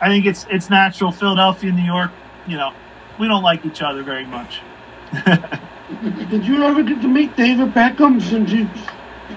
I 0.01 0.09
think 0.09 0.26
it's 0.26 0.47
it's 0.51 0.68
natural. 0.68 1.11
Philadelphia, 1.11 1.70
and 1.70 1.78
New 1.78 1.87
York, 1.87 2.11
you 2.47 2.59
know, 2.59 2.74
we 3.18 3.28
don't 3.28 3.43
like 3.43 3.64
each 3.64 3.80
other 3.80 4.03
very 4.03 4.26
much. 4.26 4.61
Did 6.30 6.45
you 6.45 6.62
ever 6.64 6.82
get 6.82 7.01
to 7.01 7.09
meet 7.09 7.35
David 7.35 7.72
Beckham 7.72 8.20
since 8.20 8.51
you 8.51 8.68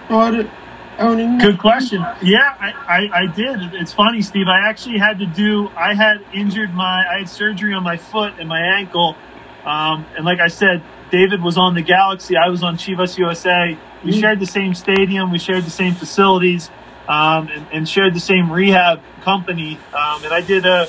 started 0.06 0.52
owning? 1.00 1.38
Good 1.38 1.60
question. 1.60 2.02
Yeah, 2.22 2.40
I, 2.60 2.72
I, 2.88 3.20
I 3.24 3.28
did. 3.28 3.74
It's 3.76 3.94
funny, 3.94 4.22
Steve. 4.22 4.48
I 4.48 4.70
actually 4.70 5.00
had 5.00 5.20
to 5.20 5.26
do. 5.26 5.70
I 5.78 5.96
had 5.96 6.18
injured 6.34 6.74
my. 6.74 7.04
I 7.14 7.20
had 7.20 7.30
surgery 7.30 7.74
on 7.74 7.84
my 7.84 7.98
foot 7.98 8.36
and 8.40 8.50
my 8.50 8.62
ankle, 8.80 9.16
um, 9.66 10.06
and 10.16 10.26
like 10.26 10.40
I 10.40 10.48
said, 10.48 10.84
David 11.12 11.42
was 11.42 11.58
on 11.58 11.76
the 11.76 11.82
Galaxy. 11.82 12.36
I 12.38 12.50
was 12.50 12.64
on 12.64 12.78
Chivas 12.78 13.18
USA. 13.18 13.78
We 14.04 14.12
Mm. 14.12 14.20
shared 14.22 14.40
the 14.40 14.46
same 14.46 14.74
stadium. 14.74 15.32
We 15.32 15.40
shared 15.40 15.66
the 15.66 15.72
same 15.72 15.96
facilities, 15.96 16.70
um, 17.08 17.50
and, 17.50 17.68
and 17.74 17.90
shared 17.90 18.14
the 18.14 18.20
same 18.20 18.52
rehab 18.52 19.02
company. 19.22 19.80
Um, 19.94 20.24
and 20.24 20.34
I 20.34 20.42
did 20.42 20.66
a. 20.66 20.88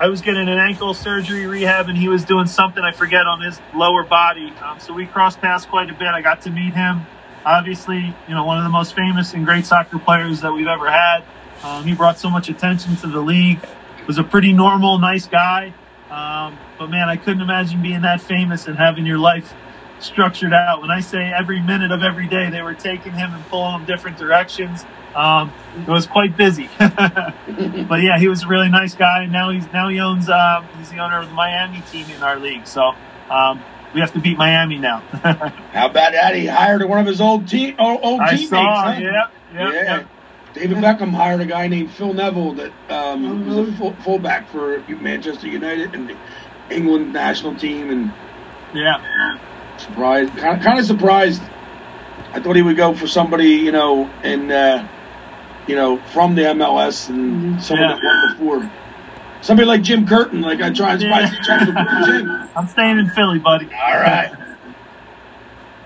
I 0.00 0.08
was 0.08 0.20
getting 0.22 0.48
an 0.48 0.58
ankle 0.58 0.94
surgery 0.94 1.46
rehab, 1.46 1.88
and 1.88 1.98
he 1.98 2.08
was 2.08 2.24
doing 2.24 2.46
something 2.46 2.82
I 2.84 2.92
forget 2.92 3.26
on 3.26 3.40
his 3.40 3.60
lower 3.74 4.04
body. 4.04 4.52
Um, 4.64 4.78
so 4.80 4.92
we 4.94 5.06
crossed 5.06 5.40
paths 5.40 5.66
quite 5.66 5.90
a 5.90 5.94
bit. 5.94 6.08
I 6.08 6.22
got 6.22 6.42
to 6.42 6.50
meet 6.50 6.74
him. 6.74 7.06
Obviously, 7.44 8.14
you 8.28 8.34
know, 8.34 8.44
one 8.44 8.58
of 8.58 8.64
the 8.64 8.70
most 8.70 8.94
famous 8.94 9.32
and 9.34 9.44
great 9.44 9.64
soccer 9.64 9.98
players 9.98 10.40
that 10.42 10.52
we've 10.52 10.66
ever 10.66 10.90
had. 10.90 11.24
Um, 11.62 11.84
he 11.84 11.94
brought 11.94 12.18
so 12.18 12.30
much 12.30 12.48
attention 12.48 12.96
to 12.96 13.06
the 13.06 13.20
league. 13.20 13.58
Was 14.06 14.18
a 14.18 14.24
pretty 14.24 14.52
normal, 14.52 14.98
nice 14.98 15.26
guy. 15.26 15.74
Um, 16.10 16.58
but 16.78 16.88
man, 16.88 17.08
I 17.08 17.16
couldn't 17.16 17.42
imagine 17.42 17.82
being 17.82 18.02
that 18.02 18.20
famous 18.20 18.66
and 18.66 18.76
having 18.76 19.04
your 19.04 19.18
life 19.18 19.52
structured 20.00 20.52
out. 20.52 20.80
When 20.80 20.90
I 20.90 21.00
say 21.00 21.32
every 21.36 21.60
minute 21.60 21.92
of 21.92 22.02
every 22.02 22.26
day, 22.26 22.50
they 22.50 22.62
were 22.62 22.74
taking 22.74 23.12
him 23.12 23.34
and 23.34 23.44
pulling 23.48 23.80
him 23.80 23.84
different 23.84 24.16
directions. 24.16 24.84
Um, 25.14 25.52
it 25.76 25.88
was 25.88 26.06
quite 26.06 26.36
busy. 26.36 26.68
but 26.78 28.02
yeah, 28.02 28.18
he 28.18 28.28
was 28.28 28.44
a 28.44 28.48
really 28.48 28.68
nice 28.68 28.94
guy. 28.94 29.26
Now 29.26 29.50
he's 29.50 29.66
now 29.72 29.88
he 29.88 30.00
owns 30.00 30.28
um, 30.30 30.66
he's 30.78 30.90
the 30.90 30.98
owner 30.98 31.18
of 31.18 31.28
the 31.28 31.34
Miami 31.34 31.82
team 31.90 32.06
in 32.10 32.22
our 32.22 32.38
league. 32.38 32.66
So 32.66 32.92
um, 33.30 33.62
we 33.94 34.00
have 34.00 34.12
to 34.12 34.20
beat 34.20 34.38
Miami 34.38 34.78
now. 34.78 35.06
How 35.72 35.86
about 35.90 36.12
that? 36.12 36.34
He 36.34 36.46
hired 36.46 36.84
one 36.84 36.98
of 37.00 37.06
his 37.06 37.20
old 37.20 37.48
team, 37.48 37.76
old, 37.78 38.00
old 38.02 38.20
I 38.22 38.30
teammates. 38.36 38.48
saw. 38.50 38.92
huh? 38.92 39.00
Yep. 39.00 39.12
Yep. 39.52 39.72
yeah. 39.74 39.96
Yep. 39.96 40.08
David 40.54 40.78
Beckham 40.78 41.14
hired 41.14 41.40
a 41.40 41.46
guy 41.46 41.68
named 41.68 41.92
Phil 41.92 42.14
Neville 42.14 42.54
that 42.56 42.72
um, 42.88 43.24
Oh, 43.24 43.36
was 43.36 43.56
a 43.68 43.76
full, 43.76 43.96
fullback 44.00 44.48
for 44.48 44.82
Manchester 44.88 45.46
United 45.48 45.94
and 45.94 46.08
the 46.08 46.20
England 46.70 47.12
national 47.12 47.56
team, 47.56 47.90
and 47.90 48.14
Yeah. 48.72 48.98
surprised, 49.78 50.36
kind 50.36 50.56
of, 50.58 50.62
kind 50.64 50.78
of 50.78 50.86
surprised. 50.86 51.50
I 52.32 52.40
thought 52.40 52.56
he 52.56 52.62
would 52.62 52.76
go 52.76 52.94
for 52.94 53.06
somebody, 53.06 53.50
you 53.56 53.72
know, 53.72 54.14
in, 54.22 54.50
uh, 54.50 54.88
you 55.66 55.76
know, 55.76 56.02
from 56.02 56.34
the 56.34 56.42
MLS 56.42 57.08
and 57.08 57.56
Mhm. 57.56 57.60
someone 57.60 57.88
Yeah. 57.88 57.94
that 57.96 58.02
won 58.02 58.20
before. 58.20 58.70
Somebody 59.40 59.66
like 59.66 59.82
Jim 59.82 60.06
Curtin, 60.06 60.40
like 60.40 60.60
I 60.60 60.70
tried, 60.70 61.00
Yeah. 61.00 61.26
surprised 61.26 61.34
he 61.34 61.38
tried 61.44 62.04
Jim. 62.06 62.48
I'm 62.56 62.66
staying 62.66 62.98
in 62.98 63.08
Philly, 63.10 63.38
buddy. 63.38 63.66
All 63.66 63.98
right. 63.98 64.32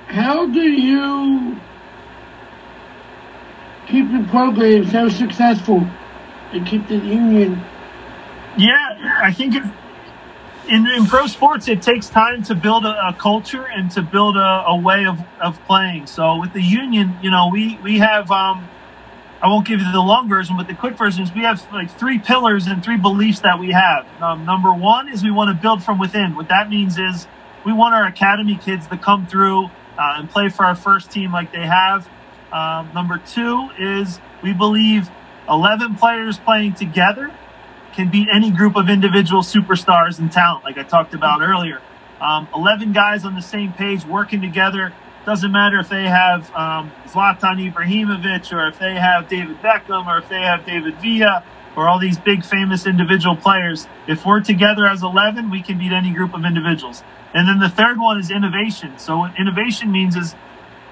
how 0.08 0.46
do 0.46 0.60
you 0.60 1.56
keep 3.88 4.10
the 4.12 4.26
program 4.30 4.86
so 4.86 5.08
successful 5.08 5.86
and 6.52 6.66
keep 6.66 6.88
the 6.88 6.96
union? 6.96 7.60
Yeah, 8.56 9.20
I 9.22 9.32
think 9.32 9.54
it, 9.54 9.62
in, 10.68 10.86
in 10.86 11.06
pro 11.06 11.26
sports, 11.26 11.68
it 11.68 11.82
takes 11.82 12.08
time 12.08 12.42
to 12.44 12.54
build 12.54 12.84
a, 12.84 13.08
a 13.08 13.14
culture 13.18 13.64
and 13.64 13.90
to 13.92 14.02
build 14.02 14.36
a, 14.36 14.64
a, 14.66 14.76
way 14.76 15.06
of, 15.06 15.18
of 15.40 15.58
playing. 15.64 16.06
So 16.06 16.38
with 16.38 16.52
the 16.52 16.62
union, 16.62 17.16
you 17.22 17.30
know, 17.30 17.48
we, 17.52 17.78
we 17.82 17.98
have, 17.98 18.30
um, 18.30 18.68
I 19.42 19.48
won't 19.48 19.66
give 19.66 19.80
you 19.80 19.90
the 19.90 20.00
long 20.00 20.28
version, 20.28 20.56
but 20.56 20.68
the 20.68 20.74
quick 20.74 20.96
version 20.96 21.24
is 21.24 21.34
we 21.34 21.42
have 21.42 21.60
like 21.72 21.90
three 21.98 22.20
pillars 22.20 22.68
and 22.68 22.82
three 22.84 22.96
beliefs 22.96 23.40
that 23.40 23.58
we 23.58 23.72
have. 23.72 24.06
Um, 24.22 24.44
number 24.44 24.72
one 24.72 25.08
is 25.08 25.24
we 25.24 25.32
want 25.32 25.54
to 25.54 25.60
build 25.60 25.82
from 25.82 25.98
within. 25.98 26.36
What 26.36 26.48
that 26.48 26.70
means 26.70 26.96
is 26.96 27.26
we 27.66 27.72
want 27.72 27.92
our 27.92 28.06
academy 28.06 28.56
kids 28.56 28.86
to 28.86 28.96
come 28.96 29.26
through 29.26 29.66
uh, 29.66 30.18
and 30.18 30.30
play 30.30 30.48
for 30.48 30.64
our 30.64 30.76
first 30.76 31.10
team 31.10 31.32
like 31.32 31.50
they 31.50 31.66
have. 31.66 32.08
Um, 32.52 32.92
number 32.94 33.18
two 33.18 33.68
is 33.80 34.20
we 34.44 34.52
believe 34.52 35.10
11 35.48 35.96
players 35.96 36.38
playing 36.38 36.74
together 36.74 37.32
can 37.94 38.10
beat 38.10 38.28
any 38.32 38.50
group 38.50 38.76
of 38.76 38.88
individual 38.88 39.42
superstars 39.42 40.20
and 40.20 40.30
talent, 40.30 40.64
like 40.64 40.78
I 40.78 40.84
talked 40.84 41.14
about 41.14 41.42
earlier. 41.42 41.82
Um, 42.20 42.48
11 42.54 42.92
guys 42.92 43.24
on 43.24 43.34
the 43.34 43.42
same 43.42 43.72
page 43.72 44.04
working 44.04 44.40
together. 44.40 44.94
Doesn't 45.24 45.52
matter 45.52 45.78
if 45.78 45.88
they 45.88 46.04
have 46.08 46.50
um, 46.54 46.90
Zlatan 47.06 47.72
Ibrahimovic 47.72 48.52
or 48.52 48.66
if 48.68 48.78
they 48.78 48.94
have 48.94 49.28
David 49.28 49.60
Beckham 49.62 50.06
or 50.06 50.18
if 50.18 50.28
they 50.28 50.40
have 50.40 50.66
David 50.66 51.00
Villa 51.00 51.44
or 51.76 51.88
all 51.88 52.00
these 52.00 52.18
big 52.18 52.44
famous 52.44 52.86
individual 52.86 53.36
players. 53.36 53.86
If 54.08 54.26
we're 54.26 54.40
together 54.40 54.86
as 54.86 55.02
11, 55.02 55.50
we 55.50 55.62
can 55.62 55.78
beat 55.78 55.92
any 55.92 56.12
group 56.12 56.34
of 56.34 56.44
individuals. 56.44 57.04
And 57.34 57.48
then 57.48 57.60
the 57.60 57.68
third 57.68 58.00
one 58.00 58.18
is 58.18 58.30
innovation. 58.32 58.98
So 58.98 59.18
what 59.18 59.38
innovation 59.38 59.92
means 59.92 60.16
is 60.16 60.34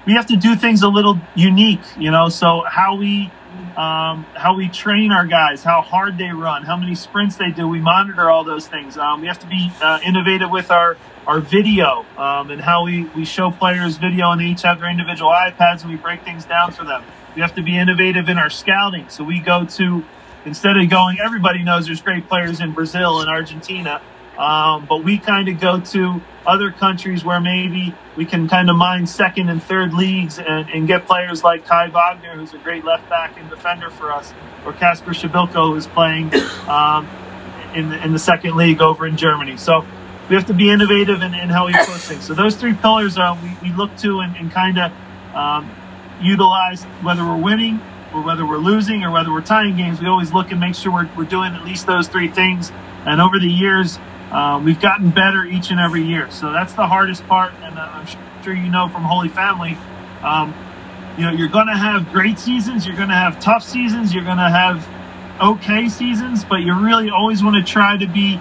we 0.05 0.13
have 0.13 0.27
to 0.27 0.35
do 0.35 0.55
things 0.55 0.81
a 0.81 0.87
little 0.87 1.19
unique, 1.35 1.81
you 1.97 2.11
know, 2.11 2.29
so 2.29 2.63
how 2.67 2.95
we 2.95 3.31
um, 3.77 4.25
how 4.35 4.55
we 4.55 4.69
train 4.69 5.11
our 5.11 5.25
guys, 5.25 5.63
how 5.63 5.81
hard 5.81 6.17
they 6.17 6.29
run, 6.29 6.63
how 6.63 6.75
many 6.75 6.95
sprints 6.95 7.37
they 7.37 7.51
do. 7.51 7.67
We 7.67 7.79
monitor 7.79 8.29
all 8.29 8.43
those 8.43 8.67
things. 8.67 8.97
Um, 8.97 9.21
we 9.21 9.27
have 9.27 9.39
to 9.39 9.47
be 9.47 9.71
uh, 9.81 9.99
innovative 10.05 10.49
with 10.49 10.71
our 10.71 10.97
our 11.27 11.39
video 11.39 12.05
um, 12.17 12.49
and 12.49 12.59
how 12.59 12.83
we, 12.83 13.05
we 13.15 13.25
show 13.25 13.51
players 13.51 13.97
video 13.97 14.31
and 14.31 14.41
they 14.41 14.45
each 14.45 14.63
have 14.63 14.79
their 14.79 14.89
individual 14.89 15.31
iPads 15.31 15.83
and 15.83 15.91
we 15.91 15.97
break 15.97 16.23
things 16.23 16.45
down 16.45 16.71
for 16.71 16.83
them. 16.83 17.03
We 17.35 17.41
have 17.41 17.53
to 17.55 17.63
be 17.63 17.77
innovative 17.77 18.27
in 18.27 18.37
our 18.37 18.49
scouting. 18.49 19.07
So 19.09 19.23
we 19.23 19.39
go 19.39 19.65
to 19.65 20.03
instead 20.45 20.77
of 20.77 20.89
going, 20.89 21.17
everybody 21.23 21.63
knows 21.63 21.85
there's 21.85 22.01
great 22.01 22.27
players 22.27 22.59
in 22.59 22.73
Brazil 22.73 23.21
and 23.21 23.29
Argentina. 23.29 24.01
Um, 24.41 24.87
but 24.89 25.03
we 25.03 25.19
kind 25.19 25.47
of 25.49 25.59
go 25.59 25.79
to 25.79 26.19
other 26.47 26.71
countries 26.71 27.23
where 27.23 27.39
maybe 27.39 27.93
we 28.17 28.25
can 28.25 28.47
kind 28.49 28.71
of 28.71 28.75
mine 28.75 29.05
second 29.05 29.49
and 29.49 29.61
third 29.61 29.93
leagues 29.93 30.39
and, 30.39 30.67
and 30.69 30.87
get 30.87 31.05
players 31.05 31.43
like 31.43 31.65
Kai 31.65 31.89
Wagner, 31.89 32.35
who's 32.35 32.51
a 32.53 32.57
great 32.57 32.83
left 32.83 33.07
back 33.07 33.39
and 33.39 33.47
defender 33.51 33.91
for 33.91 34.11
us, 34.11 34.33
or 34.65 34.73
Kacper 34.73 35.13
Przybyłko, 35.13 35.73
who's 35.73 35.85
playing 35.85 36.33
um, 36.67 37.07
in, 37.75 37.89
the, 37.91 38.03
in 38.03 38.13
the 38.13 38.19
second 38.19 38.55
league 38.55 38.81
over 38.81 39.05
in 39.05 39.15
Germany. 39.15 39.57
So 39.57 39.85
we 40.27 40.35
have 40.35 40.47
to 40.47 40.55
be 40.55 40.71
innovative 40.71 41.21
in, 41.21 41.35
in 41.35 41.49
how 41.49 41.67
we 41.67 41.73
approach 41.73 42.01
things. 42.01 42.25
So 42.25 42.33
those 42.33 42.55
three 42.55 42.73
pillars 42.73 43.19
uh, 43.19 43.37
we, 43.43 43.69
we 43.69 43.75
look 43.75 43.95
to 43.97 44.21
and, 44.21 44.35
and 44.37 44.51
kind 44.51 44.79
of 44.79 44.91
um, 45.35 45.69
utilize 46.19 46.83
whether 47.03 47.23
we're 47.23 47.37
winning 47.37 47.79
or 48.11 48.23
whether 48.23 48.45
we're 48.45 48.57
losing 48.57 49.03
or 49.03 49.11
whether 49.11 49.31
we're 49.31 49.41
tying 49.41 49.77
games. 49.77 50.01
We 50.01 50.07
always 50.07 50.33
look 50.33 50.49
and 50.49 50.59
make 50.59 50.73
sure 50.73 50.91
we're, 50.91 51.09
we're 51.15 51.25
doing 51.25 51.53
at 51.53 51.63
least 51.63 51.85
those 51.85 52.07
three 52.07 52.27
things. 52.27 52.71
And 53.05 53.21
over 53.21 53.39
the 53.39 53.47
years, 53.47 53.99
uh, 54.31 54.61
we've 54.63 54.79
gotten 54.79 55.09
better 55.11 55.43
each 55.43 55.71
and 55.71 55.79
every 55.79 56.03
year. 56.03 56.31
So 56.31 56.51
that's 56.51 56.73
the 56.73 56.87
hardest 56.87 57.27
part. 57.27 57.53
And 57.61 57.77
uh, 57.77 57.81
I'm 57.81 58.43
sure 58.43 58.53
you 58.53 58.69
know 58.69 58.87
from 58.87 59.03
Holy 59.03 59.29
Family, 59.29 59.77
um, 60.23 60.53
you 61.17 61.25
know, 61.25 61.31
you're 61.31 61.49
going 61.49 61.67
to 61.67 61.77
have 61.77 62.11
great 62.11 62.39
seasons, 62.39 62.87
you're 62.87 62.95
going 62.95 63.09
to 63.09 63.15
have 63.15 63.39
tough 63.39 63.63
seasons, 63.63 64.13
you're 64.13 64.23
going 64.23 64.37
to 64.37 64.49
have 64.49 64.87
okay 65.41 65.89
seasons, 65.89 66.45
but 66.45 66.57
you 66.57 66.73
really 66.73 67.09
always 67.09 67.43
want 67.43 67.55
to 67.55 67.69
try 67.69 67.97
to 67.97 68.07
be 68.07 68.39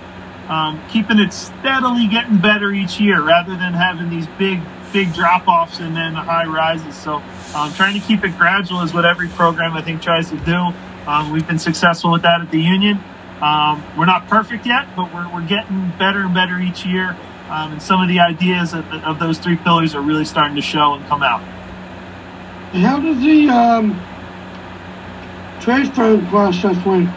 um, 0.49 0.81
keeping 0.89 1.19
it 1.19 1.33
steadily 1.33 2.07
getting 2.09 2.39
better 2.39 2.73
each 2.73 3.01
year 3.01 3.23
rather 3.23 3.57
than 3.57 3.73
having 3.73 4.11
these 4.11 4.27
big, 4.39 4.61
big 4.93 5.13
drop 5.15 5.47
offs 5.49 5.81
and 5.81 5.97
then 5.97 6.15
high 6.15 6.47
rises. 6.47 6.97
So 6.97 7.23
um, 7.55 7.73
trying 7.75 8.01
to 8.01 8.07
keep 8.07 8.25
it 8.25 8.37
gradual 8.37 8.83
is 8.83 8.93
what 8.93 9.05
every 9.05 9.29
program 9.29 9.75
I 9.75 9.83
think 9.83 10.03
tries 10.03 10.31
to 10.31 10.37
do. 10.39 10.73
Um, 11.07 11.33
we've 11.33 11.47
been 11.47 11.59
successful 11.59 12.13
with 12.13 12.23
that 12.23 12.41
at 12.41 12.51
the 12.51 12.61
Union. 12.61 13.03
Um, 13.43 13.83
we're 13.97 14.07
not 14.07 14.29
perfect 14.29 14.67
yet, 14.67 14.95
but 14.95 15.13
we're, 15.15 15.33
we're 15.33 15.47
getting 15.47 15.93
better 15.99 16.21
and 16.21 16.35
better 16.35 16.59
each 16.59 16.85
year. 16.85 17.17
Um, 17.49 17.73
and 17.73 17.83
some 17.83 18.03
of 18.03 18.09
the 18.09 18.21
ideas 18.21 18.75
of, 18.75 18.87
of, 18.93 19.19
those 19.19 19.39
three 19.39 19.57
pillars 19.57 19.95
are 19.95 20.03
really 20.03 20.25
starting 20.25 20.55
to 20.57 20.63
show 20.63 20.95
and 20.95 21.05
come 21.07 21.23
out. 21.23 21.41
How 22.73 23.01
does 23.01 23.19
the 23.19 23.49
um, 23.49 24.01
transfer 25.61 26.25
process 26.29 26.77
work? 26.87 27.09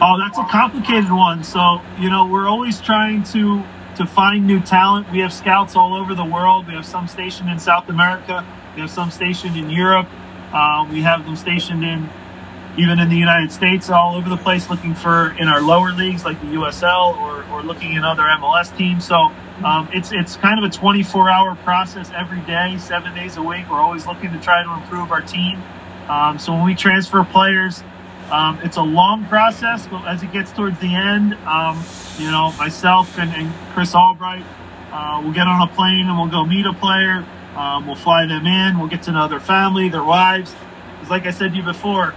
Oh, 0.00 0.18
that's 0.18 0.38
a 0.38 0.44
complicated 0.44 1.10
one. 1.10 1.42
So, 1.42 1.80
you 1.98 2.10
know, 2.10 2.26
we're 2.26 2.46
always 2.46 2.80
trying 2.80 3.24
to 3.24 3.64
to 3.96 4.06
find 4.06 4.46
new 4.46 4.60
talent. 4.60 5.10
We 5.10 5.20
have 5.20 5.32
scouts 5.32 5.74
all 5.74 5.94
over 5.94 6.14
the 6.14 6.24
world. 6.24 6.66
We 6.66 6.74
have 6.74 6.84
some 6.84 7.08
stationed 7.08 7.48
in 7.48 7.58
South 7.58 7.88
America. 7.88 8.46
We 8.74 8.82
have 8.82 8.90
some 8.90 9.10
stationed 9.10 9.56
in 9.56 9.70
Europe. 9.70 10.06
Uh, 10.52 10.86
we 10.90 11.00
have 11.00 11.24
them 11.24 11.34
stationed 11.34 11.82
in 11.82 12.08
even 12.78 12.98
in 12.98 13.08
the 13.08 13.16
United 13.16 13.50
States, 13.52 13.90
all 13.90 14.16
over 14.16 14.28
the 14.28 14.36
place, 14.36 14.68
looking 14.68 14.94
for 14.94 15.30
in 15.38 15.48
our 15.48 15.60
lower 15.60 15.92
leagues 15.92 16.24
like 16.24 16.40
the 16.40 16.48
USL 16.48 17.16
or, 17.20 17.44
or 17.52 17.62
looking 17.62 17.94
in 17.94 18.04
other 18.04 18.24
MLS 18.24 18.76
teams. 18.76 19.06
So 19.06 19.30
um, 19.64 19.88
it's 19.92 20.12
it's 20.12 20.36
kind 20.36 20.62
of 20.62 20.70
a 20.70 20.72
24 20.72 21.30
hour 21.30 21.54
process 21.56 22.10
every 22.14 22.40
day, 22.40 22.76
seven 22.78 23.14
days 23.14 23.36
a 23.36 23.42
week. 23.42 23.70
We're 23.70 23.80
always 23.80 24.06
looking 24.06 24.32
to 24.32 24.40
try 24.40 24.62
to 24.62 24.72
improve 24.74 25.10
our 25.10 25.22
team. 25.22 25.62
Um, 26.08 26.38
so 26.38 26.52
when 26.52 26.64
we 26.64 26.74
transfer 26.74 27.24
players, 27.24 27.82
um, 28.30 28.58
it's 28.62 28.76
a 28.76 28.82
long 28.82 29.24
process, 29.26 29.86
but 29.86 30.06
as 30.06 30.22
it 30.22 30.32
gets 30.32 30.52
towards 30.52 30.78
the 30.80 30.94
end, 30.94 31.34
um, 31.46 31.82
you 32.18 32.30
know, 32.30 32.52
myself 32.58 33.18
and, 33.18 33.32
and 33.32 33.52
Chris 33.72 33.94
Albright 33.94 34.44
uh, 34.92 35.20
will 35.22 35.32
get 35.32 35.46
on 35.46 35.68
a 35.68 35.72
plane 35.72 36.06
and 36.08 36.18
we'll 36.18 36.28
go 36.28 36.44
meet 36.44 36.66
a 36.66 36.72
player. 36.72 37.24
Um, 37.56 37.86
we'll 37.86 37.96
fly 37.96 38.26
them 38.26 38.46
in. 38.46 38.78
We'll 38.78 38.88
get 38.88 39.02
to 39.04 39.12
know 39.12 39.28
their 39.28 39.40
family, 39.40 39.88
their 39.88 40.04
wives. 40.04 40.54
Because, 40.94 41.10
like 41.10 41.26
I 41.26 41.30
said 41.30 41.52
to 41.52 41.56
you 41.56 41.62
before, 41.62 42.14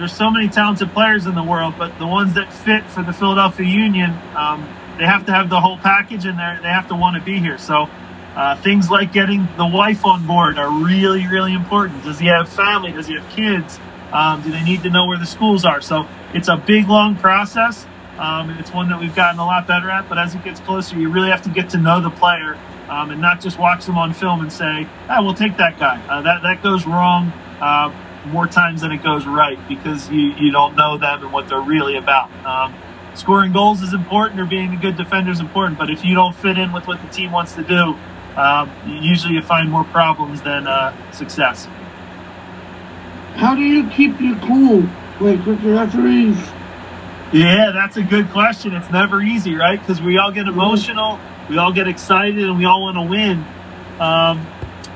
there's 0.00 0.16
so 0.16 0.30
many 0.30 0.48
talented 0.48 0.90
players 0.92 1.26
in 1.26 1.34
the 1.34 1.42
world, 1.42 1.74
but 1.78 1.98
the 1.98 2.06
ones 2.06 2.34
that 2.34 2.52
fit 2.52 2.84
for 2.86 3.02
the 3.02 3.12
Philadelphia 3.12 3.66
Union, 3.66 4.10
um, 4.34 4.66
they 4.98 5.04
have 5.04 5.26
to 5.26 5.32
have 5.32 5.50
the 5.50 5.60
whole 5.60 5.76
package 5.76 6.24
and 6.24 6.38
they 6.38 6.68
have 6.68 6.88
to 6.88 6.96
want 6.96 7.16
to 7.16 7.22
be 7.22 7.38
here. 7.38 7.58
So 7.58 7.88
uh, 8.34 8.56
things 8.62 8.90
like 8.90 9.12
getting 9.12 9.46
the 9.56 9.66
wife 9.66 10.04
on 10.06 10.26
board 10.26 10.58
are 10.58 10.70
really, 10.70 11.26
really 11.26 11.52
important. 11.52 12.02
Does 12.02 12.18
he 12.18 12.26
have 12.26 12.48
family? 12.48 12.92
Does 12.92 13.06
he 13.06 13.14
have 13.14 13.28
kids? 13.30 13.78
Um, 14.12 14.42
do 14.42 14.50
they 14.50 14.62
need 14.62 14.82
to 14.84 14.90
know 14.90 15.06
where 15.06 15.18
the 15.18 15.26
schools 15.26 15.64
are? 15.64 15.80
So 15.80 16.08
it's 16.32 16.48
a 16.48 16.56
big, 16.56 16.88
long 16.88 17.16
process. 17.16 17.86
Um, 18.18 18.50
it's 18.50 18.72
one 18.72 18.88
that 18.88 19.00
we've 19.00 19.14
gotten 19.14 19.38
a 19.38 19.44
lot 19.44 19.66
better 19.66 19.90
at, 19.90 20.08
but 20.08 20.18
as 20.18 20.34
it 20.34 20.42
gets 20.44 20.60
closer, 20.60 20.98
you 20.98 21.10
really 21.10 21.30
have 21.30 21.42
to 21.42 21.50
get 21.50 21.70
to 21.70 21.78
know 21.78 22.00
the 22.00 22.10
player 22.10 22.58
um, 22.88 23.10
and 23.10 23.20
not 23.20 23.40
just 23.40 23.58
watch 23.58 23.86
them 23.86 23.96
on 23.96 24.12
film 24.12 24.40
and 24.40 24.52
say, 24.52 24.86
ah, 25.08 25.22
we'll 25.22 25.34
take 25.34 25.56
that 25.58 25.78
guy. 25.78 26.02
Uh, 26.06 26.22
that, 26.22 26.42
that 26.42 26.62
goes 26.62 26.86
wrong. 26.86 27.28
Uh, 27.60 27.92
more 28.26 28.46
times 28.46 28.82
than 28.82 28.92
it 28.92 29.02
goes 29.02 29.26
right 29.26 29.58
because 29.68 30.10
you, 30.10 30.32
you 30.32 30.50
don't 30.50 30.76
know 30.76 30.98
them 30.98 31.22
and 31.22 31.32
what 31.32 31.48
they're 31.48 31.60
really 31.60 31.96
about. 31.96 32.30
Um, 32.44 32.74
scoring 33.14 33.52
goals 33.52 33.82
is 33.82 33.92
important 33.92 34.40
or 34.40 34.46
being 34.46 34.74
a 34.74 34.76
good 34.76 34.96
defender 34.96 35.30
is 35.30 35.40
important, 35.40 35.78
but 35.78 35.90
if 35.90 36.04
you 36.04 36.14
don't 36.14 36.34
fit 36.34 36.58
in 36.58 36.72
with 36.72 36.86
what 36.86 37.00
the 37.02 37.08
team 37.08 37.32
wants 37.32 37.54
to 37.54 37.62
do, 37.62 37.96
um, 38.36 38.70
usually 38.86 39.34
you 39.34 39.42
find 39.42 39.70
more 39.70 39.84
problems 39.84 40.42
than 40.42 40.66
uh, 40.66 40.94
success. 41.12 41.66
How 43.34 43.54
do 43.54 43.62
you 43.62 43.88
keep 43.90 44.20
your 44.20 44.36
cool, 44.40 44.82
like 45.20 45.44
with 45.46 45.62
the 45.62 45.70
referees? 45.70 46.36
Yeah, 47.32 47.70
that's 47.72 47.96
a 47.96 48.02
good 48.02 48.30
question. 48.30 48.74
It's 48.74 48.90
never 48.90 49.22
easy, 49.22 49.54
right? 49.54 49.80
Because 49.80 50.02
we 50.02 50.18
all 50.18 50.32
get 50.32 50.46
emotional, 50.46 51.18
we 51.48 51.58
all 51.58 51.72
get 51.72 51.88
excited, 51.88 52.38
and 52.38 52.58
we 52.58 52.64
all 52.64 52.82
want 52.82 52.96
to 52.96 53.02
win. 53.02 53.44
Um, 54.00 54.46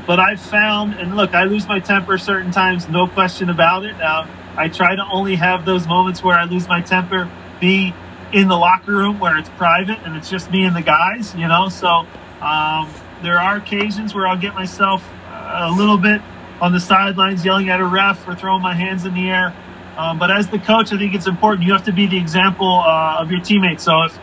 but 0.07 0.21
I've 0.21 0.41
found, 0.41 0.95
and 0.95 1.17
look, 1.17 1.35
I 1.35 1.45
lose 1.45 1.67
my 1.67 1.81
temper 1.81 2.19
certain 2.19 2.51
times, 2.51 2.89
no 2.89 3.07
question 3.07 3.49
about 3.51 3.85
it. 3.85 4.01
Uh, 4.01 4.27
I 4.57 4.69
try 4.69 4.95
to 4.95 5.03
only 5.13 5.37
have 5.37 5.65
those 5.65 5.87
moments 5.87 6.23
where 6.23 6.37
I 6.37 6.45
lose 6.45 6.69
my 6.69 6.81
temper 6.81 7.31
be 7.61 7.95
in 8.33 8.49
the 8.49 8.57
locker 8.57 8.93
room 8.93 9.19
where 9.21 9.39
it's 9.39 9.49
private 9.51 9.99
and 10.05 10.17
it's 10.17 10.29
just 10.29 10.51
me 10.51 10.65
and 10.65 10.75
the 10.75 10.83
guys, 10.83 11.35
you 11.35 11.49
know. 11.49 11.69
So 11.69 12.07
um, 12.41 12.93
there 13.23 13.41
are 13.41 13.57
occasions 13.57 14.15
where 14.15 14.27
I'll 14.27 14.41
get 14.41 14.55
myself 14.55 15.09
a 15.31 15.71
little 15.71 15.99
bit 15.99 16.21
on 16.61 16.73
the 16.73 16.81
sidelines 16.81 17.45
yelling 17.45 17.69
at 17.69 17.81
a 17.81 17.85
ref 17.85 18.27
or 18.27 18.35
throwing 18.35 18.63
my 18.63 18.75
hands 18.75 19.05
in 19.05 19.15
the 19.15 19.29
air. 19.29 19.55
Um, 19.97 20.19
but 20.19 20.31
as 20.31 20.49
the 20.49 20.59
coach, 20.59 20.93
I 20.93 20.99
think 20.99 21.15
it's 21.15 21.29
important. 21.29 21.67
You 21.67 21.73
have 21.73 21.85
to 21.85 21.93
be 21.93 22.07
the 22.07 22.19
example 22.19 22.83
uh, 22.85 23.19
of 23.21 23.31
your 23.31 23.41
teammates. 23.41 23.85
So 23.85 24.03
if 24.03 24.19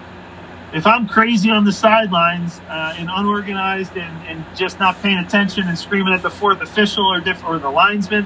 if 0.73 0.87
I'm 0.87 1.07
crazy 1.07 1.49
on 1.49 1.65
the 1.65 1.71
sidelines 1.73 2.59
uh, 2.69 2.95
and 2.97 3.09
unorganized 3.11 3.95
and, 3.97 4.27
and, 4.27 4.45
just 4.55 4.79
not 4.79 5.01
paying 5.01 5.17
attention 5.17 5.67
and 5.67 5.77
screaming 5.77 6.13
at 6.13 6.21
the 6.21 6.29
fourth 6.29 6.61
official 6.61 7.05
or, 7.05 7.19
diff- 7.19 7.43
or 7.45 7.57
the 7.57 7.69
linesman, 7.69 8.25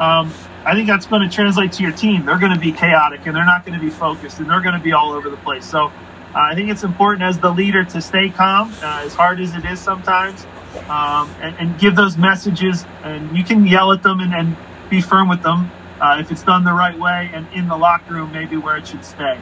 um, 0.00 0.32
I 0.64 0.74
think 0.74 0.86
that's 0.86 1.06
going 1.06 1.28
to 1.28 1.34
translate 1.34 1.72
to 1.72 1.82
your 1.82 1.92
team. 1.92 2.24
They're 2.24 2.38
going 2.38 2.52
to 2.52 2.60
be 2.60 2.72
chaotic 2.72 3.26
and 3.26 3.34
they're 3.34 3.44
not 3.44 3.64
going 3.64 3.78
to 3.78 3.84
be 3.84 3.90
focused 3.90 4.38
and 4.38 4.48
they're 4.48 4.60
going 4.60 4.76
to 4.76 4.82
be 4.82 4.92
all 4.92 5.12
over 5.12 5.28
the 5.28 5.36
place. 5.38 5.64
So 5.64 5.86
uh, 5.86 5.92
I 6.34 6.54
think 6.54 6.70
it's 6.70 6.82
important 6.82 7.22
as 7.22 7.38
the 7.38 7.50
leader 7.50 7.84
to 7.84 8.00
stay 8.00 8.30
calm, 8.30 8.72
uh, 8.82 9.02
as 9.04 9.14
hard 9.14 9.40
as 9.40 9.54
it 9.54 9.64
is 9.64 9.80
sometimes, 9.80 10.44
um, 10.88 11.34
and, 11.42 11.56
and, 11.58 11.78
give 11.78 11.96
those 11.96 12.16
messages. 12.16 12.84
And 13.02 13.36
you 13.36 13.44
can 13.44 13.66
yell 13.66 13.92
at 13.92 14.02
them 14.02 14.20
and, 14.20 14.32
and 14.32 14.56
be 14.88 15.00
firm 15.00 15.28
with 15.28 15.42
them 15.42 15.70
uh, 16.00 16.18
if 16.20 16.30
it's 16.30 16.42
done 16.42 16.64
the 16.64 16.72
right 16.72 16.98
way 16.98 17.30
and 17.32 17.46
in 17.52 17.68
the 17.68 17.76
locker 17.76 18.14
room, 18.14 18.32
maybe 18.32 18.56
where 18.56 18.76
it 18.76 18.86
should 18.86 19.04
stay. 19.04 19.38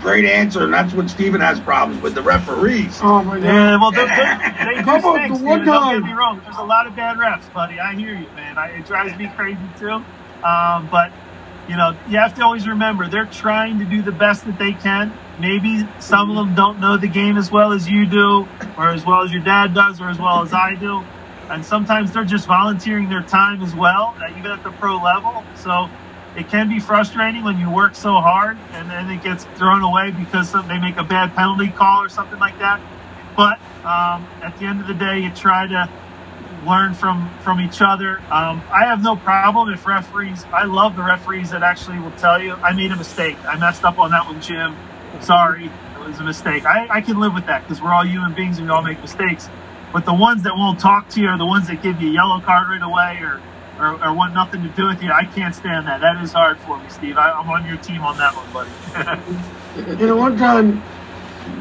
Great 0.00 0.24
answer, 0.24 0.64
and 0.64 0.72
that's 0.72 0.94
what 0.94 1.10
Steven 1.10 1.40
has 1.40 1.60
problems 1.60 2.02
with 2.02 2.14
the 2.14 2.22
referees. 2.22 2.98
Oh 3.02 3.22
my 3.22 3.38
god! 3.38 3.44
Yeah, 3.44 3.76
well, 3.80 3.90
they, 3.90 4.06
they, 4.06 4.74
they 4.74 4.82
do 4.82 5.00
stink, 5.00 5.36
Steven, 5.36 5.66
Don't 5.66 6.00
get 6.00 6.02
me 6.02 6.12
wrong. 6.12 6.40
There's 6.42 6.56
a 6.56 6.64
lot 6.64 6.86
of 6.86 6.96
bad 6.96 7.18
refs, 7.18 7.52
buddy. 7.52 7.78
I 7.78 7.94
hear 7.94 8.14
you, 8.14 8.26
man. 8.34 8.56
I, 8.56 8.68
it 8.70 8.86
drives 8.86 9.16
me 9.18 9.30
crazy 9.36 9.60
too. 9.78 10.02
Um, 10.42 10.88
but 10.90 11.12
you 11.68 11.76
know, 11.76 11.96
you 12.08 12.16
have 12.18 12.34
to 12.36 12.42
always 12.42 12.66
remember 12.66 13.08
they're 13.08 13.26
trying 13.26 13.78
to 13.78 13.84
do 13.84 14.02
the 14.02 14.12
best 14.12 14.44
that 14.46 14.58
they 14.58 14.72
can. 14.72 15.12
Maybe 15.38 15.86
some 16.00 16.30
of 16.30 16.36
them 16.36 16.54
don't 16.54 16.80
know 16.80 16.96
the 16.96 17.08
game 17.08 17.36
as 17.36 17.50
well 17.50 17.72
as 17.72 17.88
you 17.88 18.06
do, 18.06 18.48
or 18.76 18.88
as 18.88 19.04
well 19.04 19.22
as 19.22 19.32
your 19.32 19.42
dad 19.42 19.74
does, 19.74 20.00
or 20.00 20.08
as 20.08 20.18
well 20.18 20.42
as 20.42 20.52
I 20.52 20.74
do. 20.74 21.02
And 21.50 21.64
sometimes 21.64 22.12
they're 22.12 22.24
just 22.24 22.46
volunteering 22.46 23.08
their 23.08 23.22
time 23.22 23.62
as 23.62 23.74
well, 23.74 24.16
uh, 24.20 24.30
even 24.38 24.50
at 24.50 24.62
the 24.62 24.70
pro 24.70 24.96
level. 24.96 25.44
So 25.56 25.90
it 26.36 26.48
can 26.48 26.68
be 26.68 26.78
frustrating 26.78 27.44
when 27.44 27.58
you 27.58 27.70
work 27.70 27.94
so 27.94 28.12
hard 28.12 28.56
and 28.72 28.90
then 28.90 29.10
it 29.10 29.22
gets 29.22 29.44
thrown 29.56 29.82
away 29.82 30.12
because 30.12 30.52
they 30.52 30.78
make 30.78 30.96
a 30.96 31.04
bad 31.04 31.34
penalty 31.34 31.68
call 31.70 32.02
or 32.02 32.08
something 32.08 32.38
like 32.38 32.58
that. 32.58 32.80
But 33.36 33.58
um, 33.84 34.28
at 34.42 34.56
the 34.58 34.66
end 34.66 34.80
of 34.80 34.86
the 34.86 34.94
day, 34.94 35.20
you 35.20 35.32
try 35.32 35.66
to 35.66 35.90
learn 36.66 36.94
from 36.94 37.30
from 37.40 37.60
each 37.60 37.80
other. 37.82 38.18
Um, 38.30 38.62
I 38.72 38.84
have 38.86 39.02
no 39.02 39.16
problem 39.16 39.70
if 39.70 39.86
referees. 39.86 40.44
I 40.52 40.64
love 40.64 40.96
the 40.96 41.02
referees 41.02 41.50
that 41.50 41.62
actually 41.62 41.98
will 42.00 42.12
tell 42.12 42.40
you 42.40 42.54
I 42.54 42.72
made 42.72 42.92
a 42.92 42.96
mistake. 42.96 43.36
I 43.48 43.58
messed 43.58 43.84
up 43.84 43.98
on 43.98 44.10
that 44.12 44.26
one, 44.26 44.40
Jim. 44.40 44.76
Sorry, 45.20 45.66
it 45.66 46.00
was 46.00 46.18
a 46.20 46.24
mistake. 46.24 46.64
I, 46.64 46.86
I 46.90 47.00
can 47.00 47.18
live 47.18 47.34
with 47.34 47.46
that 47.46 47.62
because 47.62 47.82
we're 47.82 47.92
all 47.92 48.06
human 48.06 48.34
beings 48.34 48.58
and 48.58 48.68
we 48.68 48.72
all 48.72 48.82
make 48.82 49.00
mistakes. 49.00 49.48
But 49.92 50.04
the 50.04 50.14
ones 50.14 50.44
that 50.44 50.54
won't 50.56 50.78
talk 50.80 51.08
to 51.10 51.20
you 51.20 51.28
are 51.28 51.38
the 51.38 51.46
ones 51.46 51.66
that 51.68 51.82
give 51.82 52.00
you 52.00 52.10
a 52.10 52.12
yellow 52.12 52.40
card 52.40 52.68
right 52.68 52.82
away 52.82 53.18
or, 53.22 53.40
or, 53.80 54.04
or 54.04 54.14
want 54.14 54.34
nothing 54.34 54.62
to 54.62 54.68
do 54.68 54.86
with 54.86 55.02
you. 55.02 55.10
I 55.10 55.24
can't 55.24 55.54
stand 55.54 55.86
that. 55.86 56.00
That 56.00 56.22
is 56.22 56.32
hard 56.32 56.58
for 56.60 56.78
me, 56.78 56.88
Steve. 56.90 57.16
I, 57.16 57.40
am 57.40 57.48
on 57.48 57.66
your 57.66 57.78
team 57.78 58.02
on 58.02 58.16
that 58.18 58.34
one, 58.36 58.52
buddy. 58.52 60.00
you 60.00 60.06
know, 60.06 60.16
one 60.16 60.36
time 60.36 60.82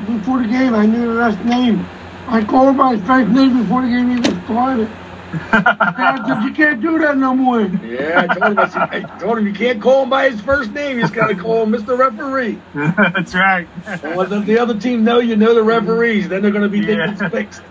before 0.06 0.42
the 0.42 0.48
game, 0.48 0.76
I 0.76 0.86
knew 0.86 1.08
the 1.08 1.14
last 1.14 1.44
name. 1.46 1.86
I 2.28 2.44
called 2.44 2.78
by 2.78 2.96
his 2.96 3.06
first 3.08 3.30
name 3.32 3.62
before 3.62 3.82
the 3.82 3.88
game 3.88 4.12
even 4.12 4.44
started. 4.46 4.90
said, 5.30 6.44
you 6.44 6.54
can't 6.54 6.82
do 6.82 7.00
that 7.00 7.18
no 7.18 7.36
more. 7.36 7.62
Yeah, 7.62 8.26
I 8.28 8.36
told 8.36 8.52
him. 8.52 8.60
I, 8.60 8.68
said, 8.68 8.82
I 8.82 9.20
told 9.20 9.38
him 9.38 9.48
you 9.48 9.54
can't 9.54 9.82
call 9.82 10.04
him 10.04 10.10
by 10.10 10.30
his 10.30 10.42
first 10.42 10.72
name. 10.72 10.98
You 10.98 11.04
just 11.04 11.14
got 11.14 11.28
to 11.28 11.36
call 11.36 11.64
him 11.64 11.72
Mr. 11.72 11.98
Referee. 11.98 12.60
That's 12.74 13.34
right. 13.34 13.68
well, 14.04 14.28
let 14.28 14.46
the 14.46 14.60
other 14.60 14.78
team 14.78 15.04
know 15.04 15.20
you 15.20 15.36
know 15.36 15.54
the 15.54 15.64
referees. 15.64 16.28
Then 16.28 16.42
they're 16.42 16.52
going 16.52 16.64
to 16.64 16.70
be 16.70 16.80
yeah. 16.80 17.08
thinking 17.08 17.30
fixed. 17.30 17.62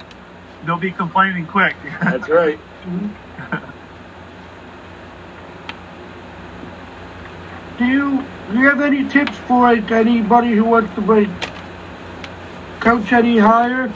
They'll 0.65 0.79
be 0.79 0.93
complaining 0.93 1.47
quick. 1.47 1.77
That's 2.01 2.29
right. 2.29 2.59
do 7.79 7.87
you 7.87 8.25
do 8.51 8.59
you 8.59 8.69
have 8.69 8.81
any 8.81 9.09
tips 9.09 9.37
for 9.39 9.63
like 9.63 9.91
anybody 9.91 10.53
who 10.53 10.65
wants 10.65 10.95
to 10.97 11.01
break 11.01 11.29
coach 12.81 13.13
any 13.13 13.39
higher? 13.39 13.93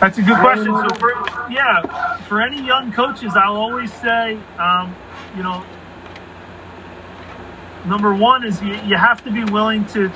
That's 0.00 0.18
a 0.18 0.22
good 0.22 0.38
question. 0.38 0.66
So 0.66 0.94
for 0.96 1.12
yeah, 1.50 2.18
for 2.26 2.42
any 2.42 2.64
young 2.66 2.92
coaches, 2.92 3.32
I'll 3.36 3.56
always 3.56 3.92
say, 3.92 4.38
um, 4.58 4.94
you 5.36 5.42
know, 5.42 5.64
number 7.86 8.14
one 8.14 8.44
is 8.44 8.60
you, 8.60 8.74
you 8.86 8.96
have 8.96 9.22
to 9.24 9.30
be 9.30 9.44
willing 9.44 9.86
to 9.86 10.10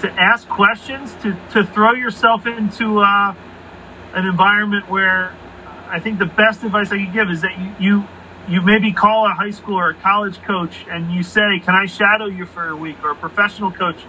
to 0.00 0.12
ask 0.12 0.48
questions, 0.48 1.14
to 1.22 1.36
to 1.52 1.64
throw 1.64 1.92
yourself 1.92 2.46
into 2.46 3.00
uh, 3.00 3.34
an 4.14 4.26
environment 4.26 4.88
where 4.88 5.34
I 5.88 6.00
think 6.00 6.18
the 6.18 6.26
best 6.26 6.64
advice 6.64 6.90
I 6.90 7.04
could 7.04 7.12
give 7.12 7.30
is 7.30 7.42
that 7.42 7.58
you, 7.58 7.74
you 7.78 8.08
you 8.48 8.62
maybe 8.62 8.92
call 8.92 9.26
a 9.26 9.34
high 9.34 9.50
school 9.50 9.78
or 9.78 9.90
a 9.90 9.94
college 9.94 10.40
coach 10.42 10.86
and 10.90 11.10
you 11.12 11.22
say, 11.22 11.58
"Can 11.64 11.74
I 11.74 11.86
shadow 11.86 12.26
you 12.26 12.46
for 12.46 12.68
a 12.68 12.76
week?" 12.76 13.02
or 13.02 13.10
a 13.10 13.14
professional 13.14 13.72
coach, 13.72 14.04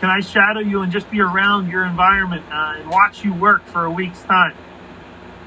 "Can 0.00 0.10
I 0.10 0.20
shadow 0.20 0.60
you 0.60 0.82
and 0.82 0.92
just 0.92 1.10
be 1.10 1.20
around 1.20 1.70
your 1.70 1.84
environment 1.84 2.44
uh, 2.52 2.74
and 2.78 2.88
watch 2.88 3.24
you 3.24 3.32
work 3.34 3.64
for 3.66 3.84
a 3.84 3.90
week's 3.90 4.22
time?" 4.22 4.54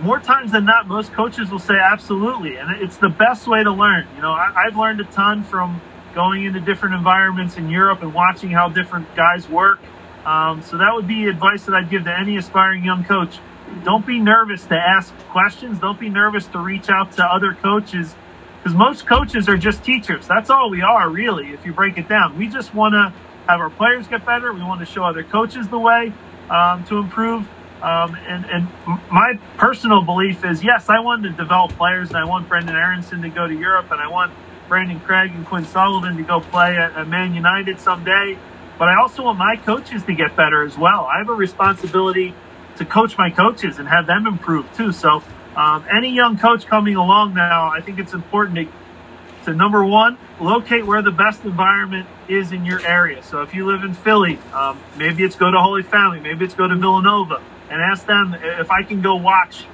More 0.01 0.19
times 0.19 0.51
than 0.51 0.65
not, 0.65 0.87
most 0.87 1.13
coaches 1.13 1.49
will 1.49 1.59
say, 1.59 1.75
"Absolutely," 1.75 2.57
and 2.57 2.69
it's 2.81 2.97
the 2.97 3.09
best 3.09 3.47
way 3.47 3.63
to 3.63 3.71
learn. 3.71 4.07
You 4.15 4.21
know, 4.21 4.31
I, 4.31 4.65
I've 4.67 4.77
learned 4.77 4.99
a 4.99 5.05
ton 5.05 5.43
from 5.43 5.81
going 6.13 6.43
into 6.43 6.59
different 6.59 6.95
environments 6.95 7.57
in 7.57 7.69
Europe 7.69 8.01
and 8.01 8.13
watching 8.13 8.49
how 8.49 8.69
different 8.69 9.15
guys 9.15 9.47
work. 9.47 9.79
Um, 10.25 10.61
so 10.61 10.77
that 10.77 10.91
would 10.93 11.07
be 11.07 11.27
advice 11.27 11.65
that 11.65 11.75
I'd 11.75 11.89
give 11.89 12.03
to 12.03 12.19
any 12.19 12.37
aspiring 12.37 12.83
young 12.83 13.05
coach 13.05 13.39
don't 13.83 14.05
be 14.05 14.19
nervous 14.19 14.65
to 14.65 14.75
ask 14.75 15.13
questions. 15.29 15.79
Don't 15.79 15.99
be 15.99 16.09
nervous 16.09 16.45
to 16.47 16.59
reach 16.59 16.89
out 16.89 17.11
to 17.13 17.23
other 17.23 17.53
coaches 17.53 18.15
because 18.57 18.77
most 18.77 19.07
coaches 19.07 19.47
are 19.47 19.57
just 19.57 19.83
teachers. 19.83 20.27
That's 20.27 20.49
all 20.49 20.69
we 20.69 20.81
are, 20.81 21.09
really, 21.09 21.51
if 21.51 21.65
you 21.65 21.73
break 21.73 21.97
it 21.97 22.09
down. 22.09 22.37
We 22.37 22.47
just 22.47 22.73
want 22.73 22.93
to 22.93 23.13
have 23.47 23.61
our 23.61 23.69
players 23.69 24.07
get 24.07 24.25
better. 24.25 24.51
We 24.51 24.61
want 24.61 24.79
to 24.81 24.85
show 24.85 25.03
other 25.03 25.23
coaches 25.23 25.67
the 25.69 25.79
way 25.79 26.11
um, 26.49 26.83
to 26.85 26.97
improve. 26.97 27.47
Um, 27.81 28.15
and, 28.15 28.45
and 28.45 28.67
my 29.11 29.39
personal 29.57 30.01
belief 30.01 30.43
is 30.43 30.63
yes, 30.63 30.89
I 30.89 30.99
want 30.99 31.23
to 31.23 31.29
develop 31.29 31.71
players, 31.73 32.09
and 32.09 32.17
I 32.17 32.25
want 32.25 32.49
Brendan 32.49 32.75
Aaronson 32.75 33.21
to 33.21 33.29
go 33.29 33.47
to 33.47 33.53
Europe, 33.53 33.91
and 33.91 34.01
I 34.01 34.09
want 34.09 34.33
Brandan 34.67 34.99
Craig 35.01 35.31
and 35.33 35.45
Quinn 35.45 35.63
Sullivan 35.63 36.17
to 36.17 36.23
go 36.23 36.41
play 36.41 36.75
at, 36.75 36.93
at 36.97 37.07
Man 37.07 37.35
United 37.35 37.79
someday. 37.79 38.37
But 38.77 38.89
I 38.89 38.99
also 38.99 39.23
want 39.23 39.37
my 39.37 39.55
coaches 39.55 40.03
to 40.03 40.13
get 40.13 40.35
better 40.35 40.63
as 40.63 40.77
well. 40.77 41.05
I 41.05 41.19
have 41.19 41.29
a 41.29 41.33
responsibility 41.33 42.33
to 42.77 42.85
coach 42.85 43.17
my 43.17 43.29
coaches 43.29 43.79
and 43.79 43.87
have 43.87 44.07
them 44.07 44.27
improve 44.27 44.65
too. 44.75 44.91
So 44.91 45.23
um, 45.55 45.85
any 45.91 46.09
young 46.09 46.37
coach 46.37 46.65
coming 46.65 46.95
along 46.95 47.33
now, 47.33 47.71
I 47.71 47.81
think 47.81 47.99
it's 47.99 48.13
important 48.13 48.55
to, 48.57 49.45
to 49.45 49.53
number 49.55 49.83
one, 49.83 50.17
locate 50.39 50.85
where 50.85 51.01
the 51.01 51.11
best 51.11 51.43
environment 51.43 52.07
is 52.27 52.51
in 52.51 52.65
your 52.65 52.85
area. 52.85 53.23
So 53.23 53.41
if 53.41 53.53
you 53.53 53.65
live 53.65 53.83
in 53.83 53.93
Philly, 53.93 54.37
um, 54.53 54.79
maybe 54.97 55.23
it's 55.23 55.35
go 55.35 55.49
to 55.49 55.59
Holy 55.59 55.83
Family, 55.83 56.19
maybe 56.19 56.45
it's 56.45 56.53
go 56.53 56.67
to 56.67 56.75
Villanova 56.75 57.41
and 57.69 57.81
ask 57.81 58.05
them 58.05 58.35
if 58.35 58.71
I 58.71 58.83
can 58.83 59.01
go 59.01 59.15
watch 59.15 59.65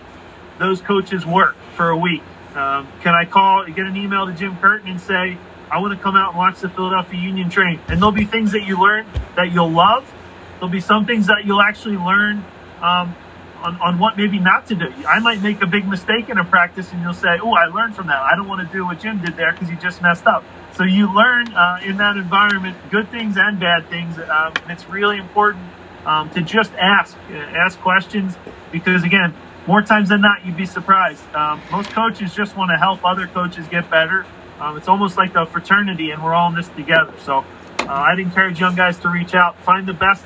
those 0.57 0.81
coaches 0.81 1.25
work 1.25 1.55
for 1.75 1.89
a 1.89 1.97
week. 1.97 2.23
Um, 2.55 2.87
can 3.01 3.15
I 3.15 3.25
call, 3.25 3.65
get 3.65 3.85
an 3.85 3.97
email 3.97 4.27
to 4.27 4.33
Jim 4.33 4.55
Curtin 4.57 4.87
and 4.87 5.01
say, 5.01 5.37
I 5.71 5.79
want 5.79 5.97
to 5.97 6.01
come 6.01 6.15
out 6.15 6.29
and 6.29 6.37
watch 6.37 6.59
the 6.59 6.69
Philadelphia 6.69 7.19
Union 7.19 7.49
train. 7.49 7.79
And 7.87 7.99
there'll 7.99 8.11
be 8.11 8.25
things 8.25 8.51
that 8.51 8.63
you 8.63 8.79
learn 8.79 9.07
that 9.35 9.51
you'll 9.51 9.71
love. 9.71 10.11
There'll 10.53 10.69
be 10.69 10.79
some 10.79 11.05
things 11.05 11.27
that 11.27 11.45
you'll 11.45 11.61
actually 11.61 11.97
learn 11.97 12.45
um, 12.83 13.15
on, 13.63 13.79
on 13.81 13.97
what 13.97 14.17
maybe 14.17 14.37
not 14.39 14.67
to 14.67 14.75
do. 14.75 14.93
I 15.07 15.19
might 15.19 15.41
make 15.41 15.61
a 15.61 15.65
big 15.65 15.87
mistake 15.87 16.29
in 16.29 16.37
a 16.37 16.43
practice 16.43 16.91
and 16.91 17.01
you'll 17.01 17.13
say, 17.13 17.39
oh, 17.41 17.53
I 17.53 17.65
learned 17.65 17.95
from 17.95 18.07
that. 18.07 18.21
I 18.21 18.35
don't 18.35 18.47
want 18.47 18.67
to 18.67 18.71
do 18.77 18.85
what 18.85 18.99
Jim 18.99 19.23
did 19.23 19.37
there 19.37 19.53
because 19.53 19.69
he 19.69 19.75
just 19.77 20.01
messed 20.01 20.27
up. 20.27 20.43
So 20.75 20.83
you 20.83 21.13
learn 21.13 21.47
uh, 21.53 21.79
in 21.83 21.97
that 21.97 22.17
environment 22.17 22.77
good 22.91 23.09
things 23.09 23.37
and 23.37 23.59
bad 23.59 23.87
things. 23.89 24.19
Um, 24.19 24.53
it's 24.67 24.87
really 24.89 25.17
important 25.17 25.63
um, 26.05 26.29
to 26.31 26.41
just 26.41 26.73
ask, 26.73 27.17
uh, 27.29 27.35
ask 27.35 27.79
questions 27.79 28.35
because 28.71 29.03
again, 29.03 29.33
more 29.65 29.81
times 29.81 30.09
than 30.09 30.19
not, 30.19 30.45
you'd 30.45 30.57
be 30.57 30.65
surprised. 30.65 31.23
Um, 31.33 31.61
most 31.71 31.89
coaches 31.91 32.35
just 32.35 32.57
want 32.57 32.69
to 32.71 32.77
help 32.77 33.05
other 33.05 33.27
coaches 33.27 33.65
get 33.69 33.89
better. 33.89 34.25
Um, 34.59 34.75
it's 34.77 34.89
almost 34.89 35.15
like 35.15 35.35
a 35.35 35.45
fraternity 35.45 36.11
and 36.11 36.21
we're 36.21 36.33
all 36.33 36.49
in 36.49 36.55
this 36.55 36.67
together. 36.69 37.13
So 37.19 37.45
uh, 37.79 37.85
I'd 37.87 38.19
encourage 38.19 38.59
young 38.59 38.75
guys 38.75 38.99
to 38.99 39.09
reach 39.09 39.35
out, 39.35 39.57
find 39.59 39.87
the 39.87 39.93
best 39.93 40.23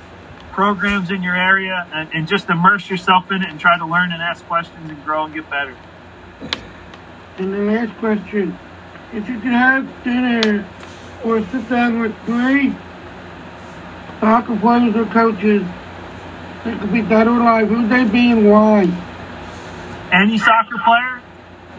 programs 0.58 1.12
in 1.12 1.22
your 1.22 1.36
area 1.36 1.88
and, 1.94 2.10
and, 2.14 2.28
just 2.28 2.50
immerse 2.50 2.90
yourself 2.90 3.32
in 3.32 3.44
it 3.44 3.48
and 3.48 3.60
try 3.60 3.78
to 3.78 3.86
learn 3.86 4.12
and 4.12 4.24
ask 4.24 4.44
questions 4.48 4.90
and 4.90 5.06
grow 5.06 5.26
and 5.26 5.32
get 5.36 5.48
better. 5.52 5.78
And 7.38 7.54
the 7.54 7.60
last 7.60 7.96
question, 8.00 8.58
if 9.14 9.30
you 9.30 9.36
could 9.36 9.52
have 9.52 10.04
dinner 10.04 10.68
or 11.24 11.46
sit 11.52 11.70
down 11.70 12.00
with 12.00 12.18
three 12.26 12.76
soccer 14.20 14.58
players 14.58 14.96
or 14.96 15.06
coaches 15.06 15.62
that 16.64 16.82
could 16.82 16.92
be 16.92 17.04
dead 17.04 17.28
or 17.28 17.40
alive, 17.40 17.68
who'd 17.68 17.92
they 17.92 18.06
be 18.06 18.32
and 18.32 18.50
why? 18.50 18.82
Any 20.12 20.40
soccer 20.40 20.80
player? 20.84 21.20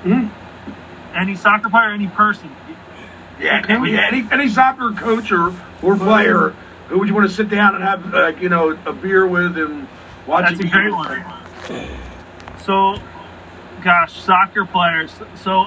Hmm? 0.05 1.18
Any 1.18 1.35
soccer 1.35 1.68
player, 1.68 1.91
any 1.91 2.07
person? 2.07 2.55
Yeah, 3.41 3.61
any, 3.68 4.24
any 4.31 4.49
soccer 4.49 4.93
coach 4.93 5.33
or, 5.33 5.53
or 5.83 5.97
player 5.97 6.55
who 6.89 6.99
would 6.99 7.09
you 7.09 7.14
want 7.14 7.28
to 7.28 7.34
sit 7.34 7.49
down 7.49 7.74
and 7.74 7.84
have, 7.84 8.14
uh, 8.14 8.26
you 8.41 8.49
know, 8.49 8.70
a 8.86 8.93
beer 8.93 9.26
with 9.26 9.59
and 9.59 9.86
watch? 10.26 10.49
That's 10.49 10.61
a 10.61 10.68
great 10.68 10.93
one. 10.93 11.24
So, 12.64 12.97
gosh, 13.82 14.12
soccer 14.22 14.64
players. 14.64 15.12
So, 15.36 15.66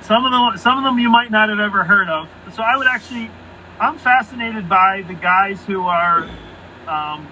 some 0.00 0.24
of 0.24 0.32
them, 0.32 0.56
some 0.58 0.78
of 0.78 0.84
them 0.84 0.98
you 0.98 1.10
might 1.10 1.30
not 1.30 1.48
have 1.50 1.60
ever 1.60 1.84
heard 1.84 2.08
of. 2.08 2.28
So, 2.54 2.62
I 2.62 2.76
would 2.76 2.86
actually, 2.86 3.30
I'm 3.78 3.98
fascinated 3.98 4.68
by 4.68 5.02
the 5.06 5.14
guys 5.14 5.64
who 5.64 5.82
are, 5.82 6.28
um, 6.86 7.28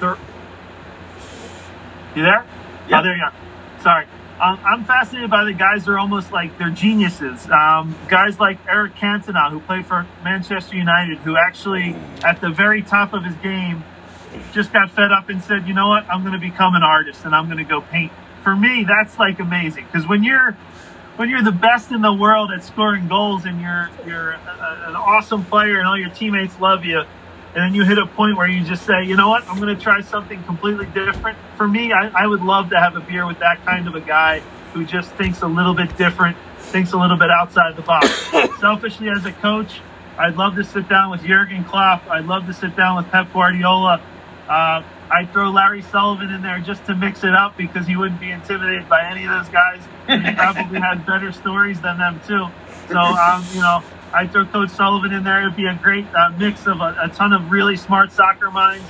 they're. 0.00 0.16
You 2.14 2.22
there? 2.22 2.44
Yeah. 2.88 3.00
Oh, 3.00 3.02
there 3.02 3.16
you 3.16 3.22
are. 3.22 3.34
Sorry. 3.82 4.06
I'm 4.40 4.84
fascinated 4.84 5.30
by 5.30 5.44
the 5.44 5.52
guys 5.52 5.84
that 5.84 5.92
are 5.92 5.98
almost 5.98 6.32
like 6.32 6.56
they're 6.58 6.70
geniuses. 6.70 7.48
Um, 7.50 7.96
guys 8.08 8.38
like 8.38 8.58
Eric 8.68 8.94
Cantona, 8.94 9.50
who 9.50 9.60
played 9.60 9.86
for 9.86 10.06
Manchester 10.22 10.76
United, 10.76 11.18
who 11.18 11.36
actually, 11.36 11.96
at 12.24 12.40
the 12.40 12.50
very 12.50 12.82
top 12.82 13.12
of 13.12 13.24
his 13.24 13.34
game, 13.36 13.82
just 14.52 14.72
got 14.72 14.90
fed 14.90 15.10
up 15.10 15.28
and 15.28 15.42
said, 15.42 15.66
you 15.66 15.74
know 15.74 15.88
what, 15.88 16.08
I'm 16.08 16.22
going 16.22 16.34
to 16.34 16.38
become 16.38 16.74
an 16.74 16.82
artist 16.82 17.24
and 17.24 17.34
I'm 17.34 17.46
going 17.46 17.58
to 17.58 17.64
go 17.64 17.80
paint. 17.80 18.12
For 18.44 18.54
me, 18.54 18.84
that's 18.86 19.18
like 19.18 19.40
amazing 19.40 19.86
because 19.90 20.06
when 20.06 20.22
you're 20.22 20.52
when 21.16 21.28
you're 21.28 21.42
the 21.42 21.50
best 21.50 21.90
in 21.90 22.00
the 22.00 22.12
world 22.12 22.50
at 22.56 22.62
scoring 22.62 23.08
goals 23.08 23.44
and 23.44 23.60
you're 23.60 23.90
you're 24.06 24.30
a, 24.32 24.84
an 24.88 24.96
awesome 24.96 25.44
player 25.44 25.78
and 25.78 25.88
all 25.88 25.98
your 25.98 26.10
teammates 26.10 26.58
love 26.60 26.84
you, 26.84 27.02
and 27.58 27.64
then 27.64 27.74
you 27.74 27.84
hit 27.84 27.98
a 27.98 28.06
point 28.06 28.36
where 28.36 28.46
you 28.46 28.62
just 28.62 28.86
say, 28.86 29.02
you 29.02 29.16
know 29.16 29.28
what, 29.28 29.44
I'm 29.48 29.60
going 29.60 29.76
to 29.76 29.82
try 29.82 30.00
something 30.00 30.40
completely 30.44 30.86
different. 30.86 31.36
For 31.56 31.66
me, 31.66 31.92
I, 31.92 32.08
I 32.14 32.24
would 32.24 32.40
love 32.40 32.70
to 32.70 32.78
have 32.78 32.94
a 32.94 33.00
beer 33.00 33.26
with 33.26 33.40
that 33.40 33.64
kind 33.64 33.88
of 33.88 33.96
a 33.96 34.00
guy 34.00 34.38
who 34.74 34.86
just 34.86 35.10
thinks 35.14 35.42
a 35.42 35.48
little 35.48 35.74
bit 35.74 35.96
different, 35.96 36.36
thinks 36.58 36.92
a 36.92 36.96
little 36.96 37.16
bit 37.16 37.30
outside 37.32 37.74
the 37.74 37.82
box. 37.82 38.30
Selfishly, 38.60 39.08
as 39.08 39.26
a 39.26 39.32
coach, 39.32 39.80
I'd 40.16 40.36
love 40.36 40.54
to 40.54 40.62
sit 40.62 40.88
down 40.88 41.10
with 41.10 41.24
Jurgen 41.24 41.64
Klopp. 41.64 42.08
I'd 42.08 42.26
love 42.26 42.46
to 42.46 42.54
sit 42.54 42.76
down 42.76 42.96
with 42.96 43.10
Pep 43.10 43.32
Guardiola. 43.32 44.00
Uh, 44.48 44.84
I'd 45.10 45.32
throw 45.32 45.50
Larry 45.50 45.82
Sullivan 45.82 46.30
in 46.30 46.42
there 46.42 46.60
just 46.60 46.86
to 46.86 46.94
mix 46.94 47.24
it 47.24 47.34
up 47.34 47.56
because 47.56 47.88
he 47.88 47.96
wouldn't 47.96 48.20
be 48.20 48.30
intimidated 48.30 48.88
by 48.88 49.10
any 49.10 49.24
of 49.24 49.30
those 49.30 49.48
guys. 49.48 49.80
He 50.06 50.32
probably 50.36 50.78
had 50.80 51.04
better 51.04 51.32
stories 51.32 51.80
than 51.80 51.98
them 51.98 52.20
too. 52.24 52.46
So, 52.86 52.98
um, 52.98 53.44
you 53.52 53.62
know, 53.62 53.82
I'd 54.12 54.32
throw 54.32 54.46
Coach 54.46 54.70
Sullivan 54.70 55.12
in 55.12 55.24
there. 55.24 55.42
It'd 55.42 55.56
be 55.56 55.66
a 55.66 55.78
great 55.82 56.06
uh, 56.14 56.30
mix 56.38 56.66
of 56.66 56.80
a, 56.80 56.96
a, 57.02 57.08
ton 57.08 57.32
of 57.32 57.50
really 57.50 57.76
smart 57.76 58.10
soccer 58.10 58.50
minds 58.50 58.86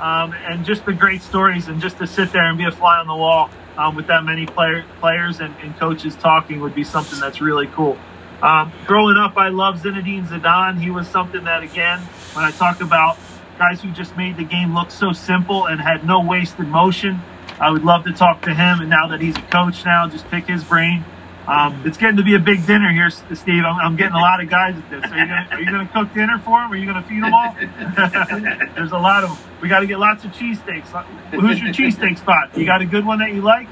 um, 0.00 0.32
and 0.32 0.64
just 0.64 0.84
the 0.86 0.92
great 0.92 1.22
stories 1.22 1.68
and 1.68 1.80
just 1.80 1.98
to 1.98 2.06
sit 2.06 2.32
there 2.32 2.44
and 2.44 2.56
be 2.56 2.64
a 2.64 2.70
fly 2.70 2.98
on 2.98 3.06
the 3.06 3.14
wall 3.14 3.50
um, 3.76 3.94
with 3.94 4.06
that 4.06 4.24
many 4.24 4.46
player, 4.46 4.84
players 5.00 5.40
and, 5.40 5.54
and, 5.62 5.78
coaches 5.78 6.16
talking 6.16 6.60
would 6.60 6.74
be 6.74 6.84
something 6.84 7.20
that's 7.20 7.40
really 7.40 7.66
cool. 7.68 7.98
Um, 8.42 8.72
growing 8.86 9.16
up, 9.16 9.36
I 9.36 9.48
love 9.48 9.82
Zinedine 9.82 10.26
Zidane. 10.26 10.80
He 10.80 10.90
was 10.90 11.06
something 11.06 11.44
that, 11.44 11.62
again, 11.62 12.00
when 12.32 12.44
I 12.44 12.50
talk 12.50 12.80
about 12.80 13.18
guys 13.58 13.80
who 13.80 13.90
just 13.92 14.16
made 14.16 14.36
the 14.36 14.44
game 14.44 14.74
look 14.74 14.90
so 14.90 15.12
simple 15.12 15.66
and 15.66 15.80
had 15.80 16.04
no 16.04 16.20
wasted 16.20 16.66
motion, 16.66 17.20
I 17.60 17.70
would 17.70 17.84
love 17.84 18.04
to 18.04 18.12
talk 18.12 18.42
to 18.42 18.54
him. 18.54 18.80
And 18.80 18.90
now 18.90 19.08
that 19.08 19.20
he's 19.20 19.36
a 19.36 19.42
coach 19.42 19.84
now, 19.84 20.08
just 20.08 20.28
pick 20.28 20.46
his 20.46 20.64
brain. 20.64 21.04
Um, 21.46 21.82
it's 21.84 21.96
getting 21.98 22.16
to 22.18 22.22
be 22.22 22.36
a 22.36 22.38
big 22.38 22.64
dinner 22.66 22.92
here, 22.92 23.10
Steve. 23.10 23.64
I'm, 23.64 23.76
I'm 23.80 23.96
getting 23.96 24.14
a 24.14 24.20
lot 24.20 24.40
of 24.42 24.48
guys 24.48 24.76
at 24.76 24.90
this. 24.90 25.02
Are 25.10 25.18
you 25.18 25.26
gonna, 25.26 25.48
are 25.50 25.60
you 25.60 25.66
gonna 25.66 25.90
cook 25.92 26.14
dinner 26.14 26.38
for 26.38 26.60
them? 26.60 26.72
Are 26.72 26.76
you 26.76 26.86
gonna 26.86 27.02
feed 27.02 27.20
them 27.22 27.34
all? 27.34 27.52
There's 28.76 28.92
a 28.92 28.98
lot 28.98 29.24
of 29.24 29.30
them. 29.30 29.38
We 29.60 29.68
got 29.68 29.80
to 29.80 29.86
get 29.86 29.98
lots 29.98 30.24
of 30.24 30.30
cheesesteaks. 30.32 30.86
Who's 31.32 31.60
your 31.60 31.72
cheesesteak 31.72 32.18
spot? 32.18 32.56
You 32.56 32.64
got 32.64 32.80
a 32.80 32.86
good 32.86 33.04
one 33.04 33.18
that 33.18 33.32
you 33.32 33.42
like? 33.42 33.66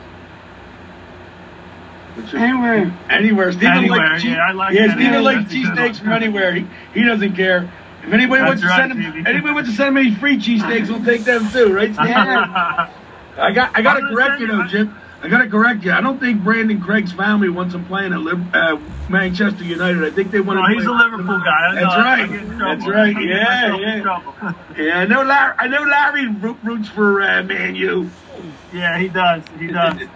Anywhere. 2.35 2.93
Anywhere. 3.09 3.53
Steven 3.53 3.77
Anywhere, 3.79 3.99
likes 4.11 4.23
cheese. 4.23 4.33
yeah, 4.33 4.49
I 4.49 4.53
like 4.53 4.75
yeah. 4.75 4.93
Steven 4.95 5.13
Yeah, 5.13 5.21
likes 5.21 5.43
that's 5.43 5.55
a 5.55 5.57
good 5.57 5.77
cheesesteaks 5.79 5.99
from 6.01 6.13
anywhere. 6.13 6.55
He, 6.55 6.67
he 6.93 7.05
doesn't 7.05 7.35
care. 7.35 7.73
If 8.05 8.13
anybody 8.13 8.43
wants 8.43 8.63
to 8.63 8.69
send 8.69 8.93
him, 8.93 9.01
Stevie. 9.13 9.29
anybody 9.29 9.55
wants 9.55 9.71
to 9.71 9.77
send 9.77 9.97
him 9.97 10.07
any 10.07 10.15
free 10.17 10.37
cheesesteaks, 10.37 10.89
we'll 10.89 11.05
take 11.05 11.23
them 11.25 11.49
too, 11.51 11.73
right? 11.73 11.95
Steve? 11.95 12.09
Yeah. 12.09 12.91
I 13.39 13.53
got 13.53 13.77
I 13.77 13.81
got 13.83 13.97
I'm 13.99 14.09
to 14.09 14.15
correct 14.15 14.41
you 14.41 14.47
you 14.47 14.53
though, 14.53 14.59
my- 14.59 14.67
Jim. 14.69 14.97
I 15.23 15.29
got 15.29 15.43
to 15.43 15.51
correct 15.51 15.85
you. 15.85 15.93
I 15.93 16.01
don't 16.01 16.19
think 16.19 16.43
Brandan 16.43 16.81
Craig's 16.81 17.13
family 17.13 17.51
wants 17.51 17.75
him 17.75 17.85
playing 17.85 18.13
at 18.15 18.21
Liv- 18.21 18.55
uh, 18.55 18.79
Manchester 19.09 19.65
United. 19.65 20.03
I 20.05 20.11
think 20.15 20.31
they 20.31 20.41
want 20.41 20.59
No, 20.61 20.67
to. 20.67 20.73
he's 20.75 20.87
a 20.87 20.91
Liverpool 20.93 21.41
guy. 21.41 21.75
That's 21.75 21.87
I- 21.87 21.99
I 22.01 22.03
right. 22.21 22.31
get 22.31 22.41
in 22.41 22.59
trouble. 22.59 22.77
That's 22.77 22.89
right. 22.89 23.17
I 23.17 23.21
get 23.21 23.29
Yeah, 23.29 23.77
yeah. 23.77 24.53
Yeah, 24.79 24.99
I 25.01 25.07
know. 25.07 25.23
Larry, 25.23 25.55
I 25.59 25.69
know 25.69 25.83
Larry 25.83 26.27
ro- 26.29 26.59
roots 26.63 26.89
for 26.89 27.21
uh, 27.21 27.43
Man 27.43 27.75
U. 27.75 28.11
yeah, 28.73 28.99
he 28.99 29.09
does. 29.09 29.43
He 29.59 29.67
does. 29.67 30.01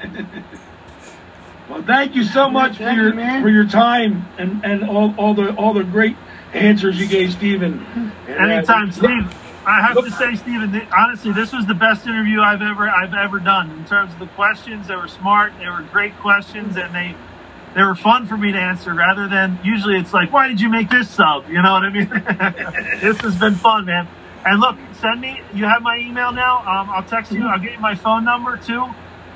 Well, 1.67 1.83
thank 1.83 2.15
you 2.15 2.25
so 2.25 2.51
much 2.51 2.77
for 2.77 2.91
your 2.91 3.15
you, 3.19 3.41
for 3.43 3.49
your 3.49 3.67
time 3.67 4.29
and, 4.37 4.63
and 4.67 4.85
all, 4.85 5.15
all 5.17 5.33
the 5.33 5.55
all 5.55 5.73
the 5.73 5.83
great 5.83 6.15
answers 6.53 6.99
you 7.01 7.07
gave 7.09 7.33
Stephen. 7.33 8.13
And, 8.29 8.39
uh, 8.39 8.55
Anytime, 8.55 8.93
Steve. 8.93 9.33
I 9.67 9.81
have 9.81 9.97
to 9.97 10.11
say, 10.11 10.35
Stephen, 10.35 10.73
th- 10.73 10.89
honestly, 10.97 11.33
this 11.33 11.53
was 11.53 11.67
the 11.67 11.75
best 11.75 12.07
interview 12.07 12.41
I've 12.41 12.63
ever 12.63 12.89
I've 12.89 13.15
ever 13.15 13.39
done 13.41 13.71
in 13.71 13.85
terms 13.87 14.13
of 14.13 14.19
the 14.19 14.27
questions. 14.27 14.89
They 14.89 14.97
were 14.97 15.09
smart. 15.09 15.53
They 15.59 15.69
were 15.69 15.83
great 15.91 16.17
questions, 16.19 16.77
and 16.77 16.95
they 16.95 17.15
they 17.75 17.83
were 17.83 17.95
fun 17.95 18.27
for 18.27 18.37
me 18.37 18.53
to 18.53 18.59
answer. 18.59 18.93
Rather 18.95 19.29
than 19.29 19.59
usually, 19.65 19.97
it's 19.97 20.13
like, 20.13 20.33
why 20.33 20.49
did 20.49 20.61
you 20.61 20.69
make 20.69 20.91
this 20.91 21.11
sub? 21.11 21.49
You 21.49 21.63
know 21.63 21.73
what 21.73 21.83
I 21.85 21.91
mean? 21.91 22.09
this 23.01 23.21
has 23.23 23.37
been 23.37 23.55
fun, 23.55 23.87
man. 23.87 24.07
And 24.45 24.61
look, 24.61 24.77
send 25.01 25.21
me. 25.21 25.41
You 25.55 25.65
have 25.65 25.83
my 25.83 25.97
email 25.99 26.33
now. 26.33 26.59
Um, 26.59 26.91
I'll 26.91 27.03
text 27.05 27.33
you. 27.33 27.47
I'll 27.47 27.59
get 27.59 27.73
you 27.73 27.79
my 27.81 27.95
phone 27.95 28.25
number 28.25 28.59
too. 28.59 28.85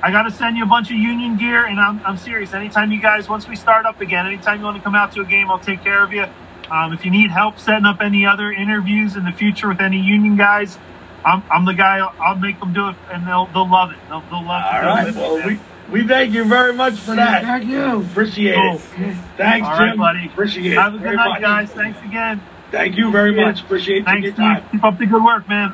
I 0.03 0.13
got 0.13 0.25
to 0.25 0.31
send 0.31 0.57
you 0.57 0.63
a 0.65 0.67
bunch 0.69 0.91
of 0.91 0.97
union 0.97 1.37
gear, 1.39 1.67
and 1.67 1.81
I'm, 1.81 2.01
I'm 2.07 2.17
serious. 2.17 2.55
Anytime 2.55 2.93
you 2.93 3.01
guys, 3.01 3.29
once 3.29 3.49
we 3.49 3.57
start 3.57 3.85
up 3.85 4.01
again, 4.01 4.27
anytime 4.27 4.59
you 4.61 4.65
want 4.65 4.77
to 4.77 4.83
come 4.83 4.95
out 4.95 5.13
to 5.13 5.23
a 5.23 5.25
game, 5.25 5.51
I'll 5.51 5.59
take 5.59 5.83
care 5.83 6.05
of 6.05 6.13
you. 6.13 6.27
Um, 6.71 6.93
if 6.93 7.05
you 7.05 7.11
need 7.11 7.31
help 7.31 7.59
setting 7.59 7.87
up 7.87 8.01
any 8.01 8.27
other 8.27 8.53
interviews 8.53 9.17
in 9.17 9.25
the 9.25 9.33
future 9.33 9.69
with 9.69 9.81
any 9.81 9.99
union 9.99 10.37
guys, 10.37 10.79
I'm, 11.25 11.43
I'm 11.51 11.65
the 11.65 11.75
guy. 11.75 11.99
I'll, 11.99 12.15
I'll 12.21 12.37
make 12.37 12.61
them 12.61 12.73
do 12.73 12.89
it, 12.89 12.97
and 13.13 13.27
they'll 13.27 13.47
they'll 13.47 13.69
love 13.71 13.91
it. 13.91 13.99
They'll, 14.09 14.21
they'll 14.23 14.45
love 14.47 14.65
All 14.65 14.73
to 14.73 14.81
do 14.81 14.87
right. 14.87 15.15
Well, 15.15 15.47
we 15.47 15.61
we 16.03 16.07
thank 16.09 16.33
you 16.33 16.45
very 16.45 16.75
much 16.75 16.99
for 17.01 17.15
that. 17.17 17.43
Thank 17.43 17.65
you. 17.65 18.03
Appreciate 18.03 18.55
Cool. 18.55 18.75
it. 18.77 19.17
Thanks, 19.37 19.67
All 19.67 19.73
right, 19.79 19.89
Jim. 19.91 19.99
buddy. 19.99 20.27
Appreciate 20.27 20.73
it. 20.73 20.77
Have 20.79 20.95
a 20.95 20.99
good 20.99 21.17
night, 21.17 21.29
much. 21.29 21.41
guys. 21.41 21.71
Thanks 21.71 21.99
again. 22.05 22.43
Thank 22.71 22.97
you 22.97 23.11
very 23.11 23.35
Yeah. 23.35 23.47
much. 23.47 23.63
Appreciate 23.63 24.05
Thanks, 24.05 24.25
your 24.25 24.33
Steve. 24.35 24.45
time. 24.45 24.69
Keep 24.71 24.85
up 24.85 24.99
the 24.99 25.07
good 25.07 25.25
work, 25.25 25.49
man. 25.49 25.73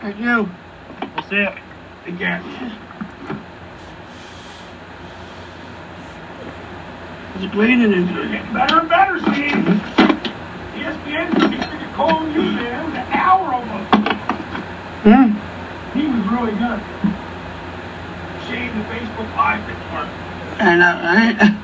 Thank 0.00 0.18
you. 0.18 0.48
We'll 1.16 1.24
see 1.28 1.36
you. 1.36 1.48
Take 2.04 2.18
care. 2.18 2.42
It's 7.38 7.52
great 7.52 7.70
in 7.70 7.92
it. 7.92 8.06
Getting 8.32 8.52
better 8.54 8.78
and 8.80 8.88
better, 8.88 9.18
Steve. 9.20 10.15
ESPN 10.86 11.50
keeps 11.50 11.96
calling 11.96 12.32
you, 12.32 12.42
man. 12.42 12.80
It 12.80 12.84
was 12.86 12.94
an 12.94 13.06
hour 13.10 13.54
almost. 13.54 13.94
Hmm? 15.02 15.98
He 15.98 16.06
was 16.06 16.22
really 16.30 16.52
good. 16.52 16.80
Shame 18.46 18.78
the 18.78 18.84
Facebook 18.84 19.36
Live 19.36 19.66
didn't 19.66 19.92
work. 19.92 20.08
And 20.60 20.82
uh, 20.82 20.98
I, 21.02 21.62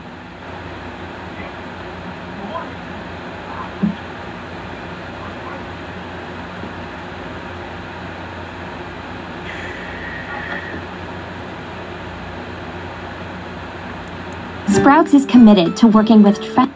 Sprouts 14.72 15.14
is 15.14 15.24
committed 15.26 15.76
to 15.76 15.86
working 15.86 16.22
with 16.24 16.42
tra- 16.42 16.72